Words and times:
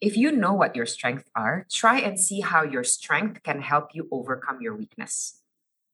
if 0.00 0.16
you 0.16 0.30
know 0.30 0.54
what 0.54 0.78
your 0.78 0.86
strengths 0.86 1.26
are, 1.34 1.66
try 1.70 1.98
and 1.98 2.18
see 2.18 2.40
how 2.40 2.62
your 2.62 2.86
strength 2.86 3.42
can 3.42 3.60
help 3.62 3.94
you 3.94 4.06
overcome 4.10 4.62
your 4.62 4.74
weakness. 4.74 5.42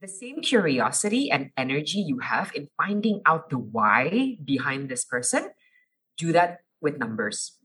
The 0.04 0.08
same 0.08 0.45
curiosity 0.45 1.33
and 1.33 1.49
energy 1.57 2.04
you 2.04 2.21
have 2.21 2.53
in 2.53 2.69
finding 2.77 3.25
out 3.25 3.48
the 3.48 3.56
why 3.56 4.37
behind 4.45 4.93
this 4.93 5.04
person, 5.09 5.56
do 6.21 6.37
that 6.37 6.61
with 6.85 7.01
numbers. 7.01 7.56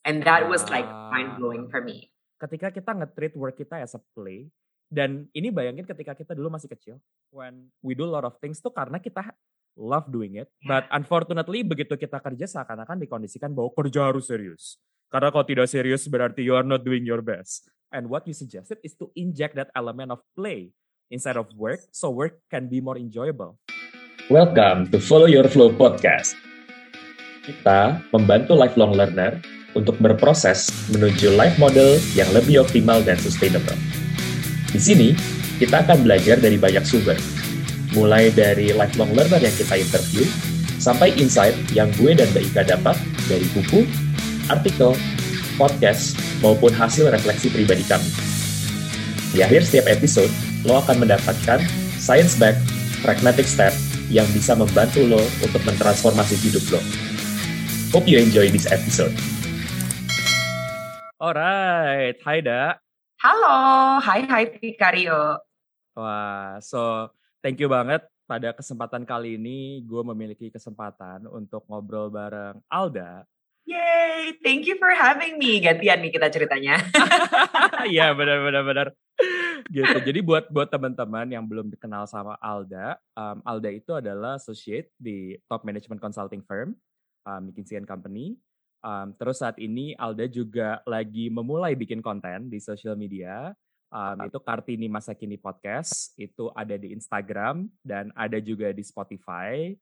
And 0.00 0.24
that 0.24 0.48
was 0.48 0.64
like 0.72 0.88
mind 0.88 1.36
blowing 1.36 1.68
for 1.68 1.84
me. 1.84 2.08
Ketika 2.40 2.72
kita 2.72 2.96
nge-treat 2.96 3.36
work 3.36 3.60
kita 3.60 3.84
as 3.84 3.92
a 3.92 4.00
play, 4.16 4.48
dan 4.88 5.28
ini 5.36 5.52
bayangin 5.52 5.84
ketika 5.84 6.16
kita 6.16 6.32
dulu 6.32 6.56
masih 6.56 6.70
kecil, 6.72 6.96
when 7.28 7.68
we 7.84 7.92
do 7.92 8.08
a 8.08 8.12
lot 8.12 8.24
of 8.24 8.38
things 8.40 8.62
tuh 8.62 8.72
karena 8.72 8.96
kita 8.96 9.34
love 9.76 10.08
doing 10.08 10.40
it. 10.40 10.48
But 10.64 10.88
unfortunately 10.88 11.60
begitu 11.60 11.98
kita 12.00 12.22
kerja 12.24 12.46
seakan-akan 12.48 13.02
dikondisikan 13.04 13.52
bahwa 13.52 13.68
kerja 13.76 14.08
harus 14.08 14.32
serius. 14.32 14.80
Karena 15.06 15.30
kalau 15.30 15.46
tidak 15.46 15.70
serius 15.70 16.02
berarti 16.10 16.42
you 16.42 16.58
are 16.58 16.66
not 16.66 16.82
doing 16.82 17.06
your 17.06 17.22
best. 17.22 17.70
And 17.94 18.10
what 18.10 18.26
you 18.26 18.34
suggested 18.34 18.82
is 18.82 18.98
to 18.98 19.14
inject 19.14 19.54
that 19.54 19.70
element 19.78 20.10
of 20.10 20.18
play 20.34 20.74
inside 21.14 21.38
of 21.38 21.46
work 21.54 21.78
so 21.94 22.10
work 22.10 22.42
can 22.50 22.66
be 22.66 22.82
more 22.82 22.98
enjoyable. 22.98 23.54
Welcome 24.26 24.90
to 24.90 24.98
Follow 24.98 25.30
Your 25.30 25.46
Flow 25.46 25.70
podcast. 25.70 26.34
Kita 27.46 28.02
membantu 28.10 28.58
lifelong 28.58 28.98
learner 28.98 29.38
untuk 29.78 29.94
berproses 30.02 30.74
menuju 30.90 31.38
life 31.38 31.54
model 31.62 32.02
yang 32.18 32.26
lebih 32.34 32.66
optimal 32.66 32.98
dan 33.06 33.14
sustainable. 33.22 33.78
Di 34.74 34.82
sini, 34.82 35.14
kita 35.62 35.86
akan 35.86 36.02
belajar 36.02 36.42
dari 36.42 36.58
banyak 36.58 36.82
sumber, 36.82 37.14
mulai 37.94 38.34
dari 38.34 38.74
lifelong 38.74 39.14
learner 39.14 39.38
yang 39.38 39.54
kita 39.54 39.78
interview, 39.78 40.26
sampai 40.82 41.14
insight 41.14 41.54
yang 41.70 41.94
gue 41.94 42.10
dan 42.10 42.26
Mbak 42.34 42.42
Ika 42.50 42.62
dapat 42.74 42.98
dari 43.30 43.46
buku, 43.54 43.86
artikel, 44.48 44.94
podcast, 45.58 46.14
maupun 46.44 46.70
hasil 46.70 47.10
refleksi 47.10 47.50
pribadi 47.50 47.82
kami. 47.86 48.06
Di 49.34 49.42
akhir 49.42 49.66
setiap 49.66 49.90
episode, 49.90 50.30
lo 50.62 50.78
akan 50.80 51.02
mendapatkan 51.02 51.60
science 51.98 52.38
back 52.38 52.54
pragmatic 53.02 53.44
step 53.44 53.74
yang 54.08 54.26
bisa 54.30 54.54
membantu 54.54 55.02
lo 55.02 55.20
untuk 55.42 55.62
mentransformasi 55.66 56.38
hidup 56.46 56.78
lo. 56.78 56.80
Hope 57.90 58.06
you 58.06 58.22
enjoy 58.22 58.50
this 58.50 58.68
episode. 58.70 59.12
Alright, 61.16 62.20
hai 62.22 62.38
Da. 62.44 62.78
Halo, 63.18 63.56
hai 64.04 64.28
hai 64.28 64.44
Pikario. 64.52 65.40
Wah, 65.96 66.60
so 66.60 67.08
thank 67.40 67.56
you 67.56 67.72
banget 67.72 68.04
pada 68.28 68.52
kesempatan 68.52 69.06
kali 69.08 69.40
ini 69.40 69.80
gue 69.86 70.02
memiliki 70.02 70.52
kesempatan 70.52 71.24
untuk 71.30 71.64
ngobrol 71.70 72.12
bareng 72.12 72.60
Alda 72.68 73.24
Yay, 73.66 74.38
thank 74.46 74.62
you 74.62 74.78
for 74.78 74.94
having 74.94 75.42
me. 75.42 75.58
Gantian 75.58 75.98
nih 75.98 76.14
kita 76.14 76.30
ceritanya. 76.30 76.78
Iya, 77.86 78.14
benar 78.18 78.42
benar. 78.66 78.86
Gitu. 79.70 79.96
Jadi 80.02 80.18
buat 80.22 80.50
buat 80.50 80.66
teman-teman 80.66 81.30
yang 81.30 81.46
belum 81.46 81.70
dikenal 81.70 82.10
sama 82.10 82.34
Alda, 82.42 82.98
um, 83.14 83.38
Alda 83.46 83.70
itu 83.70 83.94
adalah 83.94 84.38
associate 84.38 84.90
di 84.98 85.38
top 85.46 85.62
management 85.62 86.02
consulting 86.02 86.42
firm 86.42 86.74
um, 87.26 87.40
McKinsey 87.46 87.78
Company. 87.86 88.34
Um, 88.82 89.14
terus 89.18 89.42
saat 89.42 89.58
ini 89.62 89.94
Alda 89.98 90.26
juga 90.26 90.82
lagi 90.86 91.30
memulai 91.30 91.78
bikin 91.78 92.02
konten 92.02 92.50
di 92.50 92.58
social 92.58 92.94
media. 92.98 93.54
Um, 93.90 94.26
itu 94.26 94.38
Kartini 94.42 94.90
Masa 94.90 95.14
Kini 95.14 95.38
Podcast. 95.38 96.14
Itu 96.18 96.50
ada 96.54 96.74
di 96.74 96.90
Instagram 96.90 97.70
dan 97.86 98.10
ada 98.18 98.42
juga 98.42 98.74
di 98.74 98.82
Spotify. 98.82 99.74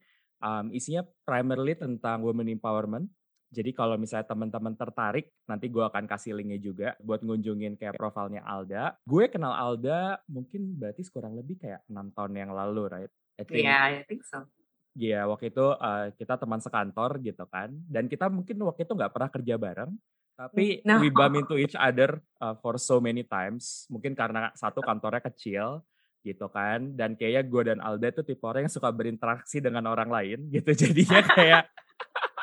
Um, 0.45 0.73
isinya 0.77 1.05
primarily 1.25 1.73
tentang 1.73 2.21
women 2.21 2.53
empowerment 2.53 3.09
jadi 3.55 3.71
kalau 3.71 3.95
misalnya 3.95 4.27
teman-teman 4.27 4.75
tertarik, 4.75 5.31
nanti 5.47 5.71
gue 5.71 5.87
akan 5.87 6.11
kasih 6.11 6.35
linknya 6.35 6.59
juga 6.59 6.89
buat 6.99 7.23
ngunjungin 7.23 7.79
kayak 7.79 7.95
profilnya 7.95 8.43
Alda. 8.43 8.99
Gue 9.07 9.31
kenal 9.31 9.55
Alda 9.55 10.19
mungkin 10.27 10.75
berarti 10.75 11.07
kurang 11.15 11.39
lebih 11.39 11.63
kayak 11.63 11.87
enam 11.87 12.11
tahun 12.11 12.35
yang 12.35 12.51
lalu, 12.51 12.91
right? 12.91 13.13
Iya, 13.47 13.63
yeah, 13.63 13.81
I 13.87 14.03
think 14.03 14.27
so. 14.27 14.43
Iya, 14.95 15.23
yeah, 15.23 15.23
waktu 15.27 15.55
itu 15.55 15.67
uh, 15.75 16.11
kita 16.19 16.35
teman 16.39 16.59
sekantor 16.59 17.23
gitu 17.23 17.47
kan. 17.47 17.71
Dan 17.87 18.11
kita 18.11 18.27
mungkin 18.27 18.59
waktu 18.67 18.83
itu 18.83 18.93
nggak 18.99 19.13
pernah 19.15 19.31
kerja 19.31 19.55
bareng. 19.55 19.93
Tapi 20.35 20.83
no. 20.83 20.99
we 20.99 21.15
bump 21.15 21.39
into 21.39 21.55
each 21.55 21.79
other 21.79 22.19
uh, 22.43 22.59
for 22.59 22.75
so 22.75 22.99
many 22.99 23.23
times. 23.23 23.87
Mungkin 23.87 24.19
karena 24.19 24.51
satu 24.59 24.83
kantornya 24.83 25.23
kecil 25.23 25.87
gitu 26.27 26.51
kan. 26.51 26.95
Dan 26.95 27.15
kayaknya 27.15 27.43
gue 27.47 27.63
dan 27.75 27.79
Alda 27.79 28.11
itu 28.11 28.23
tipe 28.27 28.43
orang 28.43 28.67
yang 28.67 28.75
suka 28.75 28.91
berinteraksi 28.91 29.63
dengan 29.63 29.87
orang 29.87 30.11
lain 30.11 30.39
gitu. 30.51 30.71
Jadinya 30.87 31.23
kayak 31.23 31.71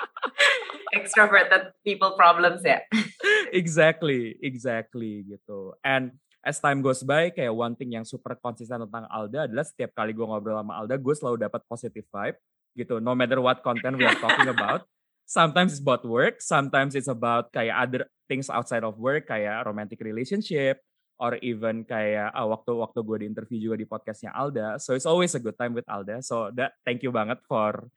extroverted 0.92 1.76
people 1.84 2.14
problems 2.16 2.62
ya. 2.64 2.84
exactly, 3.56 4.38
exactly 4.40 5.26
gitu. 5.28 5.76
And 5.82 6.16
as 6.44 6.58
time 6.60 6.82
goes 6.82 7.02
by, 7.06 7.32
kayak 7.32 7.54
one 7.54 7.78
thing 7.78 7.94
yang 7.96 8.06
super 8.06 8.38
konsisten 8.38 8.84
tentang 8.88 9.06
Alda 9.08 9.50
adalah 9.50 9.66
setiap 9.66 9.94
kali 9.96 10.12
gue 10.12 10.26
ngobrol 10.26 10.58
sama 10.60 10.82
Alda, 10.82 10.96
gue 10.98 11.16
selalu 11.16 11.38
dapat 11.48 11.62
positive 11.70 12.06
vibe 12.10 12.38
gitu. 12.78 12.98
No 13.04 13.14
matter 13.14 13.40
what 13.40 13.62
content 13.62 13.98
we 13.98 14.06
are 14.06 14.18
talking 14.18 14.50
about. 14.56 14.86
Sometimes 15.32 15.72
it's 15.72 15.80
about 15.80 16.04
work, 16.04 16.44
sometimes 16.44 16.92
it's 16.92 17.08
about 17.08 17.56
kayak 17.56 17.72
other 17.72 18.04
things 18.28 18.52
outside 18.52 18.84
of 18.84 19.00
work, 19.00 19.32
kayak 19.32 19.64
romantic 19.64 20.04
relationship, 20.04 20.84
or 21.22 21.40
even 21.40 21.88
kayak 21.88 22.34
uh, 22.36 22.50
waktu 22.50 22.74
waktu 22.74 23.00
gue 23.00 23.18
di 23.22 23.26
interview 23.30 23.58
juga 23.62 23.80
di 23.80 23.88
podcastnya 23.88 24.34
Alda. 24.34 24.76
So 24.82 24.92
it's 24.98 25.08
always 25.08 25.32
a 25.38 25.40
good 25.40 25.56
time 25.56 25.72
with 25.72 25.88
Alda. 25.88 26.20
So 26.20 26.52
that 26.58 26.76
thank 26.84 27.00
you 27.06 27.14
banget 27.14 27.40
for 27.48 27.88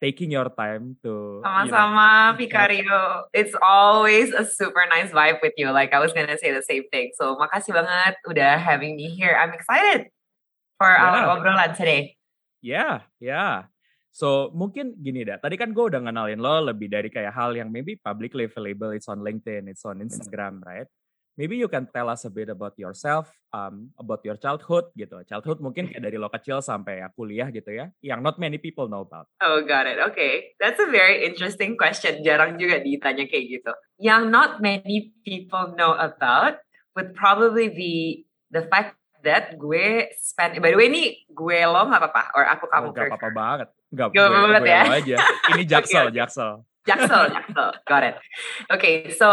taking 0.00 0.32
your 0.32 0.48
time 0.56 0.96
to 1.04 1.44
sama-sama 1.44 2.08
you 2.08 2.32
know, 2.32 2.38
Picario. 2.40 3.00
It's 3.36 3.54
always 3.60 4.32
a 4.32 4.48
super 4.48 4.88
nice 4.88 5.12
vibe 5.12 5.44
with 5.44 5.54
you. 5.60 5.70
Like 5.70 5.92
I 5.92 6.00
was 6.00 6.16
gonna 6.16 6.40
say 6.40 6.50
the 6.50 6.64
same 6.64 6.88
thing. 6.88 7.12
So 7.14 7.36
makasih 7.36 7.76
banget 7.76 8.16
udah 8.24 8.56
having 8.56 8.96
me 8.96 9.12
here. 9.12 9.36
I'm 9.36 9.52
excited 9.52 10.08
for 10.80 10.88
yeah. 10.88 11.04
our 11.04 11.36
obrolan 11.36 11.76
today. 11.76 12.16
Yeah, 12.64 13.04
yeah. 13.20 13.68
So 14.10 14.50
mungkin 14.56 14.98
gini 14.98 15.22
dah. 15.22 15.38
Tadi 15.38 15.54
kan 15.54 15.70
gue 15.70 15.84
udah 15.86 16.02
ngenalin 16.02 16.40
lo 16.42 16.60
lebih 16.64 16.90
dari 16.90 17.08
kayak 17.12 17.30
hal 17.30 17.54
yang 17.54 17.70
maybe 17.70 17.94
publicly 18.00 18.48
available. 18.48 18.90
It's 18.90 19.06
on 19.06 19.22
LinkedIn, 19.22 19.70
it's 19.70 19.86
on 19.86 20.02
Instagram, 20.02 20.64
right? 20.66 20.88
Maybe 21.40 21.56
you 21.56 21.72
can 21.72 21.88
tell 21.88 22.12
us 22.12 22.28
a 22.28 22.30
bit 22.30 22.52
about 22.52 22.76
yourself, 22.76 23.32
um, 23.56 23.88
about 23.96 24.20
your 24.28 24.36
childhood 24.36 24.92
gitu. 24.92 25.16
Childhood 25.24 25.64
mungkin 25.64 25.88
kayak 25.88 26.04
dari 26.04 26.20
lo 26.20 26.28
kecil 26.28 26.60
sampai 26.60 27.00
ya 27.00 27.08
kuliah 27.16 27.48
gitu 27.48 27.72
ya, 27.72 27.88
yang 28.04 28.20
not 28.20 28.36
many 28.36 28.60
people 28.60 28.92
know 28.92 29.00
about. 29.00 29.24
Oh, 29.40 29.64
got 29.64 29.88
it. 29.88 29.96
Okay, 30.12 30.52
that's 30.60 30.76
a 30.76 30.92
very 30.92 31.24
interesting 31.24 31.80
question. 31.80 32.20
Jarang 32.20 32.60
juga 32.60 32.84
ditanya 32.84 33.24
kayak 33.24 33.44
gitu. 33.48 33.72
Yang 33.96 34.22
not 34.28 34.60
many 34.60 35.16
people 35.24 35.72
know 35.80 35.96
about 35.96 36.60
would 36.92 37.16
probably 37.16 37.72
be 37.72 38.28
the 38.52 38.68
fact 38.68 39.00
that 39.24 39.56
gue 39.56 40.12
spend. 40.20 40.60
By 40.60 40.76
the 40.76 40.78
way, 40.78 40.92
ini 40.92 41.24
gue 41.32 41.58
lo 41.64 41.88
nggak 41.88 42.00
apa-apa, 42.04 42.22
or 42.36 42.44
aku 42.44 42.64
kamu. 42.68 42.84
Oh, 42.84 42.92
gak 42.92 43.08
apa-apa 43.16 43.30
banget. 43.32 43.68
Gak, 43.90 44.06
gue, 44.12 44.22
apa 44.22 44.38
banget 44.44 44.62
gue 44.62 44.70
ya. 44.70 44.82
aja. 44.86 45.16
Ini 45.56 45.62
jaksel, 45.64 46.04
okay. 46.12 46.16
jaksel. 46.20 46.52
Jaksel, 46.88 47.28
Jaksel. 47.34 47.70
Got 47.84 48.02
it. 48.04 48.16
Okay, 48.72 49.12
so 49.12 49.28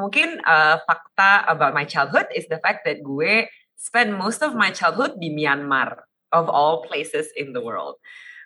mungkin 0.00 0.40
uh, 0.44 0.80
fakta 0.88 1.44
about 1.48 1.76
my 1.76 1.84
childhood 1.84 2.26
is 2.32 2.48
the 2.48 2.60
fact 2.64 2.88
that 2.88 3.04
gue 3.04 3.48
spend 3.76 4.16
most 4.16 4.42
of 4.42 4.56
my 4.56 4.72
childhood 4.72 5.20
di 5.20 5.30
Myanmar, 5.30 6.08
of 6.32 6.48
all 6.48 6.84
places 6.84 7.28
in 7.36 7.52
the 7.52 7.60
world. 7.60 7.96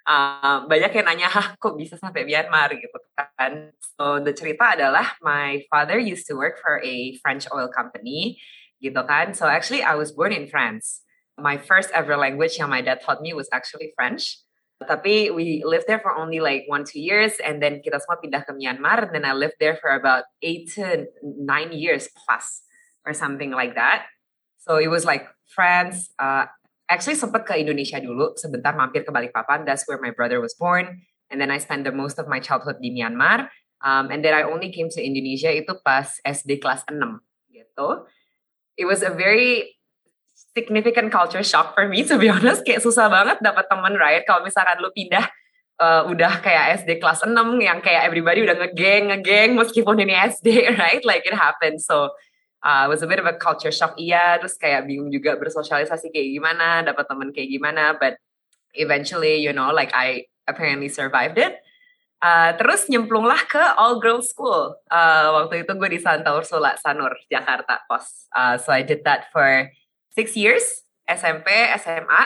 Uh, 0.02 0.66
banyak 0.66 0.90
yang 0.98 1.06
nanya, 1.06 1.30
hah 1.30 1.54
kok 1.62 1.78
bisa 1.78 1.94
sampai 1.94 2.26
Myanmar 2.26 2.74
gitu 2.74 2.98
kan. 3.14 3.70
So 3.94 4.18
the 4.18 4.34
cerita 4.34 4.74
adalah 4.74 5.14
my 5.22 5.62
father 5.70 5.94
used 5.94 6.26
to 6.26 6.34
work 6.34 6.58
for 6.58 6.82
a 6.82 7.14
French 7.22 7.46
oil 7.54 7.70
company 7.70 8.42
gitu 8.82 8.98
kan. 9.06 9.30
So 9.38 9.46
actually 9.46 9.86
I 9.86 9.94
was 9.94 10.10
born 10.10 10.34
in 10.34 10.50
France. 10.50 11.06
My 11.38 11.56
first 11.56 11.94
ever 11.94 12.18
language 12.18 12.58
yang 12.58 12.68
my 12.68 12.82
dad 12.82 13.00
taught 13.00 13.22
me 13.22 13.32
was 13.32 13.46
actually 13.54 13.94
French. 13.94 14.42
Tapi 14.86 15.30
we 15.30 15.62
lived 15.64 15.86
there 15.86 16.00
for 16.00 16.14
only 16.14 16.40
like 16.40 16.64
one 16.66 16.84
two 16.84 17.00
years, 17.00 17.38
and 17.42 17.62
then 17.62 17.82
kita 17.82 17.98
semua 18.02 18.18
pindah 18.18 18.42
ke 18.46 18.52
Myanmar. 18.54 19.08
And 19.08 19.12
then 19.14 19.24
I 19.24 19.32
lived 19.32 19.58
there 19.58 19.78
for 19.78 19.90
about 19.90 20.28
eight 20.40 20.70
to 20.78 21.06
nine 21.22 21.72
years 21.72 22.08
plus, 22.12 22.62
or 23.06 23.12
something 23.12 23.50
like 23.50 23.74
that. 23.74 24.06
So 24.62 24.78
it 24.78 24.88
was 24.88 25.02
like 25.02 25.26
France. 25.50 26.10
Uh, 26.18 26.46
actually 26.92 27.16
sempat 27.16 27.48
ke 27.48 27.58
Indonesia 27.58 27.98
dulu, 27.98 28.36
sebentar 28.38 28.76
mampir 28.76 29.02
ke 29.02 29.10
Balikpapan. 29.10 29.64
That's 29.64 29.88
where 29.88 29.98
my 29.98 30.14
brother 30.14 30.38
was 30.38 30.54
born. 30.54 31.02
And 31.32 31.40
then 31.40 31.48
I 31.48 31.56
spent 31.58 31.88
the 31.88 31.94
most 31.96 32.20
of 32.20 32.28
my 32.28 32.38
childhood 32.38 32.78
di 32.84 32.92
Myanmar. 32.92 33.48
Um, 33.82 34.12
and 34.14 34.22
then 34.22 34.36
I 34.36 34.46
only 34.46 34.70
came 34.70 34.92
to 34.94 35.00
Indonesia 35.02 35.50
itu 35.50 35.74
pas 35.82 36.20
SD 36.22 36.62
kelas 36.62 36.86
6 36.86 37.18
gitu. 37.50 38.06
It 38.78 38.86
was 38.86 39.02
a 39.02 39.10
very 39.10 39.81
significant 40.52 41.08
culture 41.08 41.42
shock 41.42 41.74
for 41.74 41.88
me 41.88 42.04
to 42.04 42.16
be 42.20 42.28
honest. 42.34 42.64
Kayak 42.64 42.84
susah 42.84 43.08
banget 43.08 43.40
dapat 43.40 43.66
teman 43.68 43.96
right? 43.96 44.22
Kalau 44.24 44.44
misalkan 44.44 44.78
lu 44.80 44.92
pindah 44.92 45.26
uh, 45.80 46.02
udah 46.08 46.40
kayak 46.44 46.84
SD 46.84 47.00
kelas 47.00 47.24
6 47.24 47.32
yang 47.58 47.80
kayak 47.80 48.06
everybody 48.06 48.44
udah 48.44 48.56
ngegeng 48.56 49.10
ngegeng 49.10 49.56
meskipun 49.56 49.98
ini 50.04 50.14
SD 50.14 50.48
right? 50.80 51.02
Like 51.02 51.24
it 51.24 51.34
happened. 51.34 51.80
So 51.80 52.12
uh, 52.62 52.84
was 52.86 53.02
a 53.02 53.08
bit 53.08 53.18
of 53.18 53.26
a 53.26 53.34
culture 53.34 53.72
shock. 53.72 53.96
Iya 53.96 54.38
terus 54.38 54.54
kayak 54.60 54.86
bingung 54.86 55.10
juga 55.10 55.34
bersosialisasi 55.40 56.12
kayak 56.12 56.28
gimana 56.30 56.84
dapat 56.84 57.04
teman 57.08 57.28
kayak 57.32 57.48
gimana. 57.50 57.96
But 57.96 58.20
eventually 58.76 59.40
you 59.40 59.56
know 59.56 59.72
like 59.72 59.90
I 59.96 60.28
apparently 60.44 60.92
survived 60.92 61.40
it. 61.40 61.58
Uh, 62.22 62.54
terus 62.54 62.86
nyemplunglah 62.86 63.50
ke 63.50 63.58
all 63.74 63.98
girls 63.98 64.30
school. 64.30 64.78
Uh, 64.86 65.42
waktu 65.42 65.66
itu 65.66 65.74
gue 65.74 65.90
di 65.90 65.98
Santa 65.98 66.30
Ursula, 66.30 66.78
Sanur, 66.78 67.18
Jakarta, 67.26 67.82
pos. 67.90 68.30
Uh, 68.30 68.54
so 68.54 68.70
I 68.70 68.86
did 68.86 69.02
that 69.02 69.26
for 69.34 69.66
six 70.12 70.36
years, 70.36 70.64
SMP, 71.08 71.48
SMA. 71.80 72.22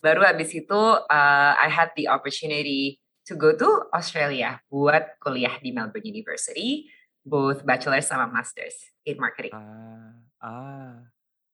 Baru 0.00 0.24
habis 0.24 0.48
itu 0.56 0.80
uh, 0.96 1.52
I 1.60 1.68
had 1.68 1.92
the 1.92 2.08
opportunity 2.08 2.96
to 3.28 3.36
go 3.36 3.52
to 3.52 3.68
Australia 3.92 4.58
buat 4.72 5.20
kuliah 5.20 5.60
di 5.60 5.76
Melbourne 5.76 6.08
University, 6.08 6.88
both 7.20 7.62
bachelor 7.68 8.00
sama 8.00 8.26
masters 8.26 8.74
in 9.04 9.20
marketing. 9.20 9.52
Ah, 9.52 10.16
ah. 10.40 10.94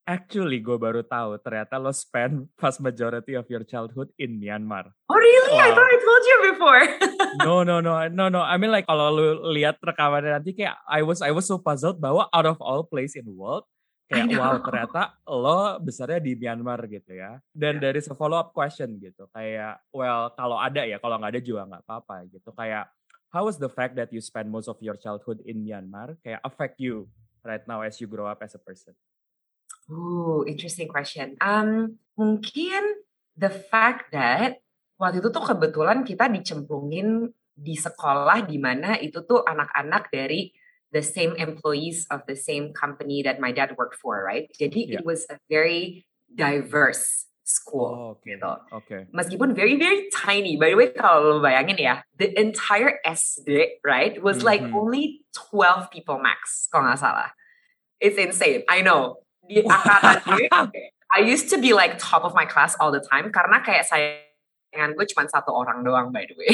Actually, 0.07 0.63
gue 0.63 0.79
baru 0.79 1.03
tahu 1.03 1.35
ternyata 1.43 1.83
lo 1.83 1.91
spend 1.91 2.47
vast 2.55 2.79
majority 2.79 3.35
of 3.35 3.43
your 3.51 3.67
childhood 3.67 4.07
in 4.23 4.39
Myanmar. 4.39 4.87
Oh 5.11 5.19
really? 5.19 5.51
Wow. 5.51 5.67
I 5.67 5.69
thought 5.75 5.91
I 5.91 5.99
told 5.99 6.23
you 6.23 6.39
before. 6.55 6.83
no, 7.43 7.67
no, 7.67 7.83
no, 7.83 7.99
no, 8.07 8.31
no. 8.31 8.39
I 8.39 8.55
mean 8.55 8.71
like 8.71 8.87
kalau 8.87 9.11
lo 9.11 9.51
lihat 9.51 9.83
rekamannya 9.83 10.39
nanti 10.39 10.55
kayak 10.55 10.79
I 10.87 11.03
was 11.03 11.19
I 11.19 11.35
was 11.35 11.51
so 11.51 11.59
puzzled 11.59 11.99
bahwa 11.99 12.31
out 12.31 12.47
of 12.47 12.63
all 12.63 12.87
place 12.87 13.19
in 13.19 13.27
the 13.27 13.35
world 13.35 13.67
kayak 14.07 14.39
wow 14.39 14.57
ternyata 14.63 15.19
lo 15.27 15.83
besarnya 15.83 16.23
di 16.23 16.33
Myanmar 16.39 16.87
gitu 16.87 17.13
ya. 17.15 17.43
Dan 17.51 17.79
yeah. 17.79 17.91
dari 17.91 18.01
se 18.03 18.15
follow 18.15 18.39
up 18.39 18.55
question 18.55 18.97
gitu 19.03 19.27
kayak 19.35 19.83
well 19.91 20.31
kalau 20.39 20.59
ada 20.59 20.87
ya 20.87 21.03
kalau 21.03 21.19
nggak 21.19 21.33
ada 21.37 21.43
juga 21.43 21.63
nggak 21.67 21.83
apa-apa 21.87 22.31
gitu 22.31 22.51
kayak 22.55 22.87
how 23.35 23.43
was 23.45 23.59
the 23.59 23.69
fact 23.69 23.99
that 23.99 24.09
you 24.15 24.23
spend 24.23 24.47
most 24.49 24.71
of 24.71 24.79
your 24.79 24.95
childhood 24.95 25.43
in 25.43 25.67
Myanmar 25.67 26.15
kayak 26.23 26.39
affect 26.47 26.79
you 26.79 27.11
right 27.43 27.63
now 27.67 27.83
as 27.83 27.99
you 27.99 28.07
grow 28.07 28.27
up 28.27 28.43
as 28.43 28.55
a 28.55 28.63
person? 28.63 28.95
Ooh, 29.87 30.43
interesting 30.47 30.91
question. 30.91 31.39
Um, 31.39 32.03
mungkin 32.19 32.83
the 33.39 33.51
fact 33.51 34.11
that 34.11 34.59
waktu 34.99 35.23
itu 35.23 35.29
tuh 35.31 35.45
kebetulan 35.47 36.03
kita 36.03 36.27
dicemplungin 36.27 37.31
di 37.57 37.75
sekolah 37.79 38.45
di 38.45 38.59
mana 38.59 38.99
itu 38.99 39.23
tuh 39.25 39.47
anak-anak 39.47 40.11
dari 40.13 40.51
the 40.93 41.03
same 41.03 41.35
employees 41.37 42.07
of 42.11 42.23
the 42.27 42.37
same 42.37 42.73
company 42.73 43.23
that 43.23 43.41
my 43.41 43.53
dad 43.53 43.77
worked 43.77 43.97
for, 43.97 44.23
right? 44.23 44.51
Jadi 44.55 44.89
yeah. 44.89 44.99
it 44.99 45.05
was 45.05 45.27
a 45.31 45.39
very 45.51 46.07
diverse 46.35 47.27
school 47.47 47.95
oh, 47.95 48.11
okay. 48.19 48.35
gitu. 48.35 48.53
Okay. 48.83 49.01
Meskipun 49.15 49.55
very 49.55 49.79
very 49.79 50.11
tiny. 50.11 50.59
By 50.59 50.75
the 50.75 50.79
way, 50.79 50.91
kalau 50.91 51.39
lo 51.39 51.39
bayangin 51.39 51.79
ya, 51.79 52.03
the 52.19 52.35
entire 52.35 52.99
SD, 53.07 53.81
right, 53.87 54.19
was 54.19 54.39
mm 54.39 54.43
-hmm. 54.43 54.51
like 54.51 54.63
mm-hmm. 54.67 54.81
only 54.83 55.05
12 55.35 55.91
people 55.95 56.19
max, 56.19 56.67
kalau 56.71 56.91
nggak 56.91 56.99
salah. 56.99 57.31
It's 58.03 58.19
insane. 58.19 58.67
I 58.67 58.83
know 58.83 59.23
di 59.47 59.63
angkatan 59.63 60.75
I 61.17 61.23
used 61.23 61.49
to 61.55 61.59
be 61.59 61.73
like 61.73 62.03
top 62.03 62.27
of 62.27 62.35
my 62.35 62.45
class 62.45 62.75
all 62.83 62.91
the 62.91 63.01
time 63.01 63.31
karena 63.31 63.63
kayak 63.63 63.87
sayangan 64.73 64.93
gue 64.99 65.07
cuma 65.11 65.23
satu 65.31 65.51
orang 65.55 65.83
doang 65.87 66.11
by 66.11 66.27
the 66.27 66.37
way 66.37 66.53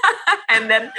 and 0.54 0.70
then 0.70 0.92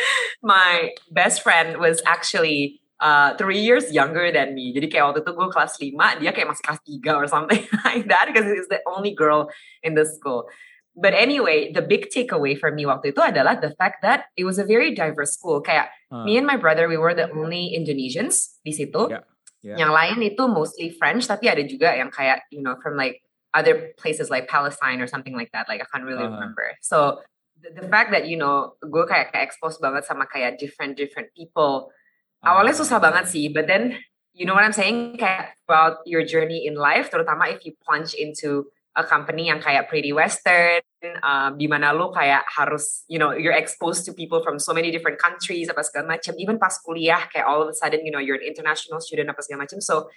my 0.43 0.91
best 1.11 1.41
friend 1.41 1.77
was 1.77 2.01
actually 2.05 2.81
uh, 2.99 3.35
three 3.35 3.59
years 3.59 3.91
younger 3.91 4.31
than 4.31 4.55
me. 4.55 4.71
Jadi 4.71 4.87
kayak 4.91 5.11
waktu 5.11 5.19
itu 5.23 5.31
gue 5.35 5.47
kelas 5.51 5.73
5, 5.79 6.21
dia 6.21 6.31
kayak 6.31 6.47
masih 6.51 6.63
kelas 6.63 6.81
3 6.83 7.19
or 7.19 7.25
something 7.27 7.63
like 7.87 8.05
that 8.07 8.31
because 8.31 8.47
he's 8.47 8.69
the 8.71 8.79
only 8.87 9.11
girl 9.11 9.51
in 9.83 9.95
the 9.95 10.05
school. 10.07 10.47
But 10.95 11.11
anyway, 11.11 11.75
the 11.75 11.83
big 11.83 12.07
takeaway 12.07 12.55
for 12.55 12.71
me 12.71 12.87
waktu 12.87 13.11
itu 13.11 13.19
adalah 13.19 13.59
the 13.59 13.75
fact 13.75 13.99
that 14.07 14.31
it 14.39 14.47
was 14.47 14.55
a 14.55 14.63
very 14.63 14.95
diverse 14.95 15.35
school. 15.35 15.59
Kayak 15.59 15.91
uh. 16.07 16.23
me 16.23 16.39
and 16.39 16.47
my 16.47 16.55
brother, 16.55 16.87
we 16.87 16.95
were 16.95 17.11
the 17.11 17.27
only 17.35 17.75
Indonesians 17.75 18.55
di 18.63 18.71
situ. 18.71 19.11
Yeah. 19.11 19.27
Yeah. 19.59 19.81
Yang 19.81 19.91
lain 19.91 20.17
itu 20.23 20.43
mostly 20.47 20.87
French, 20.95 21.27
tapi 21.27 21.51
ada 21.51 21.65
juga 21.67 21.91
yang 21.91 22.13
kayak 22.13 22.47
you 22.53 22.63
know 22.63 22.79
from 22.79 22.95
like 22.95 23.25
other 23.55 23.95
places 23.95 24.27
like 24.27 24.51
Palestine 24.51 24.99
or 24.99 25.07
something 25.07 25.33
like 25.33 25.49
that. 25.55 25.71
Like 25.71 25.79
I 25.79 25.87
can't 25.87 26.03
really 26.03 26.27
uh 26.27 26.29
-huh. 26.29 26.37
remember. 26.37 26.75
So 26.83 27.23
the, 27.63 27.71
the 27.79 27.87
fact 27.87 28.11
that 28.11 28.27
you 28.27 28.35
know 28.35 28.75
gue 28.83 29.05
kayak 29.07 29.31
kayak 29.31 29.47
expose 29.47 29.79
banget 29.79 30.03
sama 30.03 30.27
kayak 30.27 30.59
different 30.59 30.99
different 30.99 31.31
people. 31.31 31.87
Uh 31.87 32.45
-huh. 32.45 32.49
Awalnya 32.51 32.75
susah 32.75 32.99
banget 32.99 33.31
sih, 33.31 33.47
but 33.49 33.65
then 33.71 33.95
you 34.35 34.43
know 34.43 34.53
what 34.53 34.67
I'm 34.67 34.75
saying 34.75 35.15
kayak 35.15 35.55
about 35.63 36.03
your 36.03 36.27
journey 36.27 36.67
in 36.67 36.75
life, 36.75 37.07
terutama 37.07 37.47
if 37.47 37.63
you 37.63 37.71
plunge 37.79 38.11
into 38.13 38.67
a 38.95 39.03
company 39.03 39.51
yang 39.51 39.59
kayak 39.59 39.91
pretty 39.91 40.15
western 40.15 40.79
um, 41.19 41.59
di 41.59 41.67
mana 41.67 41.91
lu 41.91 42.15
kayak 42.15 42.47
harus 42.47 43.03
you 43.11 43.19
know 43.19 43.35
you're 43.35 43.55
exposed 43.55 44.07
to 44.07 44.15
people 44.15 44.39
from 44.39 44.55
so 44.55 44.71
many 44.71 44.87
different 44.87 45.19
countries 45.19 45.67
apa 45.67 45.83
segala 45.83 46.15
macam 46.15 46.31
even 46.39 46.55
pas 46.55 46.79
kuliah 46.79 47.27
kayak 47.27 47.43
all 47.43 47.67
of 47.67 47.67
a 47.67 47.75
sudden 47.75 48.07
you 48.07 48.11
know 48.11 48.23
you're 48.23 48.39
an 48.39 48.47
international 48.47 49.03
student 49.03 49.27
apa 49.27 49.43
segala 49.43 49.67
macam 49.67 49.83
so 49.83 50.07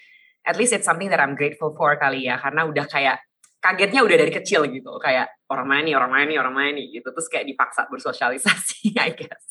at 0.46 0.54
least 0.54 0.70
it's 0.70 0.86
something 0.86 1.10
that 1.10 1.18
I'm 1.18 1.34
grateful 1.34 1.74
for 1.74 1.98
kali 1.98 2.30
ya 2.30 2.38
karena 2.38 2.70
udah 2.70 2.86
kayak 2.86 3.18
kagetnya 3.58 4.06
udah 4.06 4.16
dari 4.16 4.32
kecil 4.32 4.70
gitu 4.70 4.96
kayak 5.02 5.28
orang 5.50 5.66
mana 5.66 5.80
nih 5.86 5.94
orang 5.98 6.10
mana 6.14 6.24
nih 6.30 6.38
orang 6.38 6.54
mana 6.54 6.70
nih 6.78 6.86
gitu 7.00 7.08
terus 7.10 7.26
kayak 7.26 7.46
dipaksa 7.46 7.90
bersosialisasi 7.90 8.94
I 9.06 9.10
guess 9.14 9.44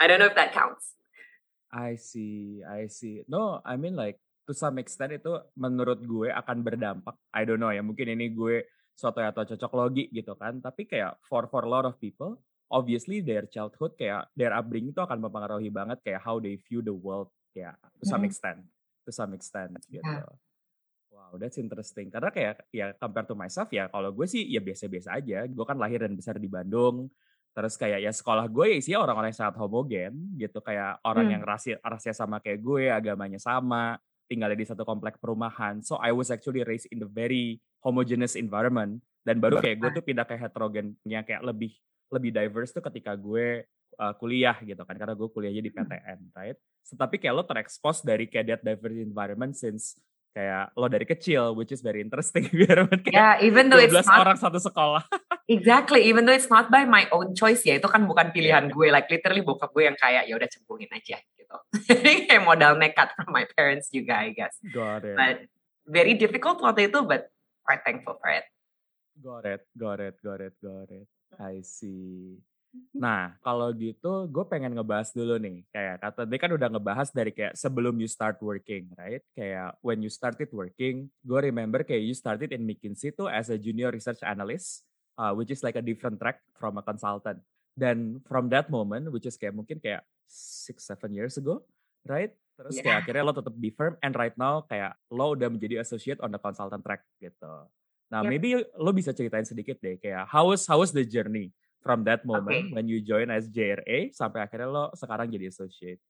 I 0.00 0.10
don't 0.10 0.18
know 0.18 0.30
if 0.30 0.34
that 0.34 0.50
counts 0.50 0.98
I 1.70 1.94
see 1.94 2.66
I 2.66 2.90
see 2.90 3.22
no 3.30 3.62
I 3.62 3.78
mean 3.78 3.94
like 3.94 4.18
to 4.50 4.52
some 4.58 4.82
extent 4.82 5.14
itu 5.14 5.30
menurut 5.54 6.02
gue 6.02 6.26
akan 6.34 6.66
berdampak. 6.66 7.14
I 7.30 7.46
don't 7.46 7.62
know 7.62 7.70
ya, 7.70 7.86
mungkin 7.86 8.10
ini 8.10 8.34
gue 8.34 8.66
suatu 8.98 9.22
atau 9.22 9.46
cocok 9.46 9.72
logi 9.78 10.10
gitu 10.10 10.34
kan. 10.34 10.58
Tapi 10.58 10.90
kayak 10.90 11.22
for 11.22 11.46
for 11.46 11.62
a 11.62 11.70
lot 11.70 11.86
of 11.86 11.94
people, 12.02 12.42
obviously 12.66 13.22
their 13.22 13.46
childhood 13.46 13.94
kayak 13.94 14.26
their 14.34 14.50
upbringing 14.50 14.90
itu 14.90 14.98
akan 14.98 15.22
mempengaruhi 15.22 15.70
banget 15.70 16.02
kayak 16.02 16.26
how 16.26 16.42
they 16.42 16.58
view 16.66 16.82
the 16.82 16.90
world 16.90 17.30
kayak 17.54 17.78
to 18.02 18.04
some 18.10 18.26
hmm. 18.26 18.30
extent, 18.34 18.66
to 19.06 19.14
some 19.14 19.30
extent 19.30 19.78
gitu. 19.86 20.02
Yeah. 20.02 20.26
Wow, 21.30 21.38
that's 21.38 21.62
interesting. 21.62 22.10
Karena 22.10 22.34
kayak 22.34 22.66
ya 22.74 22.90
compared 22.98 23.30
to 23.30 23.38
myself 23.38 23.70
ya, 23.70 23.86
kalau 23.86 24.10
gue 24.10 24.26
sih 24.26 24.50
ya 24.50 24.58
biasa-biasa 24.58 25.14
aja. 25.14 25.46
Gue 25.46 25.62
kan 25.62 25.78
lahir 25.78 26.02
dan 26.02 26.18
besar 26.18 26.42
di 26.42 26.50
Bandung. 26.50 27.06
Terus 27.54 27.78
kayak 27.78 28.02
ya 28.02 28.10
sekolah 28.10 28.50
gue 28.50 28.66
ya 28.74 28.76
isinya 28.82 29.06
orang-orang 29.06 29.30
yang 29.30 29.38
sangat 29.38 29.56
homogen 29.62 30.12
gitu. 30.34 30.58
Kayak 30.58 30.98
orang 31.06 31.30
hmm. 31.30 31.34
yang 31.38 31.42
rasi, 31.46 31.70
rasnya 31.78 32.14
sama 32.18 32.42
kayak 32.42 32.58
gue, 32.58 32.90
agamanya 32.90 33.38
sama 33.38 33.94
tinggal 34.26 34.50
di 34.58 34.66
satu 34.66 34.82
komplek 34.82 35.22
perumahan. 35.22 35.86
So 35.86 36.02
I 36.02 36.10
was 36.10 36.34
actually 36.34 36.66
raised 36.66 36.90
in 36.90 36.98
the 36.98 37.06
very 37.06 37.62
homogeneous 37.86 38.34
environment. 38.34 39.06
Dan 39.22 39.38
baru 39.38 39.62
kayak 39.62 39.78
gue 39.78 39.90
tuh 40.02 40.02
pindah 40.02 40.26
ke 40.26 40.34
heterogen 40.34 40.98
yang 41.06 41.22
kayak 41.22 41.46
lebih 41.46 41.70
lebih 42.10 42.34
diverse 42.34 42.74
tuh 42.74 42.82
ketika 42.82 43.14
gue 43.14 43.62
uh, 44.02 44.14
kuliah 44.18 44.58
gitu 44.66 44.82
kan. 44.82 44.98
Karena 44.98 45.14
gue 45.14 45.28
kuliahnya 45.30 45.62
di 45.62 45.70
PTN, 45.70 46.34
right? 46.34 46.58
So, 46.82 46.98
tapi 46.98 47.22
kayak 47.22 47.38
lo 47.38 47.46
terekspos 47.46 48.02
dari 48.02 48.26
kayak 48.26 48.46
that 48.50 48.62
diverse 48.66 48.98
environment 48.98 49.54
since 49.54 49.94
kayak 50.30 50.70
lo 50.78 50.86
dari 50.86 51.06
kecil, 51.06 51.58
which 51.58 51.74
is 51.74 51.82
very 51.82 51.98
interesting. 51.98 52.46
Biar 52.54 52.86
kayak 52.86 53.10
yeah, 53.10 53.34
even 53.42 53.68
though 53.68 53.82
12 53.82 53.90
it's 53.90 54.06
not, 54.06 54.22
orang 54.22 54.38
satu 54.38 54.58
sekolah. 54.62 55.02
exactly, 55.50 56.06
even 56.06 56.26
though 56.26 56.34
it's 56.34 56.50
not 56.50 56.70
by 56.70 56.86
my 56.86 57.10
own 57.10 57.34
choice 57.34 57.66
ya, 57.66 57.78
itu 57.78 57.88
kan 57.90 58.06
bukan 58.06 58.30
pilihan 58.30 58.70
yeah. 58.70 58.74
gue. 58.74 58.88
Like 58.90 59.10
literally 59.10 59.42
bokap 59.42 59.74
gue 59.74 59.90
yang 59.90 59.98
kayak 59.98 60.30
ya 60.30 60.34
udah 60.38 60.48
cemplungin 60.48 60.90
aja 60.94 61.18
gitu. 61.18 61.56
Kayak 62.30 62.46
modal 62.46 62.78
nekat 62.78 63.10
from 63.18 63.34
my 63.34 63.44
parents 63.58 63.90
juga, 63.90 64.22
I 64.22 64.30
guess. 64.30 64.54
Got 64.70 65.02
it. 65.02 65.18
But 65.18 65.50
very 65.90 66.14
difficult 66.14 66.62
waktu 66.62 66.90
itu, 66.90 67.02
but 67.02 67.30
quite 67.66 67.82
thankful 67.82 68.18
for 68.22 68.30
it. 68.30 68.46
Got 69.18 69.44
it, 69.44 69.62
got 69.74 69.98
it, 69.98 70.16
got 70.22 70.40
it, 70.40 70.54
got 70.62 70.88
it. 70.88 71.10
I 71.38 71.62
see. 71.62 72.40
Nah, 72.94 73.34
kalau 73.42 73.70
gitu 73.74 74.26
gue 74.30 74.44
pengen 74.46 74.74
ngebahas 74.74 75.10
dulu 75.10 75.38
nih. 75.42 75.66
Kayak 75.74 75.96
kata 76.02 76.22
dia 76.26 76.38
kan 76.38 76.52
udah 76.54 76.68
ngebahas 76.70 77.08
dari 77.10 77.32
kayak 77.34 77.54
sebelum 77.58 77.98
you 77.98 78.06
start 78.06 78.38
working, 78.42 78.90
right? 78.94 79.22
Kayak 79.34 79.74
when 79.82 80.02
you 80.02 80.10
started 80.10 80.50
working, 80.54 81.10
gue 81.22 81.40
remember 81.40 81.82
kayak 81.82 82.02
you 82.06 82.14
started 82.14 82.54
in 82.54 82.62
McKinsey 82.62 83.14
tuh 83.14 83.26
as 83.26 83.50
a 83.50 83.58
junior 83.58 83.90
research 83.90 84.22
analyst, 84.22 84.86
uh, 85.18 85.34
which 85.34 85.50
is 85.50 85.62
like 85.66 85.74
a 85.74 85.84
different 85.84 86.22
track 86.22 86.42
from 86.54 86.78
a 86.78 86.82
consultant. 86.84 87.42
Dan 87.74 88.20
from 88.26 88.50
that 88.50 88.68
moment, 88.68 89.10
which 89.10 89.26
is 89.26 89.38
kayak 89.38 89.54
mungkin 89.54 89.78
kayak 89.78 90.02
six, 90.30 90.86
seven 90.86 91.14
years 91.14 91.38
ago, 91.38 91.62
right? 92.06 92.34
Terus 92.60 92.76
yeah. 92.76 92.84
kayak 92.84 92.98
akhirnya 93.06 93.24
lo 93.24 93.34
tetap 93.34 93.54
di 93.56 93.70
firm, 93.72 93.96
and 94.04 94.12
right 94.18 94.36
now 94.36 94.62
kayak 94.68 94.94
lo 95.08 95.32
udah 95.32 95.48
menjadi 95.48 95.80
associate 95.80 96.20
on 96.20 96.28
the 96.28 96.40
consultant 96.42 96.84
track 96.84 97.06
gitu. 97.16 97.66
Nah, 98.10 98.26
yep. 98.26 98.30
maybe 98.30 98.58
lo 98.74 98.90
bisa 98.90 99.14
ceritain 99.14 99.46
sedikit 99.46 99.78
deh 99.78 99.96
kayak 99.96 100.26
how 100.26 100.50
was 100.50 100.66
how 100.66 100.82
was 100.82 100.90
the 100.90 101.06
journey 101.06 101.54
from 101.80 102.04
that 102.04 102.22
moment 102.28 102.70
okay. 102.70 102.74
when 102.76 102.86
you 102.86 103.00
join 103.00 103.32
as 103.32 103.48
JRA 103.48 104.12
sampai 104.12 104.44
akhirnya 104.44 104.68
lo 104.68 104.84
sekarang 104.92 105.32
jadi 105.32 105.48
associate. 105.48 106.00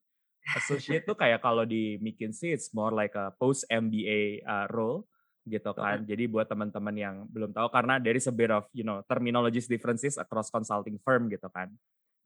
Associate 0.57 1.05
tuh 1.05 1.15
kayak 1.15 1.45
kalau 1.45 1.63
di 1.63 2.01
McKinsey 2.03 2.51
it's 2.55 2.75
more 2.75 2.91
like 2.91 3.15
a 3.15 3.31
post 3.39 3.63
MBA 3.71 4.43
uh, 4.43 4.67
role 4.71 5.07
gitu 5.47 5.71
kan. 5.73 6.05
Okay. 6.05 6.17
Jadi 6.17 6.25
buat 6.29 6.47
teman-teman 6.51 6.95
yang 6.97 7.15
belum 7.31 7.55
tahu 7.55 7.71
karena 7.73 7.97
there 8.03 8.19
is 8.19 8.27
a 8.29 8.35
bit 8.35 8.53
of 8.53 8.67
you 8.75 8.85
know 8.85 9.01
terminologies 9.07 9.71
differences 9.71 10.21
across 10.21 10.51
consulting 10.53 10.99
firm 11.01 11.31
gitu 11.31 11.49
kan. 11.49 11.71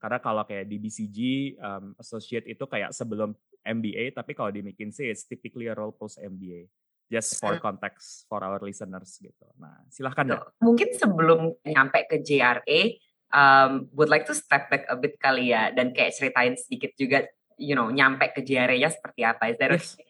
Karena 0.01 0.19
kalau 0.19 0.43
kayak 0.43 0.67
di 0.67 0.77
BCG 0.77 1.19
um, 1.57 1.85
associate 1.97 2.45
itu 2.45 2.61
kayak 2.67 2.91
sebelum 2.91 3.33
MBA, 3.65 4.13
tapi 4.13 4.37
kalau 4.37 4.51
di 4.51 4.61
McKinsey 4.61 5.09
it's 5.09 5.25
typically 5.25 5.65
a 5.71 5.75
role 5.75 5.95
post 5.95 6.19
MBA. 6.21 6.69
Just 7.05 7.37
for 7.37 7.61
context 7.61 8.25
for 8.25 8.41
our 8.41 8.57
listeners 8.65 9.21
gitu. 9.21 9.45
Nah, 9.61 9.85
silahkan 9.93 10.25
ya. 10.25 10.41
Mungkin 10.57 10.89
sebelum 10.97 11.53
nyampe 11.61 12.09
ke 12.09 12.17
JRA, 12.17 12.81
um, 13.35 13.91
would 13.91 14.07
like 14.07 14.23
to 14.23 14.31
step 14.31 14.71
back 14.71 14.87
a 14.87 14.95
bit 14.95 15.19
kali 15.19 15.51
ya 15.51 15.75
dan 15.75 15.91
kayak 15.91 16.15
ceritain 16.15 16.55
sedikit 16.55 16.95
juga 16.95 17.27
you 17.59 17.75
know 17.75 17.91
nyampe 17.91 18.31
ke 18.31 18.39
JRE-nya 18.39 18.87
seperti 18.87 19.27
apa 19.27 19.51
is 19.51 19.59
that 19.59 19.75
yes. 19.75 19.93
okay? 19.99 20.07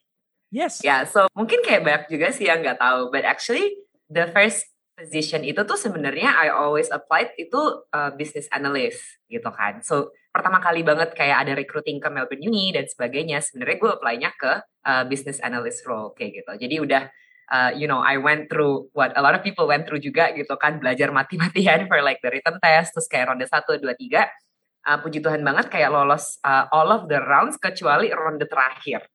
Yes. 0.54 0.80
Ya, 0.80 0.88
yeah, 0.88 1.02
so 1.04 1.28
mungkin 1.36 1.60
kayak 1.66 1.84
banyak 1.84 2.04
juga 2.08 2.32
sih 2.32 2.48
yang 2.48 2.64
nggak 2.64 2.80
tahu, 2.80 3.12
but 3.12 3.28
actually 3.28 3.76
the 4.08 4.30
first 4.32 4.64
position 4.96 5.44
itu 5.44 5.60
tuh 5.68 5.76
sebenarnya 5.76 6.32
I 6.32 6.48
always 6.48 6.88
applied 6.88 7.36
itu 7.36 7.84
uh, 7.92 8.16
business 8.16 8.48
analyst 8.56 9.04
gitu 9.28 9.52
kan. 9.52 9.84
So 9.84 10.16
pertama 10.32 10.64
kali 10.64 10.88
banget 10.88 11.12
kayak 11.12 11.44
ada 11.44 11.54
recruiting 11.60 12.00
ke 12.00 12.08
Melbourne 12.08 12.40
Uni 12.40 12.72
dan 12.72 12.88
sebagainya, 12.88 13.44
sebenarnya 13.44 13.78
gue 13.84 13.92
apply-nya 14.00 14.32
ke 14.40 14.52
uh, 14.88 15.04
business 15.12 15.44
analyst 15.44 15.84
role 15.84 16.16
kayak 16.16 16.40
gitu. 16.40 16.52
Jadi 16.56 16.76
udah 16.80 17.04
uh, 17.52 17.72
you 17.74 17.86
know 17.86 18.02
I 18.02 18.18
went 18.18 18.50
through 18.50 18.90
what 18.96 19.14
a 19.18 19.22
lot 19.22 19.34
of 19.34 19.42
people 19.42 19.66
went 19.70 19.86
through 19.90 20.02
juga 20.02 20.34
gitu 20.34 20.56
kan 20.58 20.78
belajar 20.78 21.10
mati-matian 21.10 21.90
for 21.90 22.02
like 22.02 22.22
the 22.22 22.32
written 22.34 22.58
test 22.62 22.94
terus 22.96 23.10
kayak 23.10 23.34
ronde 23.34 23.46
1 23.46 23.52
2 23.52 23.82
3 23.82 24.46
uh, 24.86 24.98
puji 25.02 25.20
Tuhan 25.20 25.42
banget 25.42 25.68
kayak 25.74 25.90
lolos 25.90 26.38
uh, 26.46 26.70
all 26.70 26.94
of 26.94 27.10
the 27.10 27.20
rounds 27.20 27.58
kecuali 27.58 28.14
ronde 28.14 28.46
terakhir. 28.46 29.06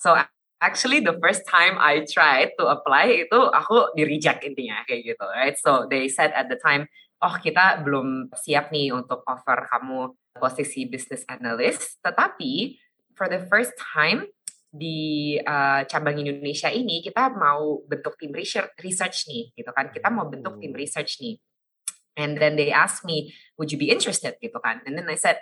So 0.00 0.16
actually 0.60 1.04
the 1.04 1.16
first 1.20 1.44
time 1.44 1.76
I 1.76 2.08
tried 2.08 2.56
to 2.56 2.72
apply 2.72 3.28
itu 3.28 3.40
aku 3.52 3.92
di 3.96 4.08
reject 4.08 4.44
intinya 4.44 4.80
kayak 4.88 5.16
gitu, 5.16 5.26
right? 5.28 5.56
So 5.60 5.84
they 5.88 6.08
said 6.08 6.32
at 6.32 6.48
the 6.48 6.56
time, 6.56 6.88
oh 7.20 7.36
kita 7.36 7.84
belum 7.84 8.32
siap 8.32 8.72
nih 8.72 8.96
untuk 8.96 9.20
offer 9.28 9.68
kamu 9.68 10.16
posisi 10.40 10.88
business 10.88 11.24
analyst, 11.28 12.00
tetapi 12.00 12.80
for 13.12 13.28
the 13.28 13.44
first 13.52 13.76
time 13.76 14.24
di 14.70 15.34
uh, 15.42 15.82
cabang 15.90 16.14
Indonesia 16.14 16.70
ini 16.70 17.02
kita 17.02 17.34
mau 17.34 17.82
bentuk 17.84 18.14
tim 18.14 18.30
research, 18.30 18.70
research 18.78 19.26
nih 19.26 19.50
gitu 19.58 19.70
kan 19.74 19.90
kita 19.90 20.06
mau 20.14 20.30
bentuk 20.30 20.62
tim 20.62 20.70
oh. 20.70 20.78
research 20.78 21.18
nih 21.18 21.42
And 22.20 22.38
then 22.38 22.56
they 22.56 22.70
asked 22.70 23.04
me, 23.04 23.34
would 23.56 23.72
you 23.72 23.78
be 23.78 23.90
interested 23.90 24.34
gitu 24.42 24.58
kan? 24.60 24.82
And 24.84 24.98
then 24.98 25.08
I 25.08 25.16
said, 25.16 25.38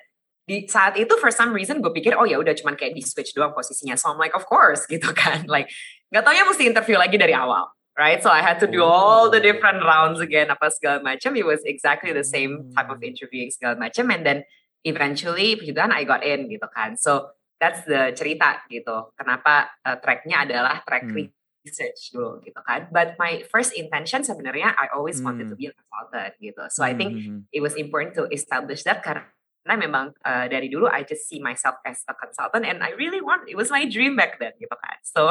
di 0.48 0.64
saat 0.64 0.96
itu 0.96 1.12
for 1.20 1.28
some 1.28 1.52
reason 1.52 1.84
gue 1.84 1.92
pikir 1.92 2.16
oh 2.16 2.24
ya 2.24 2.40
udah 2.40 2.56
cuman 2.56 2.72
kayak 2.72 2.96
di 2.96 3.04
switch 3.04 3.36
doang 3.36 3.52
posisinya. 3.52 4.00
So 4.00 4.08
I'm 4.08 4.16
like 4.16 4.32
of 4.32 4.48
course 4.48 4.88
gitu 4.92 5.12
kan. 5.12 5.44
Like 5.44 5.68
nggak 6.08 6.24
taunya 6.24 6.44
mesti 6.48 6.64
interview 6.64 6.96
lagi 6.96 7.20
dari 7.20 7.36
awal. 7.36 7.68
Right, 7.98 8.22
so 8.22 8.30
I 8.30 8.46
had 8.46 8.62
to 8.62 8.70
do 8.70 8.86
all 8.86 9.26
the 9.26 9.42
different 9.42 9.82
rounds 9.82 10.22
again 10.22 10.54
apa 10.54 10.70
segala 10.70 11.02
macam. 11.02 11.34
It 11.34 11.42
was 11.42 11.58
exactly 11.66 12.14
the 12.14 12.22
same 12.22 12.70
type 12.70 12.94
of 12.94 13.02
interviewing 13.02 13.50
segala 13.50 13.74
macam. 13.74 14.14
And 14.14 14.22
then 14.22 14.46
eventually 14.86 15.58
puji 15.58 15.74
Tuhan 15.74 15.90
I 15.90 16.06
got 16.06 16.22
in 16.22 16.46
gitu 16.46 16.70
kan. 16.70 16.94
So 16.94 17.34
that's 17.58 17.82
the 17.84 18.14
cerita 18.14 18.62
gitu. 18.70 19.12
Kenapa 19.18 19.70
uh, 19.84 19.98
tracknya 19.98 20.46
adalah 20.46 20.82
track 20.86 21.06
hmm 21.10 21.34
research 21.68 22.14
dulu 22.16 22.40
gitu 22.40 22.56
kan. 22.64 22.88
But 22.88 23.20
my 23.20 23.44
first 23.52 23.76
intention 23.76 24.24
sebenarnya 24.24 24.72
I 24.72 24.88
always 24.96 25.20
wanted 25.20 25.52
to 25.52 25.56
hmm. 25.58 25.60
be 25.60 25.66
a 25.68 25.74
consultant 25.76 26.32
gitu. 26.40 26.64
So 26.72 26.80
I 26.80 26.96
think 26.96 27.10
hmm, 27.12 27.20
hmm, 27.20 27.40
it 27.52 27.60
was 27.60 27.76
important 27.76 28.16
to 28.16 28.24
establish 28.32 28.88
that 28.88 29.04
karena 29.04 29.28
memang 29.76 30.16
uh, 30.24 30.48
dari 30.48 30.72
dulu 30.72 30.88
I 30.88 31.04
just 31.04 31.28
see 31.28 31.44
myself 31.44 31.76
as 31.84 32.00
a 32.08 32.16
consultant 32.16 32.64
and 32.64 32.80
I 32.80 32.96
really 32.96 33.20
want 33.20 33.52
it 33.52 33.58
was 33.58 33.68
my 33.68 33.84
dream 33.84 34.16
back 34.16 34.40
then 34.40 34.56
gitu 34.56 34.72
kan. 34.72 34.98
So 35.04 35.28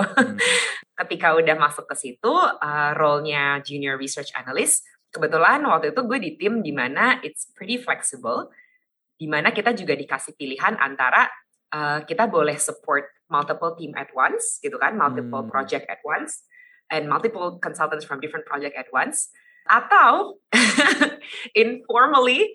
ketika 1.02 1.34
udah 1.34 1.58
masuk 1.58 1.90
ke 1.90 1.96
situ 1.98 2.34
uh, 2.38 2.92
role-nya 2.94 3.66
junior 3.66 3.98
research 3.98 4.30
analyst 4.38 4.86
kebetulan 5.10 5.64
waktu 5.66 5.96
itu 5.96 6.02
gue 6.04 6.20
di 6.20 6.32
tim 6.36 6.54
di 6.62 6.76
mana 6.76 7.18
it's 7.24 7.50
pretty 7.56 7.80
flexible 7.80 8.52
di 9.18 9.26
mana 9.26 9.50
kita 9.50 9.74
juga 9.74 9.98
dikasih 9.98 10.38
pilihan 10.38 10.78
antara 10.78 11.26
uh, 11.74 12.00
kita 12.06 12.28
boleh 12.30 12.56
support 12.60 13.10
multiple 13.28 13.76
team 13.76 13.92
at 14.00 14.08
once 14.16 14.60
gitu 14.64 14.80
kan 14.80 14.96
multiple 14.96 15.44
hmm. 15.44 15.52
project 15.52 15.88
at 15.92 16.00
once 16.08 16.48
and 16.88 17.12
multiple 17.12 17.60
consultants 17.60 18.08
from 18.08 18.24
different 18.24 18.48
project 18.48 18.76
at 18.80 18.88
once 18.96 19.28
atau 19.68 20.40
informally 21.56 22.48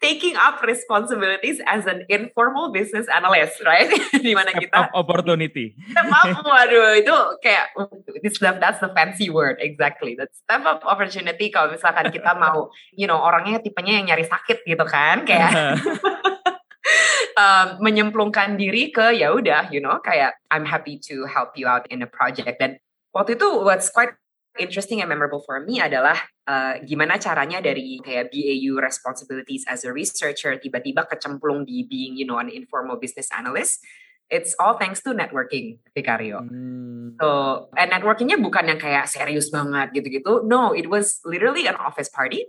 taking 0.00 0.32
up 0.40 0.64
responsibilities 0.64 1.60
as 1.68 1.84
an 1.84 2.08
informal 2.08 2.72
business 2.72 3.04
analyst, 3.12 3.60
right? 3.68 3.92
Di 4.16 4.32
mana 4.32 4.56
kita 4.56 4.88
opportunity. 4.96 5.76
Step 5.92 6.08
up, 6.08 6.40
waduh 6.40 6.96
itu 6.96 7.16
kayak 7.44 7.76
this 8.24 8.40
that's 8.40 8.80
the 8.80 8.88
fancy 8.96 9.28
word 9.28 9.60
exactly. 9.60 10.16
That 10.16 10.32
step 10.32 10.64
up 10.64 10.80
opportunity 10.88 11.52
kalau 11.52 11.76
misalkan 11.76 12.08
kita 12.08 12.32
mau, 12.42 12.72
you 12.96 13.04
know, 13.04 13.20
orangnya 13.20 13.60
tipenya 13.60 14.00
yang 14.00 14.08
nyari 14.08 14.24
sakit 14.24 14.64
gitu 14.64 14.84
kan, 14.88 15.28
kayak 15.28 15.76
um, 17.40 17.66
menyemplungkan 17.80 18.60
diri 18.60 18.92
ke 18.92 19.16
ya 19.16 19.32
udah, 19.32 19.72
you 19.72 19.80
know, 19.80 19.96
kayak 20.04 20.36
I'm 20.52 20.68
happy 20.68 21.00
to 21.08 21.24
help 21.24 21.56
you 21.56 21.64
out 21.64 21.88
in 21.88 22.04
a 22.04 22.10
project. 22.10 22.60
Dan 22.60 22.76
waktu 23.16 23.40
itu 23.40 23.48
what's 23.64 23.88
quite 23.88 24.12
interesting 24.60 25.00
and 25.00 25.08
memorable 25.08 25.40
for 25.40 25.62
me 25.62 25.80
adalah 25.80 26.18
uh, 26.44 26.76
gimana 26.84 27.16
caranya 27.16 27.62
dari 27.62 28.02
kayak 28.02 28.28
BAU 28.28 28.76
responsibilities 28.82 29.64
as 29.70 29.86
a 29.86 29.90
researcher 29.94 30.58
tiba-tiba 30.60 31.06
kecemplung 31.08 31.64
di 31.64 31.86
being 31.86 32.18
you 32.18 32.26
know 32.28 32.36
an 32.36 32.52
informal 32.52 33.00
business 33.00 33.30
analyst. 33.32 33.80
It's 34.30 34.54
all 34.62 34.78
thanks 34.78 35.02
to 35.02 35.10
networking, 35.10 35.82
Vicario. 35.90 36.38
Hmm. 36.38 37.18
So, 37.18 37.66
and 37.74 37.90
networkingnya 37.90 38.38
bukan 38.38 38.70
yang 38.70 38.78
kayak 38.78 39.10
serius 39.10 39.50
banget 39.50 39.90
gitu-gitu. 39.90 40.46
No, 40.46 40.70
it 40.70 40.86
was 40.86 41.18
literally 41.26 41.66
an 41.66 41.74
office 41.74 42.06
party. 42.06 42.46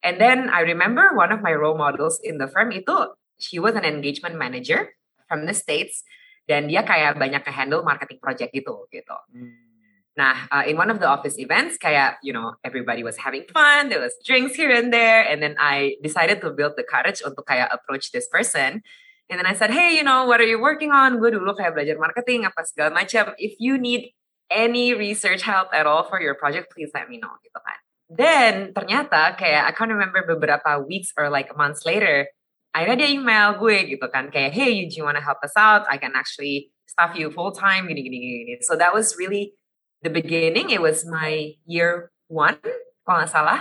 And 0.00 0.16
then 0.16 0.48
I 0.48 0.64
remember 0.64 1.12
one 1.12 1.28
of 1.28 1.44
my 1.44 1.52
role 1.52 1.76
models 1.76 2.24
in 2.24 2.40
the 2.40 2.48
firm 2.48 2.72
itu 2.72 3.19
she 3.40 3.58
was 3.58 3.74
an 3.74 3.84
engagement 3.88 4.36
manager 4.36 4.92
from 5.26 5.48
the 5.48 5.56
states 5.56 6.04
dan 6.44 6.70
dia 6.70 6.84
kayak 6.84 7.16
banyak 7.16 7.42
ke 7.42 7.50
handle 7.50 7.82
marketing 7.82 8.20
project 8.22 8.54
gitu 8.54 8.86
gitu. 8.92 9.16
Hmm. 9.32 9.70
Nah, 10.18 10.36
uh, 10.50 10.64
in 10.66 10.74
one 10.76 10.90
of 10.90 10.98
the 10.98 11.06
office 11.06 11.38
events, 11.38 11.78
kayak 11.78 12.18
you 12.20 12.34
know 12.34 12.58
everybody 12.66 13.06
was 13.06 13.16
having 13.16 13.46
fun, 13.48 13.88
there 13.88 14.02
was 14.02 14.12
drinks 14.26 14.58
here 14.58 14.74
and 14.74 14.92
there, 14.92 15.22
and 15.22 15.40
then 15.40 15.54
I 15.56 15.96
decided 16.02 16.42
to 16.42 16.50
build 16.50 16.74
the 16.74 16.84
courage 16.84 17.22
untuk 17.22 17.46
kayak 17.46 17.70
approach 17.70 18.10
this 18.10 18.26
person. 18.26 18.82
And 19.30 19.38
then 19.38 19.46
I 19.46 19.54
said, 19.54 19.70
hey, 19.70 19.94
you 19.94 20.02
know, 20.02 20.26
what 20.26 20.42
are 20.42 20.50
you 20.50 20.58
working 20.58 20.90
on? 20.90 21.22
Gue 21.22 21.30
dulu 21.30 21.54
kayak 21.54 21.78
belajar 21.78 21.94
marketing 22.02 22.50
apa 22.50 22.66
segala 22.66 22.90
macam. 22.90 23.30
If 23.38 23.62
you 23.62 23.78
need 23.78 24.10
any 24.50 24.90
research 24.90 25.46
help 25.46 25.70
at 25.70 25.86
all 25.86 26.02
for 26.02 26.18
your 26.18 26.34
project, 26.34 26.74
please 26.74 26.90
let 26.90 27.06
me 27.06 27.22
know 27.22 27.30
gitu 27.46 27.62
kan. 27.62 27.78
Then 28.10 28.74
ternyata 28.74 29.38
kayak 29.38 29.70
I 29.70 29.72
can't 29.72 29.94
remember 29.94 30.26
beberapa 30.26 30.82
weeks 30.82 31.14
or 31.14 31.30
like 31.30 31.54
months 31.54 31.86
later, 31.86 32.26
akhirnya 32.70 33.06
dia 33.06 33.10
email 33.14 33.58
gue 33.58 33.96
gitu 33.96 34.06
kan 34.10 34.30
kayak 34.30 34.54
hey 34.54 34.86
do 34.86 34.94
you 34.94 35.04
wanna 35.04 35.22
help 35.22 35.42
us 35.42 35.54
out? 35.58 35.86
I 35.90 35.98
can 35.98 36.14
actually 36.14 36.70
staff 36.86 37.14
you 37.14 37.30
full 37.30 37.54
time 37.54 37.86
gini 37.86 38.02
gini 38.02 38.18
gini 38.18 38.54
so 38.62 38.74
that 38.74 38.94
was 38.94 39.14
really 39.18 39.54
the 40.02 40.10
beginning. 40.10 40.70
It 40.70 40.80
was 40.80 41.04
my 41.04 41.54
year 41.66 42.10
one 42.30 42.58
kalau 43.04 43.26
nggak 43.26 43.32
salah. 43.32 43.60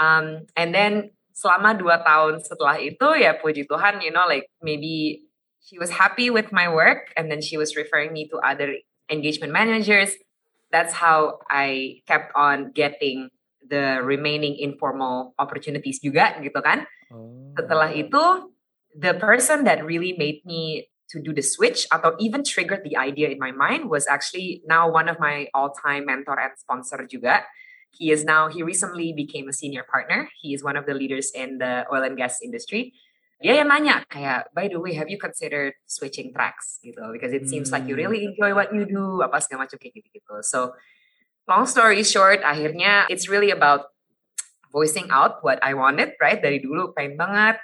Um, 0.00 0.48
and 0.56 0.72
then 0.74 1.14
selama 1.32 1.76
dua 1.76 2.00
tahun 2.04 2.44
setelah 2.44 2.76
itu 2.76 3.08
ya 3.16 3.36
puji 3.40 3.64
Tuhan 3.64 4.04
you 4.04 4.12
know 4.12 4.28
like 4.28 4.48
maybe 4.60 5.24
she 5.64 5.78
was 5.78 5.88
happy 5.94 6.28
with 6.28 6.52
my 6.52 6.68
work 6.68 7.14
and 7.16 7.30
then 7.30 7.40
she 7.40 7.56
was 7.56 7.78
referring 7.78 8.12
me 8.12 8.28
to 8.28 8.36
other 8.42 8.76
engagement 9.08 9.52
managers. 9.52 10.14
That's 10.72 10.92
how 10.92 11.44
I 11.48 12.00
kept 12.08 12.32
on 12.34 12.72
getting 12.72 13.28
the 13.68 14.02
remaining 14.02 14.58
informal 14.58 15.36
opportunities 15.38 16.02
juga 16.02 16.38
gitu 16.42 16.58
kan 16.58 16.84
Oh. 17.12 17.52
Setelah 17.54 17.92
itu, 17.92 18.24
the 18.96 19.12
person 19.20 19.68
that 19.68 19.84
really 19.84 20.16
made 20.16 20.40
me 20.48 20.88
to 21.12 21.20
do 21.20 21.36
the 21.36 21.44
switch 21.44 21.84
atau 21.92 22.16
even 22.16 22.40
triggered 22.40 22.80
the 22.88 22.96
idea 22.96 23.28
in 23.28 23.36
my 23.36 23.52
mind 23.52 23.92
was 23.92 24.08
actually 24.08 24.64
now 24.64 24.88
one 24.88 25.12
of 25.12 25.20
my 25.20 25.44
all-time 25.52 26.08
mentor 26.08 26.40
and 26.40 26.56
sponsor 26.56 27.04
juga. 27.04 27.44
He 27.92 28.08
is 28.08 28.24
now, 28.24 28.48
he 28.48 28.64
recently 28.64 29.12
became 29.12 29.52
a 29.52 29.52
senior 29.52 29.84
partner. 29.84 30.32
He 30.40 30.56
is 30.56 30.64
one 30.64 30.80
of 30.80 30.88
the 30.88 30.96
leaders 30.96 31.28
in 31.36 31.60
the 31.60 31.84
oil 31.92 32.00
and 32.00 32.16
gas 32.16 32.40
industry. 32.40 32.96
Dia 33.44 33.60
yang 33.60 33.68
nanya 33.68 34.08
kayak, 34.08 34.48
by 34.56 34.72
the 34.72 34.80
way, 34.80 34.96
have 34.96 35.12
you 35.12 35.20
considered 35.20 35.76
switching 35.84 36.32
tracks 36.32 36.80
gitu? 36.80 37.04
Because 37.12 37.36
it 37.36 37.44
seems 37.44 37.68
like 37.68 37.84
you 37.84 37.92
really 37.92 38.24
hmm. 38.24 38.32
enjoy 38.32 38.56
what 38.56 38.72
you 38.72 38.88
do, 38.88 39.20
apa 39.20 39.44
segala 39.44 39.68
macam 39.68 39.76
kayak 39.76 39.92
gitu-gitu. 40.00 40.40
So, 40.40 40.72
long 41.48 41.66
story 41.66 42.02
short, 42.02 42.42
akhirnya 42.42 43.06
it's 43.10 43.28
really 43.28 43.50
about 43.50 43.92
voicing 44.72 45.10
out 45.10 45.44
what 45.44 45.60
I 45.62 45.74
wanted, 45.74 46.16
right? 46.18 46.40
Dari 46.40 46.62
dulu 46.62 46.96
pengen 46.96 47.20
banget 47.20 47.60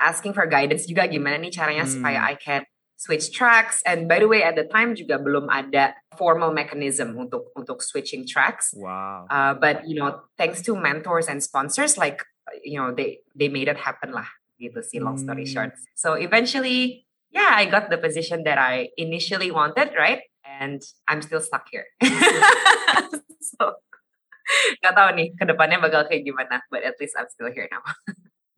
asking 0.00 0.32
for 0.36 0.48
guidance 0.48 0.88
juga 0.88 1.08
gimana 1.08 1.40
nih 1.40 1.52
caranya 1.52 1.84
hmm. 1.84 1.92
supaya 2.00 2.20
I 2.24 2.36
can 2.36 2.64
switch 2.96 3.32
tracks. 3.32 3.84
And 3.84 4.08
by 4.08 4.24
the 4.24 4.28
way, 4.28 4.40
at 4.40 4.56
the 4.56 4.64
time 4.64 4.96
juga 4.96 5.20
belum 5.20 5.52
ada 5.52 5.92
formal 6.16 6.52
mechanism 6.52 7.16
untuk 7.16 7.52
untuk 7.52 7.84
switching 7.84 8.24
tracks. 8.24 8.72
Wow. 8.72 9.28
Uh, 9.28 9.52
but 9.56 9.84
you 9.84 9.96
know, 9.96 10.24
thanks 10.40 10.64
to 10.64 10.72
mentors 10.76 11.28
and 11.28 11.44
sponsors, 11.44 12.00
like 12.00 12.24
you 12.64 12.80
know, 12.80 12.92
they 12.92 13.20
they 13.36 13.52
made 13.52 13.68
it 13.68 13.76
happen 13.76 14.16
lah. 14.16 14.26
Gitu 14.56 14.80
sih, 14.80 14.98
long 15.04 15.20
story 15.20 15.44
hmm. 15.44 15.52
short. 15.52 15.70
So 15.92 16.16
eventually, 16.16 17.04
yeah, 17.28 17.52
I 17.52 17.68
got 17.68 17.92
the 17.92 18.00
position 18.00 18.48
that 18.48 18.56
I 18.56 18.88
initially 18.96 19.52
wanted, 19.52 19.92
right? 19.92 20.24
And 20.56 20.80
I'm 21.04 21.20
still 21.20 21.44
stuck 21.44 21.68
here. 21.68 21.84
so 23.44 23.76
Gak 24.78 24.94
tahu 24.94 25.10
nih 25.18 25.28
ke 25.34 25.44
depannya 25.44 25.78
bakal 25.82 26.06
kayak 26.06 26.22
gimana, 26.22 26.62
but 26.70 26.86
at 26.86 26.94
least 27.02 27.18
I'm 27.18 27.26
still 27.26 27.50
here 27.50 27.66
now. 27.66 27.82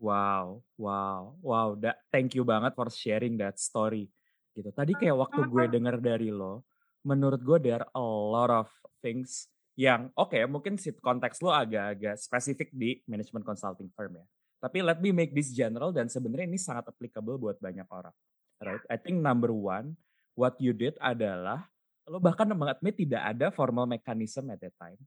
wow, 0.06 0.60
wow, 0.76 1.32
wow. 1.40 1.68
Da, 1.72 1.96
thank 2.12 2.36
you 2.36 2.44
banget 2.44 2.76
for 2.76 2.92
sharing 2.92 3.40
that 3.40 3.56
story. 3.56 4.12
Gitu. 4.52 4.68
Tadi 4.74 4.92
kayak 4.92 5.16
waktu 5.16 5.40
gue 5.48 5.64
denger 5.72 5.96
dari 6.02 6.28
lo, 6.28 6.66
menurut 7.08 7.40
gue 7.40 7.58
there 7.62 7.80
are 7.80 7.88
a 7.96 8.04
lot 8.04 8.52
of 8.52 8.68
things 9.00 9.48
yang 9.78 10.10
oke 10.18 10.34
okay, 10.34 10.42
mungkin 10.44 10.74
konteks 10.76 11.38
lo 11.38 11.54
agak-agak 11.54 12.18
spesifik 12.18 12.68
di 12.74 12.98
management 13.06 13.46
consulting 13.46 13.88
firm 13.94 14.18
ya. 14.18 14.26
Tapi 14.58 14.82
let 14.82 14.98
me 14.98 15.14
make 15.14 15.30
this 15.30 15.54
general 15.54 15.94
dan 15.94 16.10
sebenarnya 16.10 16.50
ini 16.50 16.58
sangat 16.58 16.90
applicable 16.90 17.38
buat 17.38 17.56
banyak 17.62 17.86
orang. 17.86 18.12
Right? 18.58 18.82
I 18.90 18.98
think 18.98 19.22
number 19.22 19.54
one, 19.54 19.94
what 20.34 20.58
you 20.58 20.74
did 20.74 20.98
adalah 20.98 21.70
lo 22.08 22.18
bahkan 22.18 22.48
mengadmit 22.48 22.96
tidak 22.96 23.22
ada 23.36 23.52
formal 23.52 23.84
mechanism 23.84 24.48
at 24.48 24.58
that 24.58 24.72
time 24.80 24.98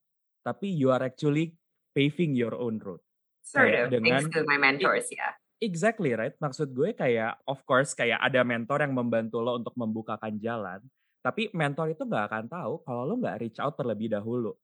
tapi 0.42 0.74
you 0.74 0.90
are 0.90 1.02
actually 1.06 1.54
paving 1.94 2.34
your 2.34 2.58
own 2.58 2.82
road. 2.82 3.02
Sort 3.42 3.74
of. 3.74 3.90
Thanks 3.90 4.02
dengan 4.02 4.22
to 4.34 4.42
my 4.46 4.58
mentors, 4.58 5.10
ya. 5.14 5.38
Exactly 5.62 6.18
right. 6.18 6.34
Maksud 6.42 6.74
gue 6.74 6.98
kayak 6.98 7.38
of 7.46 7.62
course 7.70 7.94
kayak 7.94 8.18
ada 8.18 8.42
mentor 8.42 8.82
yang 8.82 8.98
membantu 8.98 9.38
lo 9.46 9.62
untuk 9.62 9.78
membukakan 9.78 10.42
jalan. 10.42 10.82
Tapi 11.22 11.54
mentor 11.54 11.94
itu 11.94 12.02
nggak 12.02 12.26
akan 12.34 12.46
tahu 12.50 12.74
kalau 12.82 13.06
lo 13.06 13.14
nggak 13.22 13.38
reach 13.46 13.62
out 13.62 13.78
terlebih 13.78 14.10
dahulu. 14.10 14.58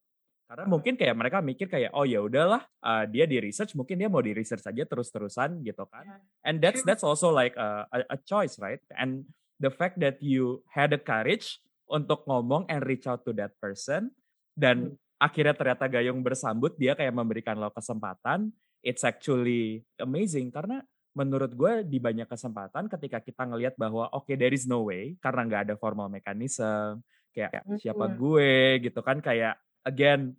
Karena 0.47 0.65
mungkin 0.65 0.97
kayak 0.97 1.13
mereka 1.13 1.37
mikir 1.43 1.67
kayak 1.69 1.93
oh 1.93 2.07
ya 2.07 2.23
udahlah 2.23 2.65
uh, 2.81 3.05
dia 3.05 3.29
di 3.29 3.37
research 3.37 3.77
mungkin 3.77 3.99
dia 3.99 4.09
mau 4.09 4.23
di 4.23 4.33
research 4.33 4.65
saja 4.65 4.87
terus-terusan 4.89 5.61
gitu 5.61 5.85
kan. 5.85 6.17
And 6.41 6.57
that's 6.63 6.81
that's 6.81 7.05
also 7.05 7.29
like 7.29 7.53
a, 7.59 7.85
a, 7.93 8.17
a 8.17 8.17
choice 8.25 8.57
right. 8.57 8.81
And 8.97 9.29
the 9.61 9.69
fact 9.69 10.01
that 10.01 10.17
you 10.17 10.65
had 10.73 10.95
the 10.95 11.01
courage 11.01 11.61
untuk 11.87 12.27
ngomong 12.27 12.67
and 12.67 12.83
reach 12.83 13.07
out 13.07 13.23
to 13.23 13.31
that 13.35 13.55
person. 13.57 14.11
Dan 14.53 14.95
akhirnya 15.17 15.55
ternyata 15.55 15.89
Gayung 15.89 16.21
bersambut 16.21 16.75
dia 16.75 16.93
kayak 16.93 17.15
memberikan 17.15 17.57
lo 17.57 17.71
kesempatan. 17.73 18.51
It's 18.85 19.01
actually 19.01 19.83
amazing 19.97 20.53
karena 20.53 20.85
menurut 21.17 21.49
gue 21.57 21.81
di 21.81 21.97
banyak 21.97 22.29
kesempatan 22.29 22.85
ketika 22.93 23.17
kita 23.17 23.49
ngelihat 23.49 23.73
bahwa 23.73 24.05
oke 24.13 24.29
okay, 24.29 24.35
there 24.37 24.53
is 24.53 24.69
no 24.69 24.85
way 24.85 25.17
karena 25.17 25.49
nggak 25.49 25.61
ada 25.65 25.75
formal 25.75 26.13
mechanism 26.13 27.01
kayak 27.33 27.65
siapa 27.81 28.05
gue 28.13 28.85
gitu 28.85 29.01
kan 29.01 29.17
kayak 29.17 29.57
again 29.81 30.37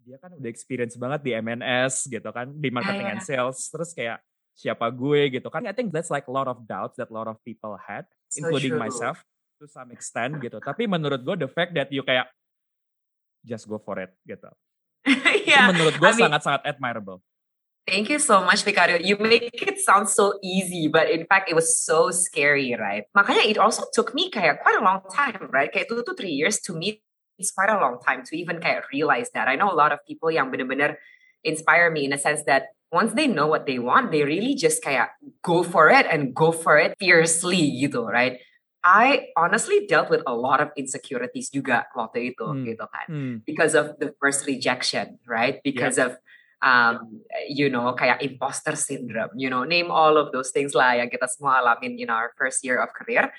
dia 0.00 0.16
kan 0.16 0.32
udah 0.32 0.48
experience 0.48 0.96
banget 0.96 1.20
di 1.28 1.32
MNS 1.36 2.08
gitu 2.08 2.28
kan 2.32 2.48
di 2.48 2.72
marketing 2.72 3.04
yeah, 3.04 3.12
yeah. 3.12 3.20
and 3.20 3.28
sales 3.28 3.68
terus 3.68 3.92
kayak 3.92 4.24
siapa 4.56 4.88
gue 4.90 5.38
gitu 5.38 5.52
kan. 5.52 5.62
I 5.68 5.76
think 5.76 5.92
that's 5.92 6.10
like 6.10 6.24
a 6.26 6.34
lot 6.34 6.48
of 6.48 6.64
doubts 6.64 6.96
that 6.96 7.12
a 7.12 7.14
lot 7.14 7.28
of 7.28 7.36
people 7.44 7.76
had 7.76 8.08
so 8.32 8.42
including 8.42 8.74
true. 8.74 8.82
myself 8.82 9.20
to 9.58 9.66
some 9.66 9.90
extent 9.90 10.38
gitu 10.38 10.62
tapi 10.62 10.86
menurut 10.86 11.20
gue 11.26 11.36
the 11.44 11.50
fact 11.50 11.74
that 11.74 11.90
you 11.90 12.06
kayak 12.06 12.30
just 13.42 13.66
go 13.66 13.76
for 13.82 13.98
it 13.98 14.14
gitu 14.22 14.48
yeah, 15.46 15.66
itu 15.66 15.74
menurut 15.74 15.94
gue 15.98 16.10
sangat-sangat 16.14 16.62
admirable 16.64 17.20
Thank 17.88 18.12
you 18.12 18.20
so 18.20 18.44
much, 18.44 18.68
Vicario. 18.68 19.00
You 19.00 19.16
make 19.16 19.48
it 19.48 19.80
sound 19.80 20.12
so 20.12 20.36
easy, 20.44 20.92
but 20.92 21.08
in 21.08 21.24
fact, 21.24 21.48
it 21.48 21.56
was 21.56 21.72
so 21.72 22.12
scary, 22.12 22.76
right? 22.76 23.08
Makanya 23.16 23.48
it 23.48 23.56
also 23.56 23.88
took 23.96 24.12
me 24.12 24.28
kayak 24.28 24.60
quite 24.60 24.76
a 24.76 24.84
long 24.84 25.00
time, 25.08 25.48
right? 25.48 25.72
Kayak 25.72 25.88
two 25.88 26.04
to 26.04 26.12
three 26.12 26.36
years 26.36 26.60
to 26.68 26.76
me, 26.76 27.00
it's 27.40 27.48
quite 27.48 27.72
a 27.72 27.80
long 27.80 27.96
time 28.04 28.28
to 28.28 28.36
even 28.36 28.60
kayak 28.60 28.84
realize 28.92 29.32
that. 29.32 29.48
I 29.48 29.56
know 29.56 29.72
a 29.72 29.78
lot 29.78 29.96
of 29.96 30.04
people 30.04 30.28
yang 30.28 30.52
bener-bener 30.52 31.00
inspire 31.48 31.88
me 31.88 32.04
in 32.04 32.12
a 32.12 32.20
sense 32.20 32.44
that 32.44 32.76
once 32.92 33.16
they 33.16 33.24
know 33.24 33.48
what 33.48 33.64
they 33.64 33.80
want, 33.80 34.12
they 34.12 34.20
really 34.20 34.52
just 34.52 34.84
kayak 34.84 35.16
go 35.40 35.64
for 35.64 35.88
it 35.88 36.04
and 36.04 36.36
go 36.36 36.52
for 36.52 36.76
it 36.76 36.92
fiercely 37.00 37.72
gitu, 37.80 38.04
right? 38.04 38.36
I 38.84 39.34
honestly 39.34 39.86
dealt 39.90 40.08
with 40.08 40.22
a 40.26 40.34
lot 40.34 40.62
of 40.62 40.70
insecurities 40.78 41.50
juga 41.50 41.90
waktu 41.98 42.34
itu 42.34 42.46
hmm. 42.46 42.64
gitu 42.64 42.84
kan. 42.86 43.06
Hmm. 43.10 43.34
Because 43.42 43.74
of 43.74 43.98
the 43.98 44.14
first 44.22 44.46
rejection, 44.46 45.18
right? 45.26 45.58
Because 45.66 45.98
yeah. 45.98 46.14
of 46.14 46.22
um, 46.62 47.22
you 47.48 47.70
know, 47.70 47.94
kayak 47.94 48.22
imposter 48.22 48.74
syndrome, 48.74 49.30
you 49.34 49.50
know, 49.50 49.64
name 49.64 49.90
all 49.90 50.18
of 50.18 50.30
those 50.32 50.50
things 50.50 50.74
lah 50.74 50.98
yang 50.98 51.10
kita 51.10 51.26
semua 51.30 51.62
alamin 51.62 51.98
in 51.98 52.10
our 52.10 52.34
first 52.38 52.62
year 52.62 52.78
of 52.78 52.90
career. 52.94 53.30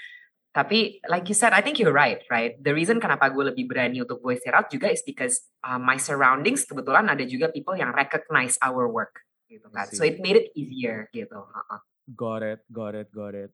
Tapi 0.50 1.00
like 1.06 1.30
you 1.30 1.38
said, 1.38 1.54
I 1.54 1.62
think 1.62 1.78
you're 1.78 1.94
right, 1.94 2.26
right? 2.28 2.58
The 2.58 2.74
reason 2.74 2.98
kenapa 2.98 3.30
gue 3.30 3.54
lebih 3.54 3.70
berani 3.70 4.02
untuk 4.02 4.20
voice 4.26 4.42
it 4.44 4.56
out 4.58 4.74
juga 4.74 4.90
is 4.90 5.06
because 5.06 5.46
uh, 5.62 5.78
my 5.78 6.02
surroundings 6.02 6.66
kebetulan 6.66 7.06
ada 7.06 7.22
juga 7.22 7.54
people 7.54 7.78
yang 7.78 7.94
recognize 7.94 8.58
our 8.66 8.90
work, 8.90 9.24
gitu 9.46 9.70
kan. 9.70 9.88
So 9.94 10.02
it 10.02 10.18
made 10.20 10.36
it 10.36 10.50
easier, 10.58 11.06
gitu. 11.14 11.38
Uh-uh. 11.38 11.80
Got 12.18 12.42
it, 12.42 12.60
got 12.74 12.98
it, 12.98 13.14
got 13.14 13.38
it. 13.38 13.54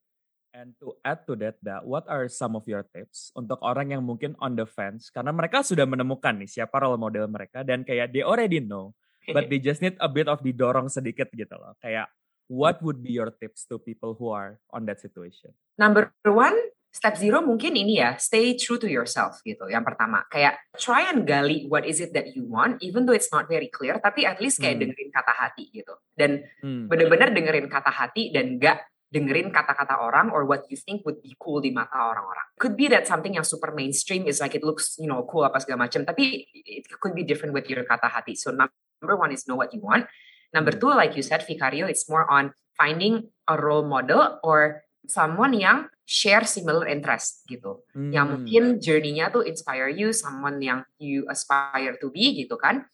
And 0.56 0.72
to 0.80 0.96
add 1.04 1.28
to 1.28 1.36
that, 1.44 1.60
that, 1.68 1.84
what 1.84 2.08
are 2.08 2.32
some 2.32 2.56
of 2.56 2.64
your 2.64 2.88
tips 2.96 3.36
untuk 3.36 3.60
orang 3.60 3.92
yang 3.92 4.08
mungkin 4.08 4.40
on 4.40 4.56
the 4.56 4.64
fence 4.64 5.12
karena 5.12 5.36
mereka 5.36 5.60
sudah 5.68 5.84
menemukan 5.84 6.32
nih 6.32 6.48
siapa 6.48 6.80
role 6.80 6.96
model 6.96 7.28
mereka 7.28 7.68
dan 7.68 7.84
kayak 7.84 8.16
they 8.16 8.24
already 8.24 8.64
know 8.64 8.96
but 9.36 9.46
they 9.52 9.60
just 9.60 9.84
need 9.84 10.00
a 10.00 10.08
bit 10.08 10.32
of 10.32 10.40
didorong 10.40 10.88
sedikit 10.88 11.28
gitu 11.36 11.60
loh. 11.60 11.76
Kayak 11.84 12.08
what 12.48 12.80
would 12.80 13.04
be 13.04 13.12
your 13.12 13.36
tips 13.36 13.68
to 13.68 13.84
people 13.84 14.16
who 14.16 14.32
are 14.32 14.56
on 14.72 14.88
that 14.88 15.04
situation? 15.04 15.52
Number 15.76 16.16
one, 16.24 16.56
step 16.96 17.20
zero 17.20 17.44
mungkin 17.44 17.76
ini 17.76 18.00
ya, 18.00 18.16
stay 18.16 18.56
true 18.56 18.80
to 18.80 18.88
yourself 18.88 19.44
gitu. 19.44 19.68
Yang 19.68 19.92
pertama, 19.92 20.24
kayak 20.32 20.56
try 20.80 21.12
and 21.12 21.28
gali 21.28 21.68
what 21.68 21.84
is 21.84 22.00
it 22.00 22.16
that 22.16 22.32
you 22.32 22.48
want, 22.48 22.80
even 22.80 23.04
though 23.04 23.18
it's 23.18 23.28
not 23.34 23.52
very 23.52 23.68
clear, 23.68 24.00
tapi 24.00 24.24
at 24.24 24.40
least 24.40 24.64
kayak 24.64 24.80
hmm. 24.80 24.88
dengerin 24.88 25.12
kata 25.12 25.34
hati 25.36 25.68
gitu. 25.76 25.94
Dan 26.16 26.48
hmm. 26.64 26.88
bener-bener 26.88 27.36
dengerin 27.36 27.68
kata 27.68 27.92
hati 27.92 28.32
dan 28.32 28.56
gak 28.56 28.88
dengerin 29.16 29.56
kata-kata 29.56 30.04
orang 30.04 30.28
or 30.36 30.44
what 30.44 30.68
you 30.68 30.76
think 30.76 31.08
would 31.08 31.24
be 31.24 31.32
cool 31.40 31.64
di 31.64 31.72
mata 31.72 31.96
orang-orang. 31.96 32.44
Could 32.60 32.76
be 32.76 32.92
that 32.92 33.08
something 33.08 33.40
yang 33.40 33.48
super 33.48 33.72
mainstream 33.72 34.28
is 34.28 34.44
like 34.44 34.52
it 34.52 34.68
looks, 34.68 35.00
you 35.00 35.08
know, 35.08 35.24
cool 35.24 35.48
apa 35.48 35.64
segala 35.64 35.88
macam, 35.88 36.04
tapi 36.04 36.44
it 36.52 36.84
could 37.00 37.16
be 37.16 37.24
different 37.24 37.56
with 37.56 37.72
your 37.72 37.88
kata 37.88 38.12
hati. 38.12 38.36
So 38.36 38.52
Number 38.52 39.16
one 39.16 39.32
is 39.32 39.48
know 39.48 39.56
what 39.56 39.72
you 39.72 39.80
want. 39.84 40.08
Number 40.56 40.72
hmm. 40.72 40.80
two, 40.80 40.92
like 40.96 41.16
you 41.16 41.24
said, 41.24 41.44
Vicario, 41.44 41.86
it's 41.86 42.08
more 42.08 42.28
on 42.28 42.52
finding 42.76 43.32
a 43.48 43.56
role 43.60 43.88
model 43.88 44.40
or 44.44 44.84
someone 45.08 45.54
yang 45.54 45.92
share 46.08 46.48
similar 46.48 46.88
interest 46.88 47.44
gitu. 47.46 47.84
Hmm. 47.94 48.10
Yang 48.10 48.28
mungkin 48.34 48.64
journey-nya 48.82 49.30
tuh 49.30 49.44
inspire 49.44 49.92
you, 49.92 50.16
someone 50.16 50.58
yang 50.64 50.82
you 50.98 51.28
aspire 51.30 52.00
to 52.00 52.08
be 52.10 52.46
gitu 52.46 52.56
kan. 52.58 52.88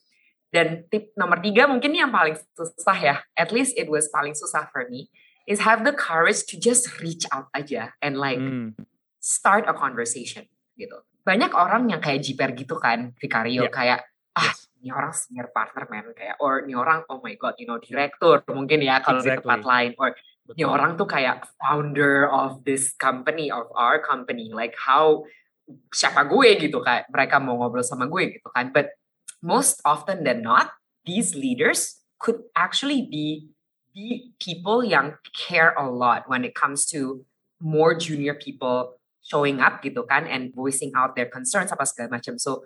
Dan 0.52 0.84
tip 0.92 1.16
nomor 1.16 1.40
tiga 1.40 1.64
mungkin 1.64 1.96
yang 1.96 2.12
paling 2.12 2.36
susah 2.60 2.98
ya, 3.00 3.16
at 3.40 3.56
least 3.56 3.72
it 3.80 3.88
was 3.88 4.12
paling 4.12 4.36
susah 4.36 4.68
for 4.68 4.84
me, 4.92 5.08
is 5.50 5.64
have 5.64 5.86
the 5.88 5.94
courage 5.94 6.46
to 6.50 6.56
just 6.58 6.90
reach 7.02 7.26
out 7.34 7.50
aja 7.54 7.94
and 8.02 8.18
like 8.18 8.40
hmm. 8.40 8.78
start 9.22 9.66
a 9.66 9.76
conversation 9.76 10.46
gitu. 10.78 11.02
Banyak 11.22 11.54
orang 11.54 11.94
yang 11.94 12.02
kayak 12.02 12.26
jiper 12.26 12.50
gitu 12.58 12.82
kan, 12.82 13.14
Vicario, 13.22 13.70
yeah. 13.70 13.74
kayak 13.74 14.00
ah 14.34 14.50
yes 14.50 14.72
ini 14.82 14.90
orang 14.90 15.14
senior 15.14 15.48
partner 15.54 15.86
man 15.94 16.10
kayak 16.18 16.42
or 16.42 16.66
ini 16.66 16.74
orang 16.74 17.06
oh 17.14 17.22
my 17.22 17.38
god 17.38 17.54
you 17.62 17.70
know 17.70 17.78
direktur 17.78 18.42
mungkin 18.50 18.82
ya 18.82 18.98
kalau 19.06 19.22
exactly. 19.22 19.38
di 19.38 19.42
tempat 19.46 19.62
lain 19.62 19.92
or 20.02 20.10
Betul. 20.42 20.58
ini 20.58 20.64
orang 20.66 20.92
tuh 20.98 21.06
kayak 21.08 21.46
founder 21.62 22.26
of 22.34 22.66
this 22.66 22.98
company 22.98 23.54
of 23.54 23.70
our 23.78 24.02
company 24.02 24.50
like 24.50 24.74
how 24.74 25.22
siapa 25.94 26.26
gue 26.26 26.58
gitu 26.58 26.82
kayak 26.82 27.06
mereka 27.14 27.38
mau 27.38 27.62
ngobrol 27.62 27.86
sama 27.86 28.10
gue 28.10 28.42
gitu 28.42 28.50
kan 28.50 28.74
but 28.74 28.98
most 29.46 29.80
often 29.86 30.26
than 30.26 30.42
not 30.42 30.74
these 31.06 31.38
leaders 31.38 32.02
could 32.18 32.42
actually 32.58 33.06
be 33.06 33.54
the 33.94 34.32
people 34.40 34.84
yang 34.84 35.20
care 35.36 35.76
a 35.76 35.88
lot 35.88 36.28
when 36.28 36.44
it 36.44 36.56
comes 36.56 36.86
to 36.88 37.26
more 37.60 37.94
junior 37.94 38.34
people 38.34 38.98
showing 39.22 39.62
up 39.62 39.86
gitu 39.86 40.02
kan 40.08 40.26
and 40.26 40.50
voicing 40.56 40.90
out 40.98 41.14
their 41.14 41.30
concerns 41.30 41.70
apa 41.70 41.86
segala 41.86 42.18
macam 42.18 42.40
so 42.42 42.66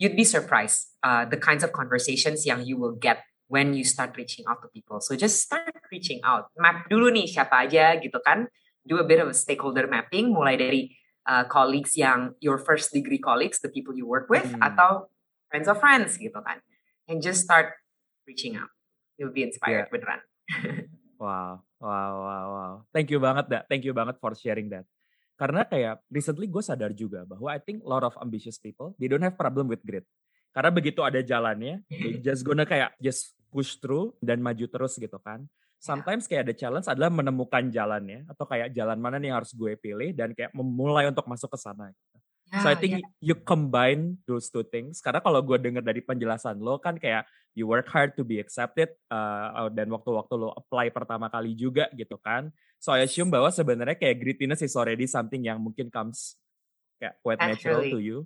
you'd 0.00 0.16
be 0.16 0.24
surprised 0.24 0.96
uh, 1.04 1.28
the 1.28 1.36
kinds 1.36 1.60
of 1.62 1.76
conversations 1.76 2.48
yang 2.48 2.64
you 2.64 2.80
will 2.80 2.96
get 2.96 3.20
when 3.50 3.74
you 3.74 3.84
start 3.84 4.16
reaching 4.16 4.46
out 4.48 4.62
to 4.62 4.68
people. 4.70 5.02
So 5.02 5.14
just 5.14 5.42
start 5.42 5.74
reaching 5.90 6.22
out. 6.24 6.48
Map 6.56 6.86
dulu 6.86 7.10
nih 7.10 7.26
siapa 7.26 7.66
aja 7.66 7.98
gitu 7.98 8.16
kan. 8.22 8.46
Do 8.86 9.02
a 9.02 9.04
bit 9.04 9.20
of 9.20 9.28
a 9.28 9.36
stakeholder 9.36 9.90
mapping 9.90 10.32
mulai 10.32 10.56
dari 10.56 10.96
uh, 11.28 11.44
colleagues 11.50 11.98
yang 11.98 12.32
your 12.40 12.56
first 12.56 12.94
degree 12.94 13.20
colleagues, 13.20 13.60
the 13.60 13.68
people 13.68 13.92
you 13.92 14.08
work 14.08 14.30
with 14.32 14.46
hmm. 14.46 14.62
atau 14.62 15.10
friends 15.52 15.68
of 15.68 15.76
friends 15.82 16.16
gitu 16.16 16.38
kan. 16.40 16.62
And 17.10 17.18
just 17.20 17.42
start 17.42 17.76
reaching 18.24 18.54
out. 18.54 18.72
You'll 19.18 19.34
be 19.34 19.44
inspired 19.44 19.90
yeah. 19.90 19.92
beneran. 19.92 20.24
Wow, 21.22 21.60
wow, 21.80 22.12
wow, 22.20 22.46
wow. 22.50 22.74
Thank 22.90 23.10
you 23.12 23.18
banget, 23.22 23.46
dah. 23.50 23.62
Thank 23.66 23.84
you 23.86 23.94
banget 23.94 24.16
for 24.18 24.32
sharing 24.34 24.70
that. 24.72 24.84
Karena 25.40 25.64
kayak 25.64 26.04
recently 26.12 26.44
gue 26.44 26.60
sadar 26.60 26.92
juga 26.92 27.24
bahwa 27.24 27.48
I 27.48 27.56
think 27.56 27.80
a 27.80 27.88
lot 27.88 28.04
of 28.04 28.12
ambitious 28.20 28.60
people, 28.60 28.92
they 29.00 29.08
don't 29.08 29.24
have 29.24 29.40
problem 29.40 29.72
with 29.72 29.80
grit. 29.80 30.04
Karena 30.52 30.68
begitu 30.68 31.00
ada 31.00 31.22
jalannya, 31.24 31.80
they 31.88 32.20
just 32.26 32.44
gonna 32.44 32.68
kayak 32.68 32.92
just 33.00 33.32
push 33.48 33.80
through 33.80 34.12
dan 34.20 34.44
maju 34.44 34.68
terus 34.68 35.00
gitu 35.00 35.16
kan. 35.16 35.48
Sometimes 35.80 36.28
kayak 36.28 36.44
ada 36.44 36.54
challenge 36.54 36.86
adalah 36.92 37.08
menemukan 37.08 37.72
jalannya 37.72 38.28
atau 38.28 38.44
kayak 38.44 38.76
jalan 38.76 39.00
mana 39.00 39.16
nih 39.16 39.32
yang 39.32 39.40
harus 39.40 39.56
gue 39.56 39.80
pilih 39.80 40.12
dan 40.12 40.36
kayak 40.36 40.52
memulai 40.52 41.08
untuk 41.08 41.24
masuk 41.24 41.48
ke 41.48 41.58
sana. 41.58 41.88
Gitu. 41.88 42.16
So 42.58 42.66
I 42.66 42.74
think 42.74 42.98
yeah. 42.98 43.32
you 43.32 43.34
combine 43.38 44.18
those 44.26 44.50
two 44.50 44.66
things. 44.66 44.98
Karena 44.98 45.22
kalau 45.22 45.38
gue 45.46 45.56
dengar 45.62 45.86
dari 45.86 46.02
penjelasan 46.02 46.58
lo 46.58 46.82
kan 46.82 46.98
kayak 46.98 47.24
you 47.54 47.70
work 47.70 47.86
hard 47.90 48.14
to 48.18 48.26
be 48.26 48.42
accepted 48.42 48.90
uh, 49.10 49.70
dan 49.70 49.90
waktu-waktu 49.90 50.34
lo 50.34 50.50
apply 50.54 50.90
pertama 50.90 51.30
kali 51.30 51.54
juga 51.54 51.86
gitu 51.94 52.18
kan. 52.18 52.50
So 52.82 52.90
I 52.90 53.06
assume 53.06 53.30
bahwa 53.30 53.50
sebenarnya 53.54 53.94
kayak 53.94 54.18
grittiness 54.18 54.64
is 54.66 54.74
already 54.74 55.06
something 55.06 55.46
yang 55.46 55.62
mungkin 55.62 55.92
comes 55.92 56.34
kayak 56.98 57.18
quite 57.22 57.40
natural 57.40 57.86
to 57.86 57.98
you, 58.02 58.18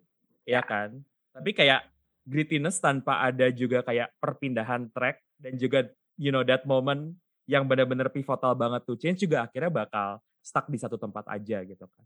ya 0.48 0.64
kan? 0.64 1.04
Tapi 1.34 1.50
kayak 1.52 1.84
grittiness 2.24 2.80
tanpa 2.80 3.20
ada 3.20 3.52
juga 3.52 3.84
kayak 3.84 4.14
perpindahan 4.18 4.88
track 4.94 5.20
dan 5.36 5.60
juga 5.60 5.90
you 6.16 6.32
know 6.32 6.46
that 6.46 6.64
moment 6.64 7.12
yang 7.44 7.68
benar-benar 7.68 8.08
pivotal 8.08 8.56
banget 8.56 8.80
to 8.88 8.96
change 8.96 9.20
juga 9.20 9.44
akhirnya 9.44 9.84
bakal 9.84 10.08
stuck 10.40 10.68
di 10.68 10.80
satu 10.80 10.96
tempat 10.96 11.28
aja 11.28 11.60
gitu 11.64 11.84
kan. 11.84 12.04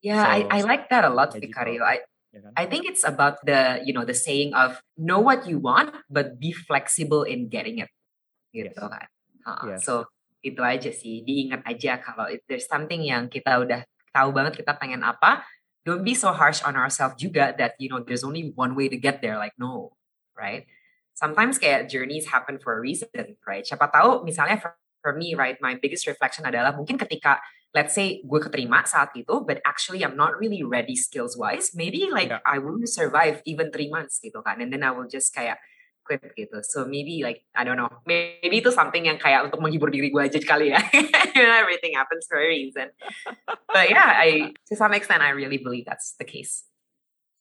Yeah, 0.00 0.24
so, 0.24 0.30
I, 0.30 0.38
I 0.48 0.60
like 0.64 0.88
that 0.88 1.04
a 1.04 1.12
lot, 1.12 1.36
Vicario. 1.36 1.84
I? 1.84 2.00
I 2.54 2.64
think 2.70 2.86
it's 2.86 3.02
about 3.02 3.42
the 3.42 3.82
you 3.82 3.90
know 3.90 4.06
the 4.06 4.14
saying 4.14 4.54
of 4.54 4.78
know 4.94 5.18
what 5.18 5.50
you 5.50 5.58
want 5.58 5.90
but 6.06 6.38
be 6.38 6.54
flexible 6.54 7.26
in 7.26 7.50
getting 7.50 7.82
it. 7.82 7.90
Gitu 8.54 8.70
yes. 8.70 8.78
kan. 8.78 9.06
Uh, 9.42 9.74
yes. 9.74 9.82
So 9.82 10.06
itu 10.38 10.62
aja 10.62 10.94
sih. 10.94 11.26
Diingat 11.26 11.66
aja 11.66 11.98
kalau 11.98 12.30
there's 12.46 12.70
something 12.70 13.02
yang 13.02 13.26
kita 13.26 13.58
udah 13.58 13.82
tahu 14.14 14.30
banget 14.30 14.62
kita 14.62 14.78
pengen 14.78 15.02
apa, 15.02 15.42
don't 15.82 16.06
be 16.06 16.14
so 16.14 16.30
harsh 16.30 16.62
on 16.62 16.78
ourselves 16.78 17.18
juga 17.18 17.50
that 17.58 17.74
you 17.82 17.90
know 17.90 17.98
there's 17.98 18.22
only 18.22 18.54
one 18.54 18.78
way 18.78 18.86
to 18.86 18.94
get 18.94 19.18
there. 19.18 19.34
Like 19.34 19.58
no, 19.58 19.98
right? 20.38 20.70
sometimes 21.20 21.60
kayak 21.60 21.92
journeys 21.92 22.24
happen 22.32 22.56
for 22.56 22.78
a 22.78 22.80
reason, 22.80 23.36
right? 23.44 23.60
Siapa 23.60 23.92
tahu 23.92 24.24
misalnya 24.24 24.56
for, 24.56 24.72
for 25.04 25.12
me, 25.12 25.36
right, 25.36 25.60
my 25.60 25.76
biggest 25.76 26.08
reflection 26.08 26.48
adalah 26.48 26.72
mungkin 26.72 26.96
ketika 26.96 27.44
let's 27.70 27.94
say 27.94 28.22
gue 28.26 28.40
keterima 28.42 28.82
saat 28.82 29.14
itu, 29.14 29.46
but 29.46 29.62
actually 29.62 30.02
I'm 30.02 30.18
not 30.18 30.38
really 30.38 30.66
ready 30.66 30.98
skills 30.98 31.38
wise. 31.38 31.70
Maybe 31.74 32.10
like 32.10 32.30
yeah. 32.30 32.42
I 32.42 32.58
won't 32.58 32.90
survive 32.90 33.42
even 33.46 33.70
three 33.70 33.90
months 33.90 34.18
gitu 34.18 34.42
kan, 34.42 34.58
and 34.58 34.74
then 34.74 34.82
I 34.82 34.90
will 34.90 35.06
just 35.06 35.30
kayak 35.30 35.62
quit 36.02 36.26
gitu. 36.34 36.58
So 36.66 36.82
maybe 36.90 37.22
like 37.22 37.46
I 37.54 37.62
don't 37.62 37.78
know, 37.78 37.90
maybe 38.02 38.58
itu 38.58 38.74
something 38.74 39.06
yang 39.06 39.22
kayak 39.22 39.46
untuk 39.46 39.62
menghibur 39.62 39.94
diri 39.94 40.10
gue 40.10 40.22
aja 40.22 40.40
kali 40.42 40.74
ya. 40.74 40.82
you 41.36 41.46
know, 41.46 41.56
everything 41.62 41.94
happens 41.94 42.26
for 42.26 42.42
a 42.42 42.50
reason. 42.50 42.90
But 43.70 43.86
yeah, 43.94 44.18
I 44.18 44.50
to 44.70 44.74
some 44.74 44.90
extent 44.90 45.22
I 45.22 45.30
really 45.30 45.62
believe 45.62 45.86
that's 45.86 46.18
the 46.18 46.26
case. 46.26 46.66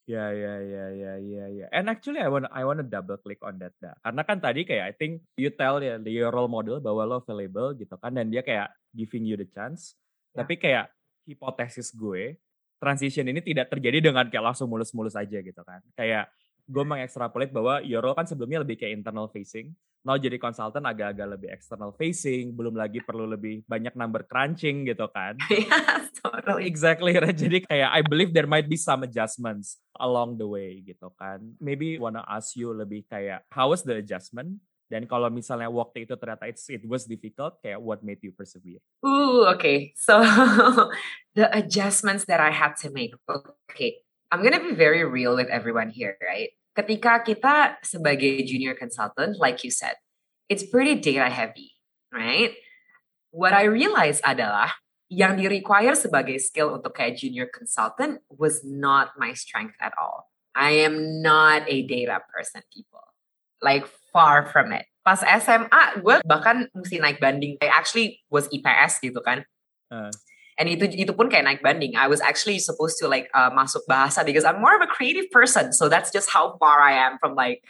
Ya 0.10 0.34
ya 0.34 0.58
ya 0.62 0.86
ya 0.90 1.14
ya 1.22 1.46
ya. 1.54 1.66
And 1.70 1.86
actually 1.86 2.22
I 2.22 2.30
want 2.30 2.50
I 2.50 2.66
want 2.66 2.82
to 2.82 2.86
double 2.86 3.18
click 3.22 3.42
on 3.46 3.62
that 3.62 3.78
dah. 3.78 3.94
Karena 4.02 4.22
kan 4.26 4.38
tadi 4.42 4.66
kayak 4.66 4.86
I 4.90 4.94
think 4.94 5.26
you 5.38 5.54
tell 5.54 5.82
ya 5.82 6.02
the 6.02 6.14
role 6.30 6.50
model 6.50 6.82
bahwa 6.82 7.06
lo 7.06 7.22
available 7.22 7.78
gitu 7.78 7.94
kan 7.98 8.18
dan 8.18 8.34
dia 8.34 8.42
kayak 8.42 8.74
giving 8.94 9.26
you 9.26 9.38
the 9.38 9.46
chance. 9.54 9.94
Yeah. 10.34 10.46
Tapi 10.46 10.54
kayak 10.62 10.86
hipotesis 11.30 11.94
gue 11.94 12.38
transition 12.80 13.28
ini 13.28 13.44
tidak 13.44 13.70
terjadi 13.70 14.00
dengan 14.00 14.26
kayak 14.32 14.56
langsung 14.56 14.72
mulus-mulus 14.72 15.14
aja 15.14 15.44
gitu 15.44 15.62
kan. 15.68 15.84
Kayak 15.94 16.32
gue 16.70 16.84
mengekstrapolate 16.86 17.52
bahwa 17.52 17.84
your 17.84 18.00
role 18.00 18.16
kan 18.16 18.26
sebelumnya 18.26 18.64
lebih 18.64 18.80
kayak 18.80 18.96
internal 18.96 19.28
facing. 19.28 19.76
Now 20.00 20.16
jadi 20.16 20.40
konsultan 20.40 20.88
agak-agak 20.88 21.28
lebih 21.28 21.50
external 21.52 21.92
facing, 21.92 22.56
belum 22.56 22.72
lagi 22.80 23.04
perlu 23.04 23.28
lebih 23.28 23.68
banyak 23.68 24.00
number 24.00 24.24
crunching 24.24 24.88
gitu 24.88 25.12
kan. 25.12 25.36
yeah, 25.52 26.08
totally. 26.24 26.72
Exactly, 26.72 27.20
right? 27.20 27.36
Jadi 27.36 27.68
kayak 27.68 27.90
I 27.92 28.00
believe 28.08 28.32
there 28.32 28.48
might 28.48 28.72
be 28.72 28.80
some 28.80 29.04
adjustments 29.04 29.76
along 30.00 30.40
the 30.40 30.48
way 30.48 30.80
gitu 30.88 31.12
kan. 31.20 31.44
Maybe 31.60 32.00
wanna 32.00 32.24
ask 32.24 32.56
you 32.56 32.72
lebih 32.72 33.12
kayak 33.12 33.44
how 33.52 33.76
was 33.76 33.84
the 33.84 34.00
adjustment? 34.00 34.64
Dan 34.90 35.06
kalau 35.06 35.30
misalnya 35.30 35.70
waktu 35.70 36.10
itu 36.10 36.18
ternyata 36.18 36.50
it's, 36.50 36.66
it 36.68 36.82
was 36.90 37.06
difficult, 37.06 37.62
kayak 37.62 37.78
what 37.78 38.02
made 38.02 38.18
you 38.26 38.34
persevere? 38.34 38.82
Ooh, 39.06 39.46
okay. 39.54 39.94
So 39.94 40.26
the 41.38 41.46
adjustments 41.54 42.26
that 42.26 42.42
I 42.42 42.50
had 42.50 42.74
to 42.82 42.90
make. 42.90 43.14
Okay, 43.70 44.02
I'm 44.34 44.42
gonna 44.42 44.60
be 44.60 44.74
very 44.74 45.06
real 45.06 45.38
with 45.38 45.54
everyone 45.54 45.94
here, 45.94 46.18
right? 46.20 46.50
ketika 46.80 47.20
kita 47.26 47.56
sebagai 47.84 48.48
junior 48.48 48.72
consultant, 48.72 49.36
like 49.36 49.68
you 49.68 49.72
said, 49.72 50.00
it's 50.48 50.64
pretty 50.64 50.96
data 50.96 51.28
heavy, 51.28 51.76
right? 52.14 52.56
What 53.36 53.52
I 53.52 53.68
realized 53.68 54.24
adalah 54.24 54.80
yang 55.10 55.36
di 55.36 55.50
require 55.50 55.98
sebagai 55.98 56.40
skill 56.40 56.80
untuk 56.80 56.96
kayak 56.96 57.18
junior 57.20 57.50
consultant 57.50 58.22
was 58.32 58.62
not 58.64 59.18
my 59.20 59.36
strength 59.36 59.76
at 59.82 59.92
all. 60.00 60.30
I 60.56 60.86
am 60.86 61.22
not 61.22 61.66
a 61.68 61.86
data 61.86 62.22
person, 62.30 62.64
people. 62.72 63.06
Like 63.60 63.86
far 64.12 64.48
from 64.50 64.72
it. 64.72 64.86
Pas 65.04 65.22
SMA, 65.22 65.84
gue 66.04 66.16
bahkan 66.28 66.70
mesti 66.76 67.02
naik 67.02 67.18
banding. 67.18 67.58
I 67.64 67.72
actually 67.72 68.22
was 68.30 68.46
IPS 68.52 69.02
gitu 69.02 69.20
kan. 69.24 69.48
Uh. 69.90 70.12
And 70.60 70.68
itu 70.68 70.92
itu 70.92 71.16
pun 71.16 71.32
kayak 71.32 71.48
naik 71.48 71.62
banding. 71.64 71.96
I 71.96 72.12
was 72.12 72.20
actually 72.20 72.60
supposed 72.60 73.00
to 73.00 73.08
like 73.08 73.32
uh, 73.32 73.48
masuk 73.48 73.88
bahasa 73.88 74.28
because 74.28 74.44
I'm 74.44 74.60
more 74.60 74.76
of 74.76 74.84
a 74.84 74.92
creative 74.92 75.32
person. 75.32 75.72
So 75.72 75.88
that's 75.88 76.12
just 76.12 76.28
how 76.28 76.60
far 76.60 76.84
I 76.84 77.00
am 77.00 77.16
from 77.16 77.34
like 77.34 77.64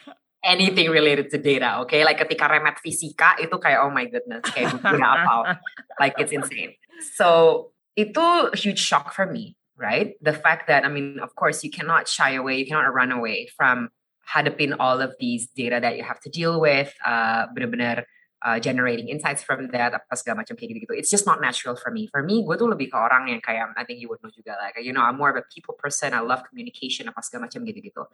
anything 0.44 0.90
related 0.90 1.30
to 1.32 1.38
data. 1.38 1.86
Okay, 1.86 2.02
like 2.02 2.18
ketika 2.18 2.50
remet 2.50 2.82
fisika 2.82 3.38
itu 3.38 3.54
kayak 3.62 3.86
oh 3.86 3.94
my 3.94 4.10
goodness, 4.10 4.42
kayak 4.50 4.74
gue 4.82 4.98
apa, 4.98 5.62
like 6.02 6.18
it's 6.18 6.34
insane. 6.34 6.74
So 7.16 7.72
itu 7.94 8.50
huge 8.58 8.82
shock 8.82 9.14
for 9.14 9.30
me, 9.30 9.54
right? 9.78 10.18
The 10.26 10.34
fact 10.34 10.66
that 10.68 10.82
I 10.82 10.90
mean, 10.90 11.22
of 11.22 11.36
course, 11.36 11.64
you 11.64 11.70
cannot 11.70 12.10
shy 12.10 12.34
away, 12.36 12.58
you 12.58 12.66
cannot 12.66 12.90
run 12.90 13.12
away 13.12 13.54
from 13.54 13.94
hadapin 14.30 14.78
all 14.78 15.02
of 15.02 15.18
these 15.20 15.50
data 15.58 15.80
that 15.82 15.98
you 15.98 16.04
have 16.04 16.22
to 16.22 16.30
deal 16.30 16.62
with. 16.62 16.94
Uh, 17.02 17.50
benar-benar 17.54 18.06
uh, 18.46 18.60
generating 18.60 19.10
insights 19.10 19.44
from 19.44 19.68
that 19.76 19.92
apa 19.94 20.14
segala 20.16 20.44
macam 20.44 20.56
kayak 20.56 20.72
gitu-gitu. 20.72 20.94
It's 20.96 21.12
just 21.12 21.28
not 21.28 21.44
natural 21.44 21.76
for 21.76 21.92
me. 21.92 22.08
For 22.08 22.24
me, 22.24 22.46
gue 22.46 22.56
tuh 22.56 22.70
lebih 22.72 22.92
ke 22.92 22.98
orang 22.98 23.28
yang 23.28 23.42
kayak 23.44 23.76
I 23.76 23.84
think 23.84 24.00
you 24.00 24.08
would 24.08 24.24
know 24.24 24.32
juga 24.32 24.56
like 24.60 24.80
you 24.80 24.96
know 24.96 25.04
I'm 25.04 25.20
more 25.20 25.32
of 25.34 25.38
a 25.38 25.46
people 25.52 25.76
person. 25.76 26.16
I 26.16 26.24
love 26.24 26.46
communication 26.48 27.12
apa 27.12 27.20
segala 27.26 27.52
macam 27.52 27.68
gitu-gitu. 27.68 28.08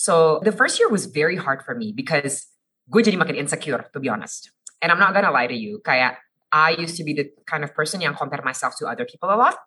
So 0.00 0.40
the 0.44 0.54
first 0.54 0.80
year 0.80 0.88
was 0.88 1.04
very 1.10 1.36
hard 1.36 1.60
for 1.60 1.76
me 1.76 1.92
because 1.92 2.48
gue 2.88 3.02
jadi 3.04 3.20
makin 3.20 3.36
insecure 3.36 3.84
to 3.92 3.98
be 4.00 4.08
honest. 4.08 4.54
And 4.80 4.92
I'm 4.92 5.00
not 5.00 5.12
gonna 5.12 5.32
lie 5.32 5.48
to 5.48 5.56
you. 5.56 5.84
Kayak 5.84 6.20
I 6.48 6.78
used 6.78 6.96
to 6.96 7.04
be 7.04 7.12
the 7.12 7.26
kind 7.44 7.66
of 7.66 7.76
person 7.76 8.00
yang 8.00 8.16
compare 8.16 8.40
myself 8.40 8.78
to 8.80 8.88
other 8.88 9.04
people 9.04 9.28
a 9.28 9.36
lot. 9.36 9.60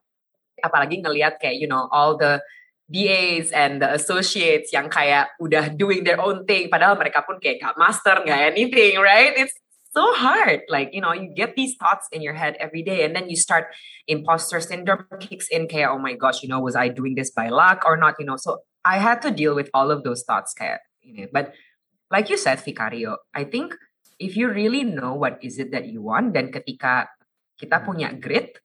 Apalagi 0.60 1.06
ngelihat 1.06 1.38
kayak 1.38 1.62
you 1.62 1.70
know 1.70 1.86
all 1.94 2.18
the 2.18 2.42
BAs 2.90 3.54
and 3.54 3.78
the 3.78 3.94
associates 3.94 4.74
yang 4.74 4.90
kayak 4.90 5.30
udah 5.38 5.70
doing 5.78 6.02
their 6.02 6.18
own 6.18 6.42
thing 6.50 6.74
padahal 6.74 6.98
mereka 6.98 7.22
pun 7.22 7.38
kayak 7.38 7.62
gak 7.62 7.78
master 7.78 8.18
gak 8.26 8.50
anything 8.50 8.98
right 8.98 9.38
it's 9.38 9.54
so 9.94 10.14
hard. 10.14 10.62
Like, 10.70 10.94
you 10.94 11.02
know, 11.02 11.14
you 11.14 11.34
get 11.34 11.56
these 11.56 11.76
thoughts 11.76 12.08
in 12.12 12.22
your 12.22 12.34
head 12.34 12.56
every 12.60 12.84
day, 12.84 13.04
and 13.04 13.16
then 13.16 13.30
you 13.30 13.36
start 13.36 13.74
imposter 14.08 14.62
syndrome 14.62 15.06
kicks 15.20 15.48
in. 15.50 15.66
Okay, 15.66 15.86
oh 15.86 15.98
my 15.98 16.14
gosh, 16.14 16.42
you 16.44 16.50
know, 16.50 16.60
was 16.60 16.76
I 16.76 16.90
doing 16.90 17.16
this 17.16 17.32
by 17.32 17.50
luck 17.50 17.84
or 17.86 17.98
not? 17.98 18.16
You 18.20 18.26
know, 18.26 18.38
so 18.38 18.60
I 18.86 18.98
had 18.98 19.22
to 19.24 19.32
deal 19.32 19.56
with 19.56 19.70
all 19.74 19.92
of 19.92 20.04
those 20.04 20.24
thoughts. 20.24 20.54
Kayak, 20.54 20.82
you 21.02 21.26
know, 21.26 21.28
but 21.34 21.54
like 22.12 22.30
you 22.30 22.38
said, 22.38 22.60
Ficario, 22.60 23.18
I 23.34 23.44
think 23.44 23.76
if 24.20 24.36
you 24.38 24.50
really 24.50 24.84
know 24.84 25.14
what 25.14 25.40
is 25.42 25.60
it 25.60 25.72
that 25.72 25.88
you 25.88 26.02
want, 26.02 26.34
then 26.34 26.52
ketika 26.52 27.10
kita 27.60 27.84
punya 27.86 28.14
grit, 28.14 28.60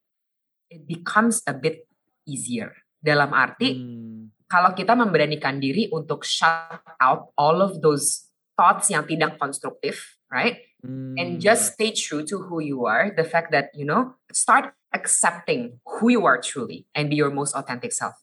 it 0.71 0.87
becomes 0.87 1.43
a 1.47 1.55
bit 1.55 1.89
easier. 2.27 2.84
Dalam 3.05 3.37
arti, 3.37 3.77
hmm. 3.77 4.49
kalau 4.49 4.73
kita 4.73 4.97
memberanikan 4.97 5.61
diri 5.61 5.93
untuk 5.93 6.25
shut 6.25 6.81
out 6.97 7.37
all 7.37 7.61
of 7.61 7.85
those 7.85 8.33
thoughts 8.57 8.89
yang 8.89 9.05
tidak 9.05 9.37
konstruktif, 9.37 10.17
right? 10.33 10.57
mm. 10.85 11.15
and 11.19 11.41
just 11.41 11.75
stay 11.75 11.91
true 11.91 12.25
to 12.25 12.39
who 12.39 12.61
you 12.61 12.87
are. 12.87 13.13
The 13.17 13.25
fact 13.25 13.51
that, 13.53 13.71
you 13.75 13.85
know, 13.85 14.15
start 14.33 14.75
accepting 14.93 15.81
who 15.87 16.11
you 16.11 16.27
are 16.27 16.41
truly 16.41 16.87
and 16.95 17.11
be 17.11 17.17
your 17.17 17.31
most 17.31 17.55
authentic 17.55 17.93
self. 17.93 18.15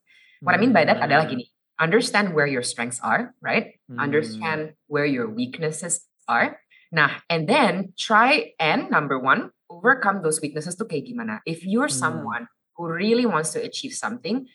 What. 0.41 0.55
I 0.55 0.57
mean 0.57 0.73
by 0.73 0.85
that 0.85 0.97
mm. 0.97 1.05
adalah 1.05 1.25
gini, 1.25 1.51
understand 1.79 2.33
where 2.33 2.47
your 2.47 2.63
strengths 2.63 2.99
are, 3.01 3.33
right? 3.41 3.77
Mm. 3.91 3.99
Understand 3.99 4.73
where 4.87 5.05
your 5.05 5.29
weaknesses 5.29 6.07
are. 6.27 6.61
Nah, 6.91 7.21
and 7.29 7.47
then 7.47 7.93
try 7.97 8.53
and 8.59 8.89
number 8.89 9.19
one, 9.19 9.51
overcome 9.69 10.21
those 10.23 10.41
weaknesses 10.41 10.75
to 10.75 10.85
kayak 10.85 11.07
gimana. 11.07 11.39
If 11.45 11.65
you're 11.65 11.91
mm. 11.91 11.99
someone 12.03 12.47
who 12.75 12.89
really 12.89 13.25
wants 13.25 13.53
to 13.53 13.61
achieve 13.61 13.93
something, 13.93 14.47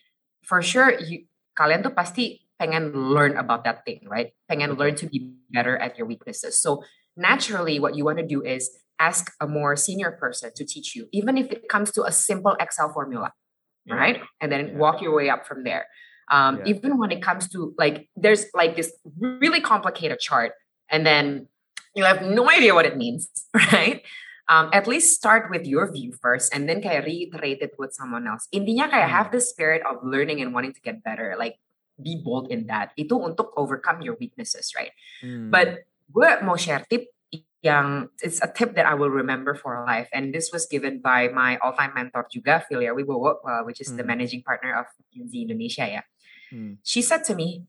for 0.46 0.62
sure 0.62 0.94
you 0.98 1.26
kalian 1.58 1.82
tuh 1.82 1.90
pasti 1.90 2.46
pengen 2.56 2.94
learn 2.94 3.36
about 3.36 3.68
that 3.68 3.84
thing, 3.84 4.00
right? 4.08 4.32
Pengen 4.48 4.80
learn 4.80 4.96
to 4.96 5.04
be 5.04 5.34
better 5.52 5.76
at 5.76 5.98
your 5.98 6.06
weaknesses. 6.06 6.56
So 6.56 6.80
naturally 7.16 7.80
what 7.80 7.96
you 7.96 8.04
want 8.04 8.18
to 8.18 8.26
do 8.26 8.42
is 8.42 8.70
ask 9.00 9.32
a 9.40 9.46
more 9.46 9.76
senior 9.76 10.12
person 10.12 10.50
to 10.54 10.64
teach 10.64 10.94
you 10.94 11.08
even 11.12 11.36
if 11.36 11.50
it 11.50 11.68
comes 11.68 11.90
to 11.90 12.02
a 12.04 12.12
simple 12.12 12.56
excel 12.60 12.92
formula 12.92 13.32
yeah. 13.84 13.94
right 13.94 14.20
and 14.40 14.52
then 14.52 14.68
yeah. 14.68 14.76
walk 14.76 15.00
your 15.02 15.14
way 15.14 15.28
up 15.28 15.46
from 15.46 15.64
there 15.64 15.86
um, 16.30 16.58
yeah. 16.58 16.74
even 16.74 16.98
when 16.98 17.10
it 17.10 17.22
comes 17.22 17.48
to 17.48 17.74
like 17.78 18.08
there's 18.16 18.46
like 18.54 18.76
this 18.76 18.92
really 19.18 19.60
complicated 19.60 20.18
chart 20.18 20.52
and 20.90 21.06
then 21.06 21.48
you 21.94 22.04
have 22.04 22.22
no 22.22 22.50
idea 22.50 22.74
what 22.74 22.86
it 22.86 22.96
means 22.96 23.28
right 23.72 24.02
um, 24.48 24.70
at 24.72 24.86
least 24.86 25.14
start 25.14 25.50
with 25.50 25.66
your 25.66 25.90
view 25.90 26.12
first 26.12 26.54
and 26.54 26.68
then 26.68 26.82
kayak 26.82 27.06
reiterate 27.06 27.62
it 27.62 27.74
with 27.78 27.92
someone 27.92 28.26
else 28.26 28.46
intinya 28.54 28.90
kayak 28.90 29.08
have 29.10 29.28
the 29.30 29.42
spirit 29.42 29.82
of 29.86 29.98
learning 30.02 30.42
and 30.42 30.54
wanting 30.54 30.72
to 30.72 30.82
get 30.82 31.02
better 31.02 31.34
like 31.38 31.58
be 31.96 32.20
bold 32.20 32.52
in 32.52 32.68
that 32.68 32.92
itu 33.00 33.16
untuk 33.16 33.50
overcome 33.56 34.04
your 34.04 34.14
weaknesses 34.20 34.72
right 34.76 34.92
mm. 35.24 35.48
but 35.48 35.88
gue 36.12 36.28
mau 36.44 36.54
share 36.54 36.84
tip 36.86 37.08
yang 37.66 38.08
it's 38.22 38.38
a 38.42 38.46
tip 38.46 38.78
that 38.78 38.86
I 38.86 38.94
will 38.94 39.10
remember 39.10 39.54
for 39.54 39.82
life 39.82 40.06
and 40.14 40.30
this 40.30 40.54
was 40.54 40.70
given 40.70 41.02
by 41.02 41.26
my 41.34 41.58
all-time 41.58 41.98
mentor 41.98 42.30
juga 42.30 42.62
Filia 42.62 42.94
Wibowo 42.94 43.42
uh, 43.42 43.66
which 43.66 43.82
is 43.82 43.90
hmm. 43.90 43.98
the 43.98 44.04
managing 44.06 44.46
partner 44.46 44.70
of 44.76 44.86
McKinsey 45.02 45.42
Indonesia 45.42 45.82
ya. 45.82 46.02
Hmm. 46.54 46.78
She 46.86 47.02
said 47.02 47.26
to 47.26 47.34
me, 47.34 47.66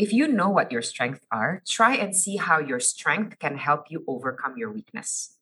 if 0.00 0.16
you 0.16 0.26
know 0.28 0.48
what 0.48 0.72
your 0.72 0.80
strengths 0.80 1.26
are, 1.28 1.60
try 1.68 1.92
and 1.94 2.16
see 2.16 2.40
how 2.40 2.58
your 2.58 2.80
strength 2.80 3.38
can 3.38 3.60
help 3.60 3.92
you 3.92 4.00
overcome 4.08 4.56
your 4.56 4.72
weakness. 4.72 5.36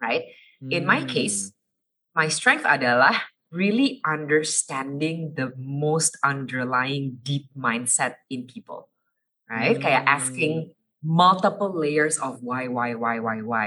Right? 0.00 0.30
Hmm. 0.62 0.72
In 0.72 0.82
my 0.86 1.04
case, 1.04 1.50
hmm. 1.50 2.24
my 2.24 2.28
strength 2.28 2.66
adalah 2.66 3.28
really 3.50 4.00
understanding 4.04 5.34
the 5.36 5.52
most 5.56 6.16
underlying 6.24 7.18
deep 7.22 7.48
mindset 7.56 8.20
in 8.28 8.46
people. 8.46 8.88
Right? 9.48 9.80
Kayak 9.80 10.04
asking 10.04 10.76
multiple 11.02 11.72
layers 11.72 12.18
of 12.18 12.42
why, 12.42 12.68
why, 12.68 12.94
why, 12.94 13.20
why, 13.20 13.40
why. 13.40 13.66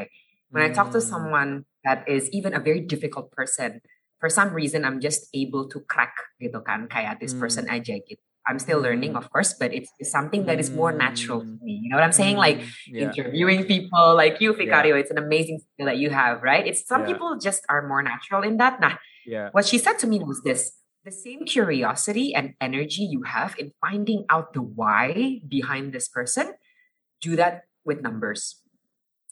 When 0.52 0.62
mm. 0.62 0.70
I 0.70 0.74
talk 0.74 0.92
to 0.92 1.00
mm. 1.00 1.10
someone 1.10 1.66
that 1.84 2.06
is 2.08 2.30
even 2.30 2.54
a 2.54 2.60
very 2.60 2.82
difficult 2.82 3.32
person, 3.32 3.82
for 4.20 4.30
some 4.30 4.54
reason 4.54 4.86
I'm 4.86 5.02
just 5.02 5.26
able 5.34 5.68
to 5.70 5.80
crack 5.82 6.14
gitu 6.38 6.62
kan 6.62 6.86
kayak 6.86 7.18
this 7.18 7.34
mm. 7.34 7.42
person 7.42 7.66
aja 7.66 7.98
gitu. 7.98 8.22
I'm 8.48 8.60
still 8.60 8.80
learning, 8.82 9.14
mm. 9.14 9.18
of 9.18 9.30
course, 9.32 9.54
but 9.54 9.74
it's, 9.74 9.92
it's 10.00 10.12
something 10.12 10.46
that 10.46 10.60
is 10.60 10.72
more 10.72 10.92
natural 10.92 11.42
to 11.42 11.46
mm. 11.46 11.62
me. 11.62 11.80
You 11.84 11.90
know 11.90 11.98
what 11.98 12.04
I'm 12.04 12.12
saying? 12.12 12.38
Like 12.38 12.62
yeah. 12.88 13.04
interviewing 13.04 13.66
people 13.66 14.16
like 14.16 14.42
you, 14.42 14.54
Ficario, 14.54 14.90
yeah. 14.90 14.96
it's 14.96 15.12
an 15.12 15.18
amazing 15.18 15.60
skill 15.60 15.86
that 15.86 15.98
you 15.98 16.10
have, 16.10 16.42
right? 16.42 16.66
It's 16.66 16.88
some 16.88 17.02
yeah. 17.02 17.14
people 17.14 17.38
just 17.38 17.64
are 17.70 17.88
more 17.88 18.02
natural 18.02 18.42
in 18.42 18.58
that. 18.58 18.82
Nah, 18.82 18.96
yeah. 19.26 19.50
what 19.52 19.66
she 19.66 19.78
said 19.78 20.00
to 20.00 20.08
me 20.08 20.20
was 20.20 20.42
this 20.44 20.72
the 21.04 21.12
same 21.12 21.46
curiosity 21.46 22.34
and 22.36 22.54
energy 22.62 23.04
you 23.04 23.24
have 23.24 23.56
in 23.58 23.72
finding 23.82 24.24
out 24.30 24.54
the 24.54 24.62
why 24.62 25.42
behind 25.48 25.94
this 25.94 26.08
person 26.08 26.54
do 27.22 27.36
that 27.36 27.64
with 27.84 28.02
numbers. 28.02 28.62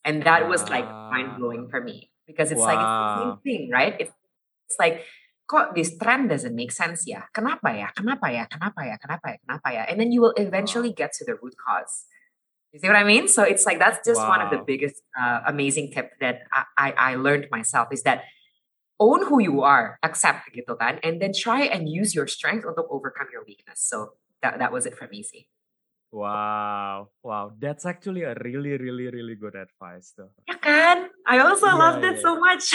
And 0.03 0.23
that 0.23 0.47
was 0.47 0.67
like 0.69 0.85
mind 0.85 1.37
blowing 1.37 1.67
for 1.69 1.81
me 1.81 2.09
because 2.25 2.51
it's 2.51 2.59
wow. 2.59 2.65
like 2.65 2.79
it's 2.79 2.85
the 2.85 3.23
same 3.23 3.37
thing, 3.43 3.69
right? 3.69 3.95
It's, 3.99 4.11
it's 4.69 4.79
like 4.79 5.03
kok 5.49 5.73
this 5.73 5.97
trend 5.97 6.29
doesn't 6.29 6.53
make 6.53 6.69
sense 6.69 7.09
ya? 7.09 7.25
Kenapa 7.33 7.73
ya? 7.73 7.89
Kenapa 7.97 8.29
ya? 8.29 8.45
Kenapa 8.45 8.85
ya? 8.85 8.95
Kenapa 9.01 9.33
ya? 9.33 9.37
Kenapa 9.41 9.67
ya? 9.73 9.81
And 9.89 9.97
then 9.97 10.13
you 10.13 10.21
will 10.21 10.37
eventually 10.37 10.93
get 10.93 11.09
to 11.17 11.25
the 11.25 11.41
root 11.41 11.57
cause. 11.57 12.05
You 12.69 12.77
see 12.77 12.85
what 12.85 13.01
I 13.01 13.03
mean? 13.03 13.25
So 13.25 13.41
it's 13.41 13.65
like 13.65 13.81
that's 13.81 13.97
just 14.05 14.21
wow. 14.21 14.29
one 14.29 14.41
of 14.45 14.53
the 14.53 14.61
biggest 14.61 15.01
uh, 15.17 15.41
amazing 15.49 15.89
tip 15.89 16.13
that 16.21 16.45
I, 16.53 16.61
I, 16.77 16.87
I 16.93 17.11
learned 17.17 17.49
myself 17.49 17.89
is 17.89 18.05
that 18.05 18.29
own 18.99 19.25
who 19.25 19.41
you 19.41 19.65
are, 19.65 19.97
accept 20.05 20.53
gitu 20.53 20.77
kan, 20.77 21.01
and 21.01 21.17
then 21.17 21.33
try 21.33 21.65
and 21.65 21.89
use 21.89 22.13
your 22.13 22.29
strength 22.29 22.69
untuk 22.69 22.85
overcome 22.93 23.33
your 23.33 23.41
weakness. 23.41 23.81
So 23.81 24.21
that 24.45 24.61
that 24.61 24.69
was 24.69 24.85
it 24.85 24.93
for 24.93 25.09
me 25.09 25.25
sih. 25.25 25.49
Wow, 26.11 27.09
wow, 27.21 27.53
that's 27.57 27.85
actually 27.85 28.25
a 28.25 28.33
really, 28.41 28.73
really, 28.77 29.09
really 29.13 29.37
good 29.37 29.53
advice, 29.53 30.13
though. 30.17 30.33
Ya 30.49 30.57
kan? 30.57 31.05
I 31.25 31.37
also 31.37 31.69
yeah, 31.69 31.77
loved 31.77 32.01
yeah. 32.01 32.11
it 32.13 32.17
so 32.17 32.33
much. 32.33 32.65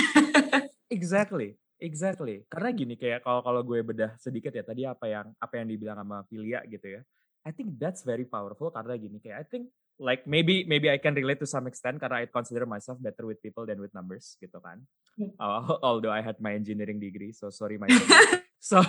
exactly, 0.91 1.59
exactly. 1.85 2.49
Karena 2.49 2.73
gini 2.73 2.97
kayak 2.97 3.21
kalau 3.21 3.45
kalau 3.45 3.61
gue 3.61 3.85
bedah 3.85 4.17
sedikit 4.17 4.57
ya 4.57 4.65
tadi 4.65 4.89
apa 4.89 5.05
yang 5.05 5.27
apa 5.37 5.55
yang 5.61 5.69
dibilang 5.69 6.01
sama 6.01 6.25
Filia 6.27 6.65
gitu 6.65 6.99
ya. 6.99 7.01
I 7.45 7.53
think 7.53 7.77
that's 7.77 8.01
very 8.09 8.25
powerful 8.25 8.73
karena 8.73 8.97
gini 8.97 9.21
kayak 9.21 9.45
I 9.45 9.47
think 9.47 9.69
like 10.01 10.25
maybe 10.27 10.65
maybe 10.65 10.89
I 10.89 10.99
can 10.99 11.15
relate 11.15 11.39
to 11.45 11.49
some 11.49 11.69
extent 11.69 12.01
karena 12.01 12.25
I 12.25 12.27
consider 12.27 12.65
myself 12.65 12.99
better 12.99 13.29
with 13.29 13.39
people 13.45 13.69
than 13.69 13.79
with 13.79 13.93
numbers 13.93 14.41
gitu 14.41 14.59
kan. 14.59 14.83
Uh, 15.39 15.61
although 15.85 16.11
I 16.11 16.25
had 16.25 16.41
my 16.41 16.57
engineering 16.57 16.99
degree, 16.99 17.31
so 17.37 17.53
sorry 17.53 17.79
my. 17.79 17.87
so 18.59 18.83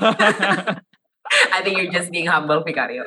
I 1.54 1.60
think 1.62 1.78
you're 1.78 1.94
just 1.94 2.10
being 2.10 2.32
humble, 2.32 2.64
Vicario. 2.66 3.06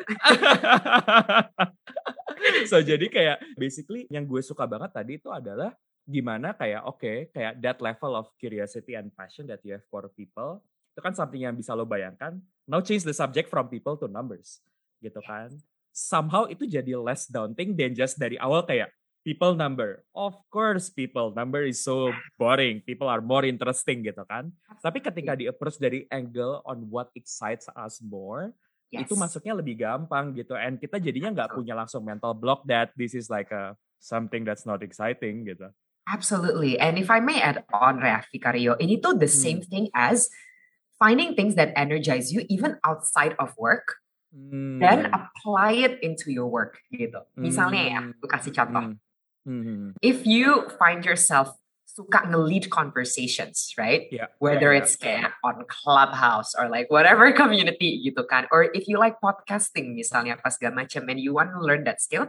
so 2.70 2.78
jadi 2.78 3.06
kayak 3.10 3.38
basically 3.58 4.06
yang 4.12 4.26
gue 4.28 4.42
suka 4.44 4.68
banget 4.68 4.90
tadi 4.94 5.18
itu 5.18 5.30
adalah 5.32 5.74
gimana 6.08 6.56
kayak 6.56 6.88
oke 6.88 7.04
okay, 7.04 7.16
kayak 7.36 7.60
that 7.60 7.78
level 7.84 8.16
of 8.16 8.32
curiosity 8.40 8.96
and 8.96 9.12
passion 9.12 9.44
that 9.44 9.60
you 9.60 9.76
have 9.76 9.84
for 9.92 10.08
people 10.16 10.64
itu 10.96 11.04
kan 11.04 11.14
something 11.14 11.38
yang 11.38 11.54
bisa 11.54 11.78
lo 11.78 11.86
bayangkan. 11.86 12.42
Now 12.66 12.82
change 12.82 13.06
the 13.06 13.14
subject 13.14 13.46
from 13.46 13.70
people 13.70 13.94
to 14.02 14.10
numbers 14.10 14.58
gitu 14.98 15.22
kan. 15.22 15.52
Somehow 15.94 16.50
itu 16.50 16.66
jadi 16.66 16.98
less 16.98 17.30
daunting 17.30 17.78
than 17.78 17.94
just 17.94 18.18
dari 18.18 18.34
awal 18.40 18.66
kayak 18.66 18.90
people 19.22 19.54
number. 19.54 20.02
Of 20.10 20.34
course 20.50 20.90
people 20.90 21.30
number 21.36 21.62
is 21.62 21.84
so 21.84 22.10
boring. 22.34 22.82
People 22.82 23.06
are 23.06 23.22
more 23.22 23.46
interesting 23.46 24.02
gitu 24.02 24.26
kan. 24.26 24.50
Tapi 24.82 24.98
ketika 24.98 25.38
di 25.38 25.46
approach 25.46 25.78
dari 25.78 26.08
angle 26.10 26.66
on 26.66 26.90
what 26.90 27.14
excites 27.14 27.70
us 27.78 28.02
more, 28.02 28.50
yes. 28.90 29.06
itu 29.06 29.14
masuknya 29.14 29.54
lebih 29.54 29.78
gampang 29.78 30.34
gitu. 30.34 30.58
And 30.58 30.82
kita 30.82 30.98
jadinya 30.98 31.30
nggak 31.30 31.54
punya 31.54 31.78
langsung 31.78 32.02
mental 32.02 32.34
block 32.34 32.66
that 32.66 32.90
this 32.98 33.14
is 33.14 33.30
like 33.30 33.54
a 33.54 33.78
something 34.02 34.42
that's 34.42 34.66
not 34.66 34.82
exciting 34.82 35.46
gitu. 35.46 35.70
Absolutely. 36.08 36.80
And 36.80 36.96
if 36.96 37.12
I 37.12 37.20
may 37.20 37.40
add 37.40 37.64
on, 37.72 38.00
Vicario, 38.32 38.74
ini 38.80 38.96
tuh 38.96 39.20
the 39.20 39.28
hmm. 39.28 39.42
same 39.44 39.60
thing 39.60 39.92
as 39.92 40.32
finding 40.96 41.36
things 41.36 41.54
that 41.54 41.76
energize 41.76 42.32
you 42.32 42.48
even 42.48 42.80
outside 42.82 43.36
of 43.38 43.52
work. 43.60 44.00
Hmm. 44.32 44.80
Dan 44.80 45.12
apply 45.12 45.84
it 45.84 46.00
into 46.00 46.32
your 46.32 46.48
work 46.48 46.80
gitu. 46.92 47.24
Misalnya 47.36 47.82
ya, 47.92 48.00
aku 48.12 48.26
kasih 48.28 48.52
contoh. 48.56 48.96
Hmm 48.96 49.00
Mm-hmm. 49.48 49.96
If 50.04 50.28
you 50.28 50.68
find 50.76 51.04
yourself 51.04 51.56
suka 51.88 52.28
nge-lead 52.28 52.70
conversations, 52.70 53.72
right? 53.80 54.06
Yeah. 54.12 54.28
Whether 54.38 54.70
yeah, 54.70 54.84
it's 54.84 54.94
kayak 54.94 55.32
on 55.42 55.64
Clubhouse 55.66 56.54
or 56.54 56.68
like 56.68 56.92
whatever 56.92 57.32
community 57.40 58.04
gitu 58.04 58.28
kan. 58.28 58.46
Or 58.52 58.68
if 58.76 58.86
you 58.86 59.00
like 59.00 59.18
podcasting 59.24 59.96
misalnya 59.96 60.36
pas 60.38 60.54
segala 60.54 60.84
macam 60.84 61.08
and 61.08 61.18
you 61.18 61.32
want 61.32 61.50
to 61.56 61.58
learn 61.58 61.88
that 61.88 61.98
skill 62.04 62.28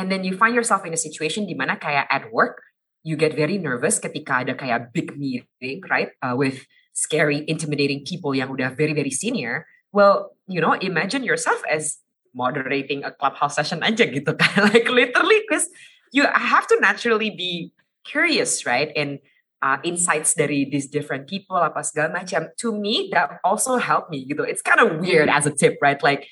and 0.00 0.10
then 0.10 0.24
you 0.24 0.34
find 0.34 0.56
yourself 0.56 0.82
in 0.82 0.96
a 0.96 0.98
situation 0.98 1.46
di 1.46 1.54
mana 1.54 1.76
kayak 1.76 2.08
at 2.08 2.32
work 2.32 2.64
you 3.06 3.14
get 3.14 3.38
very 3.38 3.54
nervous 3.54 4.02
ketika 4.02 4.42
ada 4.42 4.58
kayak 4.58 4.90
big 4.90 5.14
meeting, 5.14 5.78
right? 5.86 6.10
Uh, 6.18 6.34
with 6.34 6.66
scary, 6.90 7.46
intimidating 7.46 8.02
people 8.02 8.34
yang 8.34 8.50
udah 8.50 8.74
very 8.74 8.90
very 8.90 9.14
senior. 9.14 9.62
Well, 9.94 10.34
you 10.50 10.58
know, 10.58 10.74
imagine 10.74 11.22
yourself 11.22 11.62
as 11.70 12.02
moderating 12.34 13.06
a 13.06 13.14
clubhouse 13.14 13.54
session 13.54 13.86
aja 13.86 14.10
gitu 14.10 14.34
kan. 14.34 14.66
like 14.74 14.90
literally 14.90 15.38
because 15.46 15.70
you 16.10 16.26
have 16.26 16.66
to 16.66 16.76
naturally 16.82 17.30
be 17.30 17.70
curious, 18.02 18.66
right? 18.66 18.90
And 18.98 19.22
uh, 19.62 19.78
insights 19.86 20.34
dari 20.34 20.66
these 20.66 20.90
different 20.90 21.30
people 21.30 21.62
apa 21.62 21.86
segala 21.86 22.10
macam. 22.10 22.50
To 22.66 22.74
me, 22.74 23.08
that 23.14 23.38
also 23.46 23.78
helped 23.78 24.10
me. 24.10 24.26
Gitu. 24.26 24.42
It's 24.42 24.66
kind 24.66 24.82
of 24.82 24.98
weird 24.98 25.30
as 25.30 25.46
a 25.46 25.54
tip, 25.54 25.78
right? 25.78 26.02
Like 26.02 26.26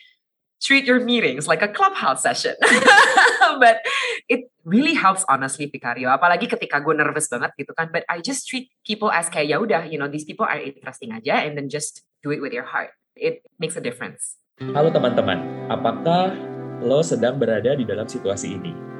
treat 0.59 0.91
your 0.91 0.99
meetings 0.99 1.47
like 1.47 1.63
a 1.63 1.71
clubhouse 1.71 2.27
session. 2.27 2.59
but 3.63 3.79
it 4.27 4.51
really 4.65 4.97
helps 4.97 5.23
honestly 5.29 5.69
Vicario. 5.69 6.11
Apalagi 6.11 6.49
ketika 6.49 6.81
gue 6.81 6.97
nervous 6.97 7.29
banget 7.29 7.53
gitu 7.55 7.73
kan. 7.77 7.93
But 7.93 8.09
I 8.11 8.25
just 8.25 8.49
treat 8.49 8.73
people 8.83 9.13
as 9.13 9.29
kayak 9.29 9.53
ya 9.53 9.57
udah, 9.61 9.87
you 9.87 10.01
know, 10.01 10.09
these 10.09 10.25
people 10.25 10.49
are 10.49 10.59
interesting 10.59 11.13
aja 11.13 11.45
and 11.45 11.55
then 11.55 11.69
just 11.69 12.03
do 12.25 12.33
it 12.33 12.41
with 12.41 12.57
your 12.57 12.67
heart. 12.67 12.97
It 13.15 13.45
makes 13.63 13.77
a 13.77 13.85
difference. 13.85 14.41
Halo 14.59 14.91
teman-teman, 14.91 15.69
apakah 15.71 16.35
lo 16.83 17.03
sedang 17.03 17.39
berada 17.39 17.75
di 17.75 17.87
dalam 17.87 18.07
situasi 18.07 18.55
ini? 18.55 18.95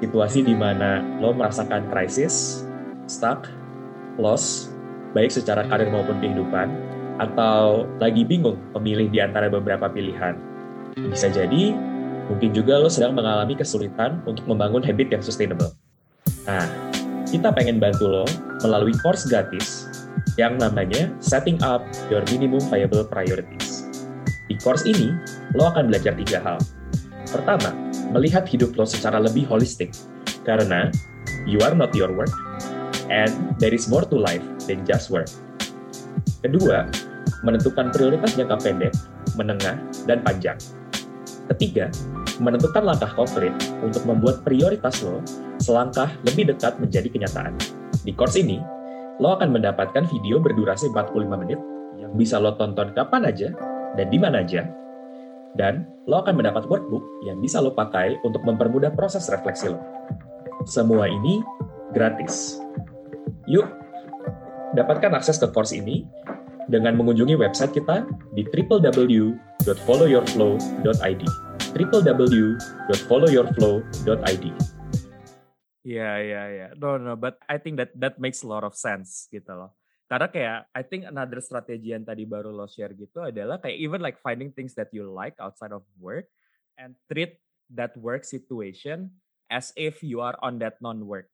situasi 0.00 0.42
di 0.42 0.56
mana 0.56 1.04
lo 1.20 1.30
merasakan 1.36 1.92
krisis, 1.92 2.64
stuck, 3.06 3.46
loss, 4.16 4.72
baik 5.12 5.28
secara 5.30 5.68
karir 5.68 5.92
maupun 5.92 6.18
kehidupan, 6.18 6.72
atau 7.20 7.84
lagi 8.00 8.24
bingung 8.24 8.56
memilih 8.80 9.12
di 9.12 9.20
antara 9.20 9.52
beberapa 9.52 9.92
pilihan. 9.92 10.34
Bisa 10.96 11.28
jadi, 11.28 11.76
mungkin 12.30 12.54
juga 12.54 12.78
lo 12.78 12.86
sedang 12.86 13.18
mengalami 13.18 13.58
kesulitan 13.58 14.22
untuk 14.22 14.46
membangun 14.46 14.86
habit 14.86 15.10
yang 15.10 15.18
sustainable. 15.18 15.74
Nah, 16.46 16.70
kita 17.26 17.50
pengen 17.50 17.82
bantu 17.82 18.06
lo 18.06 18.24
melalui 18.62 18.94
course 19.02 19.26
gratis 19.26 19.90
yang 20.38 20.56
namanya 20.62 21.10
Setting 21.18 21.58
Up 21.66 21.82
Your 22.06 22.22
Minimum 22.30 22.62
Viable 22.70 23.02
Priorities. 23.10 23.90
Di 24.46 24.54
course 24.62 24.86
ini, 24.86 25.10
lo 25.58 25.70
akan 25.74 25.90
belajar 25.90 26.14
tiga 26.14 26.38
hal. 26.42 26.58
Pertama, 27.26 27.74
melihat 28.14 28.46
hidup 28.46 28.78
lo 28.78 28.86
secara 28.86 29.18
lebih 29.18 29.46
holistik. 29.50 29.90
Karena 30.46 30.90
you 31.44 31.60
are 31.62 31.74
not 31.74 31.92
your 31.94 32.10
work, 32.10 32.32
and 33.12 33.30
there 33.62 33.74
is 33.74 33.86
more 33.86 34.02
to 34.06 34.16
life 34.16 34.42
than 34.66 34.82
just 34.88 35.12
work. 35.12 35.28
Kedua, 36.40 36.88
menentukan 37.44 37.92
prioritas 37.92 38.34
jangka 38.34 38.56
pendek, 38.64 38.94
menengah, 39.36 39.76
dan 40.08 40.24
panjang. 40.24 40.56
Ketiga, 41.52 41.92
menentukan 42.40 42.82
langkah 42.82 43.12
konkret 43.12 43.52
untuk 43.84 44.02
membuat 44.08 44.40
prioritas 44.42 45.04
lo 45.04 45.20
selangkah 45.60 46.08
lebih 46.24 46.48
dekat 46.50 46.80
menjadi 46.80 47.12
kenyataan. 47.12 47.54
Di 48.00 48.16
course 48.16 48.40
ini, 48.40 48.56
lo 49.20 49.36
akan 49.36 49.52
mendapatkan 49.52 50.08
video 50.08 50.40
berdurasi 50.40 50.88
45 50.88 51.42
menit 51.44 51.60
yang 52.00 52.16
bisa 52.16 52.40
lo 52.40 52.56
tonton 52.56 52.96
kapan 52.96 53.28
aja 53.28 53.52
dan 53.94 54.08
di 54.08 54.16
mana 54.16 54.40
aja 54.40 54.64
dan 55.54 55.84
lo 56.08 56.24
akan 56.24 56.40
mendapat 56.40 56.64
workbook 56.64 57.04
yang 57.28 57.36
bisa 57.42 57.60
lo 57.60 57.76
pakai 57.76 58.16
untuk 58.24 58.40
mempermudah 58.46 58.96
proses 58.96 59.28
refleksi 59.28 59.68
lo. 59.68 59.80
Semua 60.64 61.12
ini 61.12 61.44
gratis. 61.92 62.56
Yuk, 63.50 63.68
dapatkan 64.78 65.12
akses 65.18 65.36
ke 65.36 65.48
course 65.52 65.76
ini 65.76 66.08
dengan 66.70 66.94
mengunjungi 66.96 67.34
website 67.34 67.74
kita 67.74 68.06
di 68.32 68.46
www.followyourflow.id 69.60 71.22
www.followyourflow.id 71.76 74.44
Iya, 75.80 76.20
iya, 76.20 76.42
iya. 76.52 76.68
No, 76.76 77.00
no, 77.00 77.16
but 77.16 77.40
I 77.48 77.56
think 77.56 77.80
that 77.80 77.96
that 77.96 78.20
makes 78.20 78.44
a 78.44 78.48
lot 78.48 78.68
of 78.68 78.76
sense 78.76 79.24
gitu 79.32 79.48
loh. 79.48 79.72
Karena 80.12 80.28
kayak 80.28 80.68
I 80.76 80.82
think 80.84 81.08
another 81.08 81.40
strategi 81.40 81.96
yang 81.96 82.04
tadi 82.04 82.28
baru 82.28 82.52
lo 82.52 82.68
share 82.68 82.92
gitu 82.92 83.24
adalah 83.24 83.56
kayak 83.62 83.80
even 83.80 84.04
like 84.04 84.20
finding 84.20 84.52
things 84.52 84.76
that 84.76 84.92
you 84.92 85.08
like 85.08 85.32
outside 85.40 85.72
of 85.72 85.80
work 85.96 86.28
and 86.76 87.00
treat 87.08 87.40
that 87.72 87.96
work 87.96 88.28
situation 88.28 89.08
as 89.48 89.72
if 89.72 90.04
you 90.04 90.20
are 90.20 90.36
on 90.44 90.60
that 90.60 90.76
non-work. 90.84 91.32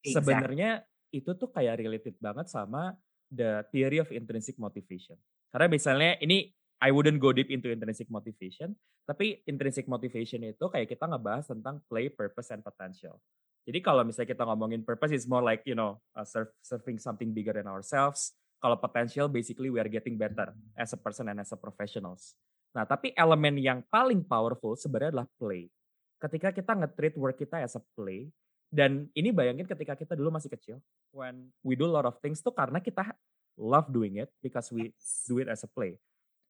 Exactly. 0.00 0.16
Sebenarnya 0.16 0.88
itu 1.12 1.36
tuh 1.36 1.52
kayak 1.52 1.82
related 1.82 2.16
banget 2.22 2.48
sama 2.48 2.96
the 3.28 3.68
theory 3.68 4.00
of 4.00 4.08
intrinsic 4.14 4.56
motivation. 4.56 5.20
Karena 5.52 5.68
misalnya 5.68 6.16
ini 6.24 6.56
I 6.78 6.94
wouldn't 6.94 7.18
go 7.18 7.34
deep 7.34 7.50
into 7.50 7.74
intrinsic 7.74 8.06
motivation, 8.06 8.78
tapi 9.02 9.42
intrinsic 9.50 9.90
motivation 9.90 10.46
itu 10.46 10.62
kayak 10.70 10.86
kita 10.86 11.10
ngebahas 11.10 11.50
tentang 11.50 11.82
play, 11.90 12.06
purpose, 12.06 12.54
and 12.54 12.62
potential. 12.62 13.18
Jadi 13.66 13.82
kalau 13.82 14.06
misalnya 14.06 14.30
kita 14.30 14.46
ngomongin 14.46 14.86
purpose, 14.86 15.10
it's 15.10 15.26
more 15.26 15.42
like 15.42 15.66
you 15.66 15.74
know 15.74 15.98
uh, 16.14 16.24
serving 16.62 17.02
something 17.02 17.34
bigger 17.34 17.52
than 17.52 17.66
ourselves. 17.66 18.32
Kalau 18.62 18.78
potential, 18.78 19.26
basically 19.26 19.70
we 19.70 19.78
are 19.78 19.90
getting 19.90 20.18
better 20.18 20.54
as 20.78 20.94
a 20.94 20.98
person 20.98 21.30
and 21.30 21.42
as 21.42 21.50
a 21.50 21.58
professionals. 21.58 22.34
Nah, 22.74 22.86
tapi 22.86 23.14
elemen 23.14 23.58
yang 23.58 23.82
paling 23.86 24.22
powerful 24.22 24.74
sebenarnya 24.78 25.14
adalah 25.14 25.28
play. 25.38 25.70
Ketika 26.18 26.50
kita 26.50 26.72
nge-treat 26.74 27.14
work 27.14 27.38
kita 27.38 27.62
as 27.62 27.78
a 27.78 27.82
play, 27.94 28.30
dan 28.68 29.06
ini 29.14 29.30
bayangin 29.30 29.64
ketika 29.64 29.94
kita 29.94 30.12
dulu 30.18 30.34
masih 30.34 30.50
kecil, 30.50 30.76
when 31.14 31.48
we 31.62 31.78
do 31.78 31.86
a 31.86 31.92
lot 31.92 32.06
of 32.06 32.18
things 32.18 32.42
tuh 32.42 32.52
karena 32.52 32.82
kita 32.82 33.14
love 33.58 33.90
doing 33.90 34.22
it 34.22 34.30
because 34.42 34.70
we 34.70 34.94
do 35.26 35.42
it 35.42 35.48
as 35.48 35.62
a 35.62 35.70
play. 35.70 35.98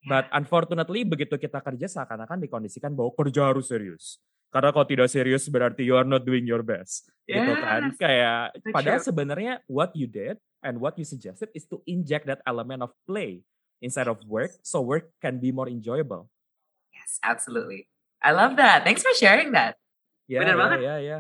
But 0.07 0.31
unfortunately 0.31 1.03
begitu 1.03 1.35
kita 1.35 1.59
kerja 1.59 1.91
seakan-akan 1.91 2.39
dikondisikan 2.47 2.95
bahwa 2.95 3.11
kerja 3.19 3.51
harus 3.51 3.67
serius 3.67 4.23
Karena 4.49 4.73
kalau 4.73 4.87
tidak 4.89 5.13
serius 5.13 5.45
berarti 5.53 5.85
you 5.85 5.93
are 5.93 6.09
not 6.09 6.25
doing 6.25 6.49
your 6.49 6.65
best. 6.65 7.13
Gitu 7.29 7.53
kan. 7.61 7.93
Kayak 8.01 8.57
padahal 8.73 9.01
sebenarnya 9.05 9.61
what 9.69 9.93
you 9.93 10.09
did 10.09 10.41
and 10.65 10.81
what 10.81 10.97
you 10.97 11.05
suggested 11.05 11.53
is 11.53 11.69
to 11.69 11.85
inject 11.85 12.25
that 12.25 12.41
element 12.49 12.81
of 12.81 12.97
play 13.05 13.45
inside 13.85 14.09
of 14.09 14.17
work 14.25 14.51
so 14.65 14.81
work 14.81 15.13
can 15.21 15.37
be 15.37 15.53
more 15.53 15.69
enjoyable. 15.69 16.33
Yes, 16.97 17.21
absolutely. 17.21 17.93
I 18.25 18.33
love 18.33 18.57
that. 18.57 18.89
Thanks 18.89 19.05
for 19.05 19.13
sharing 19.15 19.53
that. 19.53 19.77
Bener 20.25 20.57
ya, 20.57 20.61
banget. 20.61 20.79
ya, 20.81 20.97
ya. 21.01 21.19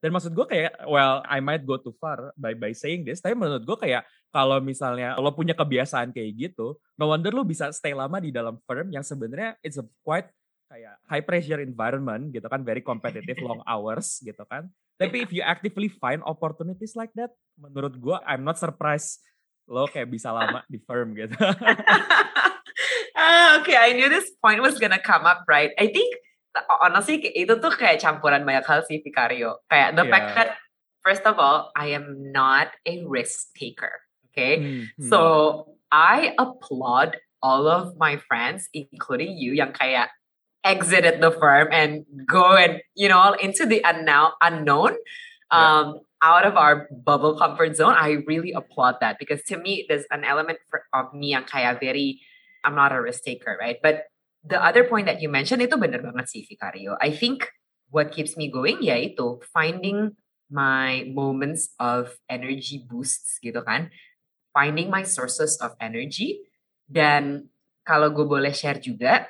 Dan 0.00 0.12
maksud 0.12 0.32
gue 0.36 0.46
kayak, 0.46 0.86
well, 0.86 1.24
I 1.24 1.40
might 1.40 1.64
go 1.64 1.80
too 1.80 1.96
far 1.96 2.32
by 2.36 2.52
by 2.52 2.76
saying 2.76 3.08
this, 3.08 3.24
tapi 3.24 3.32
menurut 3.32 3.64
gue 3.64 3.78
kayak 3.80 4.04
kalau 4.28 4.60
misalnya 4.60 5.16
lo 5.16 5.32
punya 5.32 5.56
kebiasaan 5.56 6.12
kayak 6.12 6.30
gitu, 6.36 6.76
no 7.00 7.08
wonder 7.08 7.32
lo 7.32 7.42
bisa 7.42 7.72
stay 7.72 7.96
lama 7.96 8.20
di 8.20 8.28
dalam 8.28 8.60
firm 8.68 8.92
yang 8.92 9.00
sebenarnya 9.00 9.56
it's 9.64 9.80
a 9.80 9.86
quite 10.04 10.28
kayak 10.68 10.98
high 11.08 11.24
pressure 11.24 11.62
environment 11.62 12.28
gitu 12.34 12.44
kan, 12.44 12.60
very 12.60 12.84
competitive, 12.84 13.40
long 13.40 13.64
hours 13.70 14.20
gitu 14.20 14.44
kan. 14.44 14.68
Tapi 14.96 15.24
if 15.24 15.30
you 15.32 15.44
actively 15.44 15.88
find 15.88 16.20
opportunities 16.24 16.96
like 16.96 17.12
that, 17.16 17.32
menurut 17.56 17.96
gue 17.96 18.16
I'm 18.28 18.44
not 18.44 18.60
surprised 18.60 19.24
lo 19.66 19.88
kayak 19.90 20.12
bisa 20.12 20.30
lama 20.30 20.62
di 20.68 20.78
firm 20.84 21.16
gitu. 21.16 21.34
Ah, 23.16 23.56
okay, 23.64 23.72
I 23.72 23.96
knew 23.96 24.12
this 24.12 24.28
point 24.44 24.60
was 24.60 24.76
gonna 24.76 25.00
come 25.00 25.24
up, 25.24 25.48
right? 25.48 25.72
I 25.80 25.88
think 25.88 26.12
honestly 26.80 27.20
itu 27.36 27.56
tuh 27.60 27.72
kayak 27.72 28.00
campuran 28.00 28.42
banyak 28.44 28.64
hal 28.64 28.80
sih 28.88 29.00
Vicario. 29.04 29.60
Kayak 29.68 29.96
the 29.96 30.04
fact 30.08 30.26
Yeah. 30.32 30.36
that 30.36 30.48
first 31.04 31.24
of 31.28 31.38
all, 31.38 31.70
I 31.76 31.92
am 31.94 32.32
not 32.32 32.74
a 32.88 33.04
risk 33.06 33.54
taker. 33.54 34.02
Okay. 34.32 34.58
Hmm, 34.58 34.82
hmm. 35.00 35.08
So 35.08 35.20
I 35.92 36.34
applaud 36.36 37.16
all 37.40 37.68
of 37.70 37.96
my 37.96 38.18
friends, 38.18 38.68
including 38.74 39.38
you, 39.38 39.54
yang 39.56 39.72
kayak 39.72 40.10
exited 40.66 41.22
the 41.22 41.30
firm 41.30 41.70
and 41.70 42.02
go 42.26 42.58
and 42.58 42.82
you 42.98 43.06
know 43.06 43.38
into 43.38 43.64
the 43.64 43.80
unknown, 43.86 44.34
unknown, 44.42 44.98
Yeah. 45.46 45.62
um, 45.62 45.86
out 46.26 46.42
of 46.42 46.58
our 46.58 46.90
bubble 46.90 47.38
comfort 47.38 47.76
zone. 47.78 47.94
I 47.94 48.24
really 48.26 48.50
applaud 48.50 48.98
that 49.00 49.20
because 49.22 49.46
to 49.46 49.56
me, 49.56 49.86
there's 49.86 50.04
an 50.10 50.26
element 50.26 50.58
for, 50.66 50.82
of 50.90 51.14
me 51.14 51.38
yang 51.38 51.46
kayak 51.46 51.78
very, 51.78 52.18
I'm 52.66 52.74
not 52.74 52.90
a 52.90 52.98
risk 52.98 53.22
taker, 53.22 53.54
right? 53.60 53.78
But 53.78 54.10
the 54.46 54.58
other 54.62 54.86
point 54.86 55.10
that 55.10 55.18
you 55.18 55.28
mentioned 55.28 55.60
itu 55.60 55.74
bener 55.74 55.98
banget 56.00 56.30
sih, 56.30 56.42
Vicario. 56.46 56.94
I 57.02 57.10
think 57.10 57.50
what 57.90 58.14
keeps 58.14 58.38
me 58.38 58.46
going 58.46 58.82
yaitu 58.82 59.42
finding 59.50 60.14
my 60.46 61.06
moments 61.10 61.74
of 61.82 62.14
energy 62.30 62.86
boosts 62.86 63.42
gitu 63.42 63.60
kan. 63.66 63.90
Finding 64.54 64.88
my 64.88 65.02
sources 65.02 65.58
of 65.58 65.74
energy. 65.82 66.46
Dan 66.86 67.50
kalau 67.82 68.14
gue 68.14 68.22
boleh 68.22 68.54
share 68.54 68.78
juga 68.78 69.26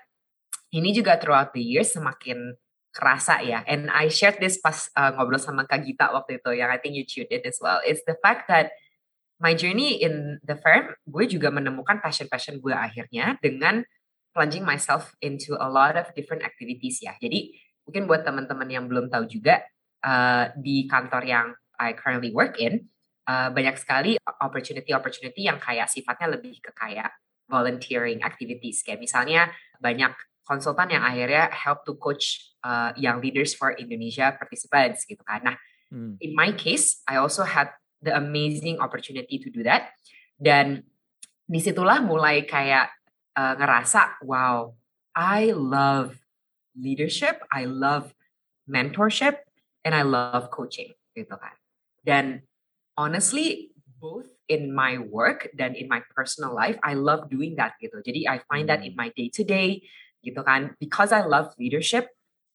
ini 0.76 0.92
juga 0.92 1.16
throughout 1.16 1.56
the 1.56 1.64
years 1.64 1.96
semakin 1.96 2.52
kerasa 2.92 3.40
ya. 3.44 3.64
And 3.68 3.88
I 3.92 4.08
shared 4.08 4.40
this 4.40 4.60
pas 4.60 4.88
uh, 4.96 5.16
ngobrol 5.16 5.40
sama 5.40 5.68
Kak 5.68 5.84
Gita 5.84 6.12
waktu 6.12 6.40
itu 6.40 6.56
yang 6.56 6.68
I 6.72 6.80
think 6.80 6.96
you 6.96 7.04
tuned 7.04 7.32
in 7.32 7.44
as 7.44 7.60
well. 7.60 7.80
It's 7.84 8.04
the 8.04 8.16
fact 8.20 8.48
that 8.48 8.72
my 9.36 9.52
journey 9.52 10.00
in 10.00 10.40
the 10.44 10.56
firm 10.56 10.96
gue 11.04 11.24
juga 11.28 11.52
menemukan 11.52 12.00
passion-passion 12.00 12.60
gue 12.60 12.72
akhirnya 12.72 13.36
dengan 13.44 13.84
plunging 14.36 14.68
myself 14.68 15.16
into 15.24 15.56
a 15.56 15.64
lot 15.64 15.96
of 15.96 16.12
different 16.12 16.44
activities 16.44 17.00
ya 17.00 17.16
jadi 17.16 17.56
mungkin 17.88 18.04
buat 18.04 18.28
teman-teman 18.28 18.68
yang 18.68 18.84
belum 18.84 19.08
tahu 19.08 19.24
juga 19.24 19.64
uh, 20.04 20.52
di 20.60 20.84
kantor 20.84 21.24
yang 21.24 21.46
I 21.80 21.96
currently 21.96 22.36
work 22.36 22.60
in 22.60 22.92
uh, 23.24 23.48
banyak 23.48 23.80
sekali 23.80 24.20
opportunity-opportunity 24.20 25.48
yang 25.48 25.56
kayak 25.56 25.88
sifatnya 25.88 26.36
lebih 26.36 26.60
ke 26.60 26.72
kayak 26.72 27.12
volunteering 27.46 28.24
activities. 28.26 28.82
Kayak 28.82 29.06
misalnya 29.06 29.52
banyak 29.78 30.10
konsultan 30.42 30.88
yang 30.90 31.04
akhirnya 31.04 31.52
help 31.52 31.84
to 31.84 31.94
coach 32.00 32.56
uh, 32.64 32.90
young 32.98 33.22
leaders 33.22 33.54
for 33.54 33.76
Indonesia 33.76 34.34
participants 34.34 35.04
gitu 35.06 35.22
kan. 35.22 35.52
Nah, 35.52 35.56
Hmm. 35.86 36.18
in 36.18 36.34
my 36.34 36.50
case, 36.50 37.02
I 37.06 37.16
also 37.22 37.46
had 37.46 37.70
the 38.02 38.10
amazing 38.10 38.82
opportunity 38.82 39.38
to 39.38 39.48
do 39.50 39.62
that. 39.62 39.94
Dan 40.34 40.82
di 41.46 41.62
situlah 41.62 42.02
mulai 42.02 42.42
kayak 42.42 42.90
uh, 43.36 43.54
ngerasa, 43.54 44.24
wow, 44.24 44.74
I 45.14 45.52
love 45.52 46.18
leadership, 46.74 47.44
I 47.52 47.68
love 47.68 48.16
mentorship, 48.66 49.44
and 49.84 49.94
I 49.94 50.02
love 50.02 50.50
coaching 50.50 50.96
gitu 51.14 51.36
kan. 51.36 51.54
Dan 52.02 52.42
honestly, 52.98 53.70
both 54.00 54.26
in 54.48 54.72
my 54.74 54.98
work 54.98 55.48
dan 55.54 55.76
in 55.78 55.86
my 55.88 56.02
personal 56.12 56.52
life, 56.52 56.76
I 56.82 56.98
love 56.98 57.28
doing 57.30 57.54
that 57.60 57.78
gitu. 57.78 58.02
Jadi 58.02 58.26
I 58.26 58.42
find 58.50 58.68
that 58.68 58.82
in 58.82 58.98
my 58.98 59.12
day 59.14 59.30
to 59.36 59.42
day 59.46 59.86
gitu 60.24 60.42
kan. 60.42 60.74
Because 60.82 61.14
I 61.14 61.24
love 61.24 61.54
leadership, 61.56 62.10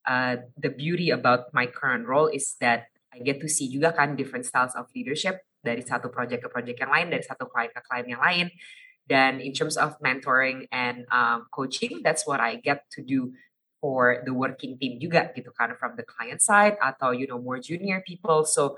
uh, 0.06 0.44
the 0.60 0.70
beauty 0.70 1.10
about 1.10 1.50
my 1.56 1.65
current 1.65 2.06
role 2.06 2.28
is 2.28 2.58
that 2.60 2.91
I 3.12 3.20
get 3.20 3.44
to 3.44 3.50
see 3.52 3.67
juga 3.67 3.91
kan 3.91 4.15
different 4.15 4.48
styles 4.48 4.72
of 4.76 4.88
leadership 4.96 5.44
dari 5.62 5.84
satu 5.84 6.08
project 6.10 6.48
ke 6.48 6.50
project 6.50 6.78
yang 6.80 6.91
lain, 6.91 7.08
dari 7.12 7.24
satu 7.26 7.48
klien 7.52 7.70
ke 7.70 7.82
klien 7.84 8.08
yang 8.08 8.24
lain. 8.24 8.48
Dan 9.09 9.41
in 9.41 9.53
terms 9.53 9.77
of 9.77 9.99
mentoring 9.99 10.67
and 10.71 11.05
um, 11.11 11.47
coaching, 11.51 12.01
that's 12.03 12.25
what 12.25 12.39
I 12.39 12.55
get 12.55 12.85
to 12.95 13.03
do 13.03 13.33
for 13.81 14.21
the 14.25 14.33
working 14.33 14.77
team 14.77 15.01
juga 15.01 15.33
gitu 15.33 15.49
kan 15.57 15.73
from 15.75 15.97
the 15.97 16.05
client 16.05 16.39
side 16.39 16.77
atau 16.77 17.11
you 17.11 17.25
know 17.25 17.41
more 17.41 17.57
junior 17.57 17.99
people. 18.05 18.45
So 18.45 18.77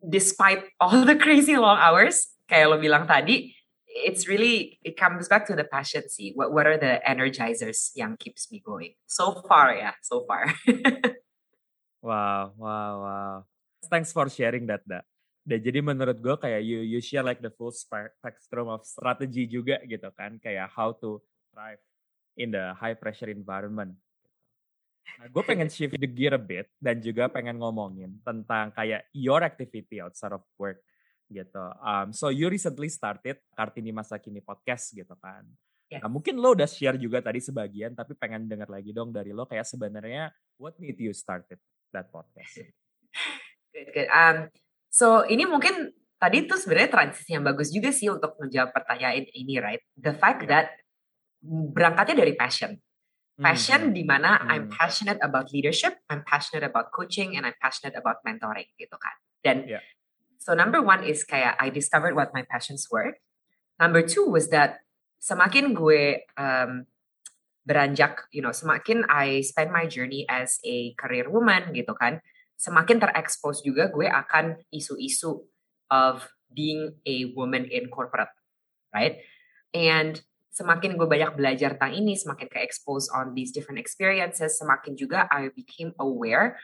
despite 0.00 0.64
all 0.82 1.04
the 1.04 1.14
crazy 1.14 1.54
long 1.60 1.76
hours, 1.76 2.32
kayak 2.48 2.72
lo 2.72 2.76
bilang 2.80 3.04
tadi, 3.04 3.52
it's 3.84 4.26
really 4.26 4.80
it 4.82 4.96
comes 4.96 5.28
back 5.28 5.44
to 5.46 5.54
the 5.54 5.68
passion 5.68 6.08
sih. 6.08 6.32
What 6.32 6.50
what 6.56 6.64
are 6.66 6.80
the 6.80 7.04
energizers 7.04 7.92
yang 7.94 8.16
keeps 8.16 8.48
me 8.48 8.64
going? 8.64 8.96
So 9.06 9.44
far 9.44 9.76
ya, 9.76 9.94
so 10.02 10.24
far. 10.24 10.50
Wow, 12.02 12.54
wow, 12.56 13.02
wow. 13.02 13.44
Thanks 13.90 14.12
for 14.12 14.28
sharing 14.30 14.66
that, 14.66 14.86
Da. 14.86 15.02
Dan 15.48 15.64
jadi 15.64 15.80
menurut 15.80 16.20
gue 16.20 16.36
kayak 16.36 16.60
you 16.60 16.84
you 16.84 17.00
share 17.00 17.24
like 17.24 17.40
the 17.40 17.48
full 17.48 17.72
spe- 17.72 18.12
spectrum 18.20 18.68
of 18.68 18.84
strategy 18.84 19.48
juga 19.48 19.80
gitu 19.88 20.12
kan, 20.12 20.36
kayak 20.36 20.68
how 20.68 20.92
to 20.92 21.24
thrive 21.48 21.80
in 22.36 22.52
the 22.52 22.76
high 22.76 22.92
pressure 22.92 23.32
environment. 23.32 23.96
Nah, 25.16 25.26
gue 25.32 25.42
pengen 25.48 25.72
shift 25.72 25.96
the 25.96 26.04
gear 26.04 26.36
a 26.36 26.42
bit 26.42 26.68
dan 26.76 27.00
juga 27.00 27.32
pengen 27.32 27.56
ngomongin 27.56 28.20
tentang 28.20 28.68
kayak 28.76 29.08
your 29.16 29.40
activity 29.40 30.04
outside 30.04 30.36
of 30.36 30.44
work 30.60 30.84
gitu. 31.32 31.64
Um, 31.80 32.12
so 32.12 32.28
you 32.28 32.52
recently 32.52 32.92
started 32.92 33.40
Kartini 33.56 33.88
Masa 33.88 34.20
Kini 34.20 34.44
podcast 34.44 34.92
gitu 34.92 35.16
kan. 35.16 35.48
Yes. 35.88 36.04
Nah, 36.04 36.12
mungkin 36.12 36.36
lo 36.36 36.52
udah 36.52 36.68
share 36.68 37.00
juga 37.00 37.24
tadi 37.24 37.40
sebagian, 37.40 37.96
tapi 37.96 38.12
pengen 38.12 38.44
dengar 38.44 38.68
lagi 38.68 38.92
dong 38.92 39.08
dari 39.08 39.32
lo 39.32 39.48
kayak 39.48 39.64
sebenarnya 39.64 40.28
what 40.60 40.76
made 40.76 41.00
you 41.00 41.16
started 41.16 41.56
that 41.96 42.12
podcast? 42.12 42.68
Good, 43.68 43.94
good. 43.94 44.08
Um, 44.10 44.48
so 44.88 45.24
ini 45.28 45.44
mungkin 45.48 45.92
tadi 46.18 46.50
tuh 46.50 46.58
sebenarnya 46.58 46.90
transisi 46.90 47.30
yang 47.38 47.46
bagus 47.46 47.70
juga 47.70 47.94
sih 47.94 48.10
untuk 48.10 48.34
menjawab 48.42 48.74
pertanyaan 48.74 49.24
ini, 49.32 49.62
right? 49.62 49.82
The 49.94 50.12
fact 50.18 50.44
Yeah. 50.44 50.50
that 50.50 50.66
berangkatnya 51.46 52.26
dari 52.26 52.34
passion. 52.34 52.82
Passion 53.38 53.90
Hmm. 53.90 53.94
di 53.94 54.02
mana 54.02 54.42
I'm 54.50 54.66
Hmm. 54.66 54.74
passionate 54.74 55.22
about 55.22 55.54
leadership, 55.54 55.94
I'm 56.10 56.26
passionate 56.26 56.66
about 56.66 56.90
coaching, 56.90 57.38
and 57.38 57.46
I'm 57.46 57.54
passionate 57.62 57.94
about 57.94 58.18
mentoring 58.26 58.66
gitu 58.74 58.98
kan. 58.98 59.14
Dan 59.46 59.56
Yeah. 59.70 59.82
so 60.42 60.58
number 60.58 60.82
one 60.82 61.06
is 61.06 61.22
kayak 61.22 61.54
I 61.62 61.70
discovered 61.70 62.18
what 62.18 62.34
my 62.34 62.42
passions 62.42 62.90
were. 62.90 63.14
Number 63.78 64.02
two 64.02 64.26
was 64.26 64.50
that 64.50 64.82
semakin 65.22 65.70
gue 65.70 66.26
um, 66.34 66.90
beranjak, 67.62 68.26
you 68.34 68.42
know, 68.42 68.50
semakin 68.50 69.06
I 69.06 69.46
spend 69.46 69.70
my 69.70 69.86
journey 69.86 70.26
as 70.26 70.58
a 70.66 70.98
career 70.98 71.30
woman 71.30 71.70
gitu 71.78 71.94
kan, 71.94 72.18
semakin 72.58 72.98
terekspos 72.98 73.62
juga 73.62 73.86
gue 73.94 74.10
akan 74.10 74.58
isu-isu 74.74 75.46
of 75.94 76.26
being 76.50 76.98
a 77.06 77.30
woman 77.38 77.64
in 77.70 77.86
corporate, 77.86 78.34
right? 78.90 79.22
And 79.70 80.18
semakin 80.50 80.98
gue 80.98 81.06
banyak 81.06 81.38
belajar 81.38 81.78
tentang 81.78 81.94
ini, 81.94 82.18
semakin 82.18 82.50
ke 82.50 82.58
expose 82.58 83.06
on 83.14 83.38
these 83.38 83.54
different 83.54 83.78
experiences, 83.78 84.58
semakin 84.58 84.98
juga 84.98 85.30
I 85.30 85.54
became 85.54 85.94
aware 86.02 86.58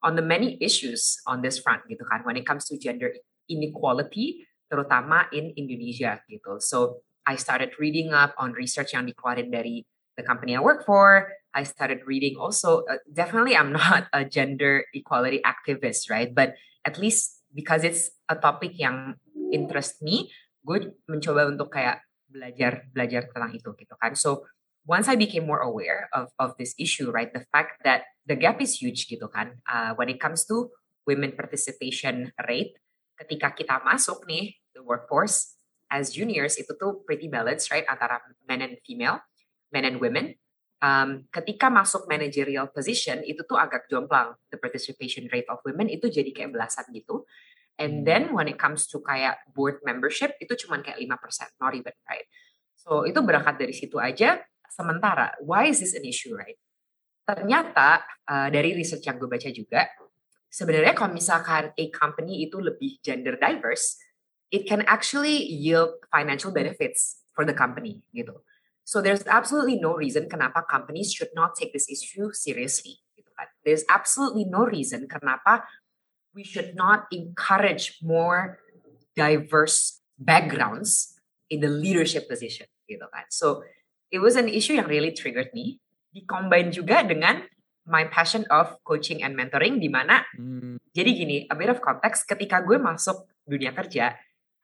on 0.00 0.16
the 0.16 0.24
many 0.24 0.56
issues 0.64 1.20
on 1.28 1.44
this 1.44 1.60
front 1.60 1.84
gitu 1.84 2.02
kan, 2.08 2.24
when 2.24 2.40
it 2.40 2.48
comes 2.48 2.64
to 2.72 2.80
gender 2.80 3.12
inequality, 3.52 4.48
terutama 4.72 5.28
in 5.36 5.52
Indonesia 5.52 6.24
gitu. 6.32 6.58
So 6.64 7.04
I 7.26 7.36
started 7.36 7.76
reading 7.76 8.14
up 8.14 8.32
on 8.40 8.54
research 8.54 8.94
yang 8.94 9.04
dikeluarin 9.04 9.50
dari 9.50 9.84
the 10.16 10.24
company 10.24 10.56
I 10.56 10.60
work 10.60 10.84
for. 10.84 11.32
I 11.54 11.64
started 11.64 12.04
reading 12.04 12.36
also. 12.36 12.84
Uh, 12.84 13.00
definitely, 13.12 13.56
I'm 13.56 13.72
not 13.76 14.08
a 14.12 14.24
gender 14.24 14.84
equality 14.92 15.40
activist, 15.44 16.10
right? 16.10 16.32
But 16.32 16.56
at 16.84 16.98
least 16.98 17.40
because 17.54 17.84
it's 17.84 18.10
a 18.28 18.36
topic 18.36 18.76
yang 18.76 19.16
interest 19.52 20.02
me, 20.02 20.28
gue 20.66 20.92
mencoba 21.08 21.48
untuk 21.48 21.72
kayak 21.72 22.04
belajar 22.26 22.84
belajar 22.92 23.30
tentang 23.30 23.54
itu 23.54 23.72
gitu 23.78 23.94
kan. 23.96 24.12
So 24.18 24.44
once 24.84 25.08
I 25.08 25.16
became 25.16 25.48
more 25.48 25.64
aware 25.64 26.10
of 26.12 26.28
of 26.36 26.58
this 26.60 26.76
issue, 26.76 27.08
right, 27.08 27.32
the 27.32 27.46
fact 27.54 27.80
that 27.86 28.04
the 28.28 28.36
gap 28.36 28.60
is 28.60 28.76
huge 28.76 29.08
gitu 29.08 29.30
kan, 29.30 29.62
uh, 29.70 29.96
when 29.96 30.10
it 30.12 30.20
comes 30.20 30.44
to 30.50 30.68
women 31.08 31.32
participation 31.32 32.34
rate, 32.44 32.76
ketika 33.16 33.54
kita 33.54 33.80
masuk 33.86 34.26
nih 34.28 34.58
the 34.76 34.82
workforce 34.82 35.56
as 35.88 36.10
juniors 36.10 36.58
itu 36.58 36.74
tuh 36.76 37.02
pretty 37.06 37.30
balanced, 37.30 37.70
right, 37.70 37.86
antara 37.86 38.18
men 38.44 38.60
and 38.60 38.76
female, 38.82 39.22
men 39.72 39.84
and 39.84 39.98
women. 39.98 40.36
um, 40.82 41.24
ketika 41.32 41.72
masuk 41.72 42.04
managerial 42.08 42.68
position 42.68 43.24
itu 43.24 43.44
tuh 43.46 43.56
agak 43.56 43.88
jomplang. 43.88 44.36
The 44.52 44.58
participation 44.60 45.28
rate 45.32 45.48
of 45.48 45.62
women 45.64 45.88
itu 45.88 46.08
jadi 46.12 46.28
kayak 46.32 46.52
belasan 46.52 46.88
gitu. 46.92 47.24
And 47.76 48.08
then 48.08 48.32
when 48.32 48.48
it 48.48 48.56
comes 48.56 48.88
to 48.88 49.04
kayak 49.04 49.44
board 49.52 49.84
membership 49.84 50.32
itu 50.40 50.56
cuma 50.64 50.80
kayak 50.80 50.96
5% 50.96 51.60
not 51.60 51.76
even 51.76 51.92
right? 52.08 52.24
So 52.76 53.04
itu 53.04 53.20
berangkat 53.20 53.60
dari 53.60 53.74
situ 53.76 54.00
aja. 54.00 54.40
Sementara 54.72 55.36
why 55.44 55.68
is 55.68 55.84
this 55.84 55.92
an 55.92 56.04
issue 56.04 56.32
right? 56.32 56.56
Ternyata 57.26 58.06
uh, 58.24 58.48
dari 58.48 58.72
research 58.72 59.04
yang 59.04 59.20
gue 59.20 59.28
baca 59.28 59.50
juga 59.52 59.84
sebenarnya 60.46 60.94
kalau 60.94 61.12
misalkan 61.12 61.74
a 61.74 61.84
company 61.90 62.46
itu 62.46 62.62
lebih 62.62 63.02
gender 63.02 63.34
diverse 63.36 63.98
it 64.48 64.62
can 64.62 64.86
actually 64.86 65.42
yield 65.42 65.98
financial 66.06 66.54
benefits 66.54 67.26
for 67.34 67.42
the 67.42 67.52
company 67.52 67.98
gitu 68.14 68.32
So 68.86 69.02
there's 69.02 69.26
absolutely 69.26 69.82
no 69.82 69.98
reason 69.98 70.30
kenapa 70.30 70.62
companies 70.62 71.10
should 71.10 71.34
not 71.34 71.58
take 71.58 71.74
this 71.74 71.90
issue 71.90 72.30
seriously. 72.30 73.02
Gitu 73.18 73.26
kan. 73.34 73.50
There's 73.66 73.82
absolutely 73.90 74.46
no 74.46 74.62
reason 74.62 75.10
kenapa 75.10 75.66
we 76.30 76.46
should 76.46 76.78
not 76.78 77.10
encourage 77.10 77.98
more 77.98 78.62
diverse 79.18 79.98
backgrounds 80.14 81.18
in 81.50 81.66
the 81.66 81.72
leadership 81.72 82.30
position. 82.30 82.70
Gitu 82.86 83.02
kan. 83.10 83.26
So 83.26 83.66
it 84.14 84.22
was 84.22 84.38
an 84.38 84.46
issue 84.46 84.78
yang 84.78 84.86
really 84.86 85.10
triggered 85.10 85.50
me. 85.50 85.82
Dikombine 86.14 86.70
juga 86.70 87.02
dengan 87.02 87.42
my 87.90 88.06
passion 88.06 88.46
of 88.54 88.78
coaching 88.86 89.26
and 89.26 89.34
mentoring 89.34 89.82
di 89.82 89.90
mana 89.90 90.22
hmm. 90.38 90.78
jadi 90.94 91.10
gini, 91.10 91.36
a 91.50 91.58
bit 91.58 91.74
of 91.74 91.82
context 91.82 92.26
ketika 92.26 92.62
gue 92.62 92.78
masuk 92.78 93.26
dunia 93.46 93.74
kerja, 93.74 94.14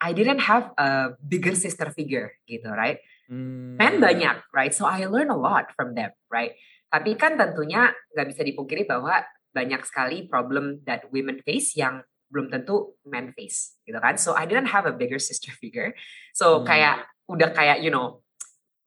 I 0.02 0.10
didn't 0.14 0.46
have 0.46 0.74
a 0.78 1.14
bigger 1.18 1.54
sister 1.54 1.90
figure 1.90 2.34
gitu, 2.46 2.70
right? 2.70 3.02
Hmm. 3.30 3.78
Men 3.78 4.02
banyak, 4.02 4.42
right? 4.50 4.72
So 4.74 4.88
I 4.88 5.06
learn 5.06 5.30
a 5.30 5.38
lot 5.38 5.70
from 5.74 5.94
them, 5.94 6.10
right? 6.32 6.56
Tapi 6.92 7.16
kan 7.16 7.38
tentunya 7.38 7.92
nggak 8.12 8.28
bisa 8.28 8.42
dipungkiri 8.44 8.84
bahwa 8.84 9.22
banyak 9.52 9.84
sekali 9.84 10.28
problem 10.28 10.80
that 10.88 11.08
women 11.12 11.40
face 11.44 11.76
yang 11.76 12.02
belum 12.32 12.48
tentu 12.48 12.96
men 13.04 13.36
face, 13.36 13.76
gitu 13.84 14.00
kan? 14.00 14.16
So 14.16 14.32
I 14.32 14.48
didn't 14.48 14.72
have 14.72 14.88
a 14.88 14.94
bigger 14.96 15.20
sister 15.20 15.52
figure. 15.60 15.92
So 16.32 16.60
hmm. 16.60 16.66
kayak 16.68 17.06
udah 17.30 17.54
kayak 17.54 17.84
you 17.84 17.92
know 17.92 18.22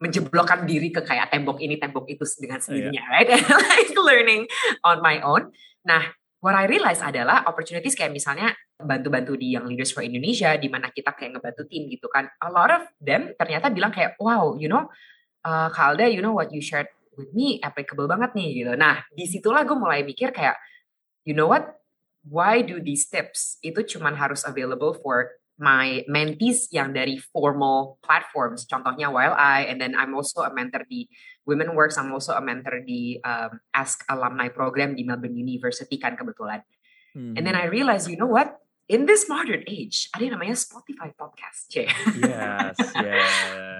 menjeblokkan 0.03 0.67
diri 0.67 0.91
ke 0.91 0.99
kayak 0.99 1.31
tembok 1.31 1.63
ini 1.63 1.79
tembok 1.79 2.05
itu 2.11 2.27
dengan 2.37 2.59
sendirinya, 2.59 2.99
oh, 2.99 3.07
yeah. 3.07 3.15
right? 3.15 3.29
Like 3.71 3.91
learning 3.95 4.43
on 4.83 4.99
my 4.99 5.23
own. 5.23 5.55
Nah, 5.87 6.03
what 6.45 6.53
I 6.53 6.69
realize 6.69 7.01
adalah 7.01 7.41
opportunities 7.49 7.97
kayak 7.97 8.13
misalnya 8.13 8.53
bantu-bantu 8.77 9.33
di 9.33 9.57
yang 9.57 9.65
Leaders 9.65 9.89
for 9.89 10.05
Indonesia 10.05 10.53
di 10.61 10.69
mana 10.69 10.93
kita 10.93 11.17
kayak 11.17 11.41
ngebantu 11.41 11.65
tim 11.65 11.89
gitu 11.89 12.05
kan. 12.05 12.29
A 12.37 12.53
lot 12.53 12.69
of 12.69 12.85
them 13.01 13.33
ternyata 13.33 13.73
bilang 13.73 13.89
kayak 13.89 14.13
wow 14.21 14.53
you 14.53 14.69
know 14.69 14.85
uh, 15.41 15.73
Kalda 15.73 16.05
you 16.05 16.21
know 16.21 16.37
what 16.37 16.53
you 16.53 16.61
shared 16.61 16.85
with 17.17 17.33
me 17.33 17.57
applicable 17.65 18.05
banget 18.05 18.37
nih 18.37 18.61
gitu. 18.61 18.77
Nah 18.77 19.01
di 19.09 19.25
situlah 19.25 19.65
gue 19.65 19.73
mulai 19.73 20.05
mikir 20.05 20.29
kayak 20.29 20.61
you 21.25 21.33
know 21.33 21.49
what? 21.49 21.81
Why 22.25 22.61
do 22.61 22.77
these 22.81 23.09
tips? 23.09 23.57
Itu 23.65 23.81
cuman 23.85 24.17
harus 24.17 24.45
available 24.45 24.97
for 24.97 25.33
my 25.55 26.03
mentees 26.11 26.67
yang 26.75 26.91
dari 26.91 27.15
formal 27.31 27.95
platforms 28.03 28.67
contohnya 28.67 29.07
While 29.07 29.35
I 29.35 29.71
and 29.71 29.79
then 29.79 29.95
I'm 29.95 30.11
also 30.11 30.43
a 30.43 30.51
mentor 30.51 30.83
di 30.83 31.07
Women 31.47 31.73
Works 31.73 31.95
I'm 31.95 32.11
also 32.11 32.35
a 32.35 32.43
mentor 32.43 32.83
di 32.83 33.19
um, 33.23 33.59
Ask 33.71 34.03
Alumni 34.11 34.51
Program 34.51 34.93
di 34.93 35.07
Melbourne 35.07 35.35
University 35.35 35.95
kan 35.95 36.19
kebetulan 36.19 36.63
hmm. 37.15 37.39
and 37.39 37.43
then 37.47 37.55
I 37.55 37.71
realized 37.71 38.11
you 38.11 38.19
know 38.19 38.27
what 38.27 38.59
in 38.87 39.05
this 39.05 39.25
modern 39.25 39.65
age, 39.65 40.09
ada 40.13 40.29
yang 40.29 40.37
namanya 40.37 40.53
Spotify 40.57 41.09
podcast, 41.17 41.73
C. 41.73 41.89
Yes, 42.21 42.77
yes. 42.93 43.29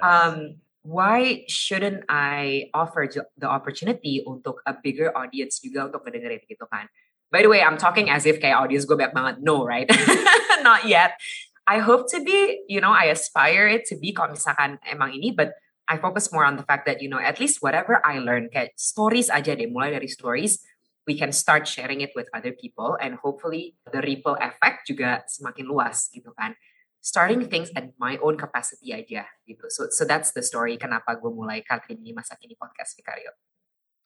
um, 0.02 0.58
why 0.82 1.46
shouldn't 1.46 2.06
I 2.10 2.70
offer 2.74 3.10
the 3.10 3.50
opportunity 3.50 4.26
untuk 4.26 4.62
a 4.66 4.74
bigger 4.74 5.14
audience 5.14 5.62
juga 5.62 5.90
untuk 5.90 6.06
ngedengerin 6.06 6.42
gitu 6.50 6.66
kan? 6.70 6.90
By 7.30 7.42
the 7.42 7.50
way, 7.50 7.62
I'm 7.62 7.78
talking 7.78 8.10
as 8.10 8.26
if 8.26 8.38
kayak 8.38 8.58
audience 8.58 8.86
gue 8.86 8.96
banyak 8.96 9.14
banget. 9.14 9.36
No, 9.42 9.66
right? 9.66 9.90
Not 10.66 10.86
yet. 10.86 11.18
I 11.66 11.82
hope 11.82 12.06
to 12.14 12.22
be, 12.22 12.62
you 12.70 12.82
know, 12.82 12.94
I 12.94 13.10
aspire 13.10 13.66
it 13.66 13.90
to 13.90 13.98
be 13.98 14.14
kalau 14.14 14.38
misalkan 14.38 14.78
emang 14.86 15.18
ini, 15.18 15.34
but 15.34 15.58
I 15.86 15.98
focus 15.98 16.30
more 16.30 16.46
on 16.46 16.58
the 16.58 16.66
fact 16.66 16.86
that, 16.86 17.02
you 17.02 17.10
know, 17.10 17.22
at 17.22 17.42
least 17.42 17.62
whatever 17.62 18.02
I 18.02 18.22
learn, 18.22 18.50
kayak 18.54 18.78
stories 18.78 19.30
aja 19.34 19.54
deh, 19.58 19.70
mulai 19.70 19.94
dari 19.94 20.10
stories, 20.10 20.62
we 21.06 21.18
can 21.18 21.34
start 21.34 21.70
sharing 21.70 22.02
it 22.02 22.14
with 22.18 22.30
other 22.34 22.54
people 22.54 22.98
and 22.98 23.18
hopefully 23.22 23.78
the 23.94 24.02
ripple 24.02 24.38
effect 24.42 24.90
juga 24.90 25.26
semakin 25.30 25.66
luas 25.66 26.10
gitu 26.10 26.34
kan. 26.34 26.58
Starting 27.06 27.46
things 27.46 27.70
at 27.78 27.94
my 28.02 28.18
own 28.18 28.34
capacity 28.34 28.90
aja 28.90 29.30
gitu. 29.46 29.70
So 29.70 29.94
so 29.94 30.10
that's 30.10 30.34
the 30.34 30.42
story 30.42 30.82
kenapa 30.82 31.14
gue 31.22 31.30
mulai 31.30 31.62
kali 31.62 32.02
ini 32.02 32.18
masa 32.18 32.34
kini 32.34 32.58
podcast 32.58 32.98
Vicario 32.98 33.30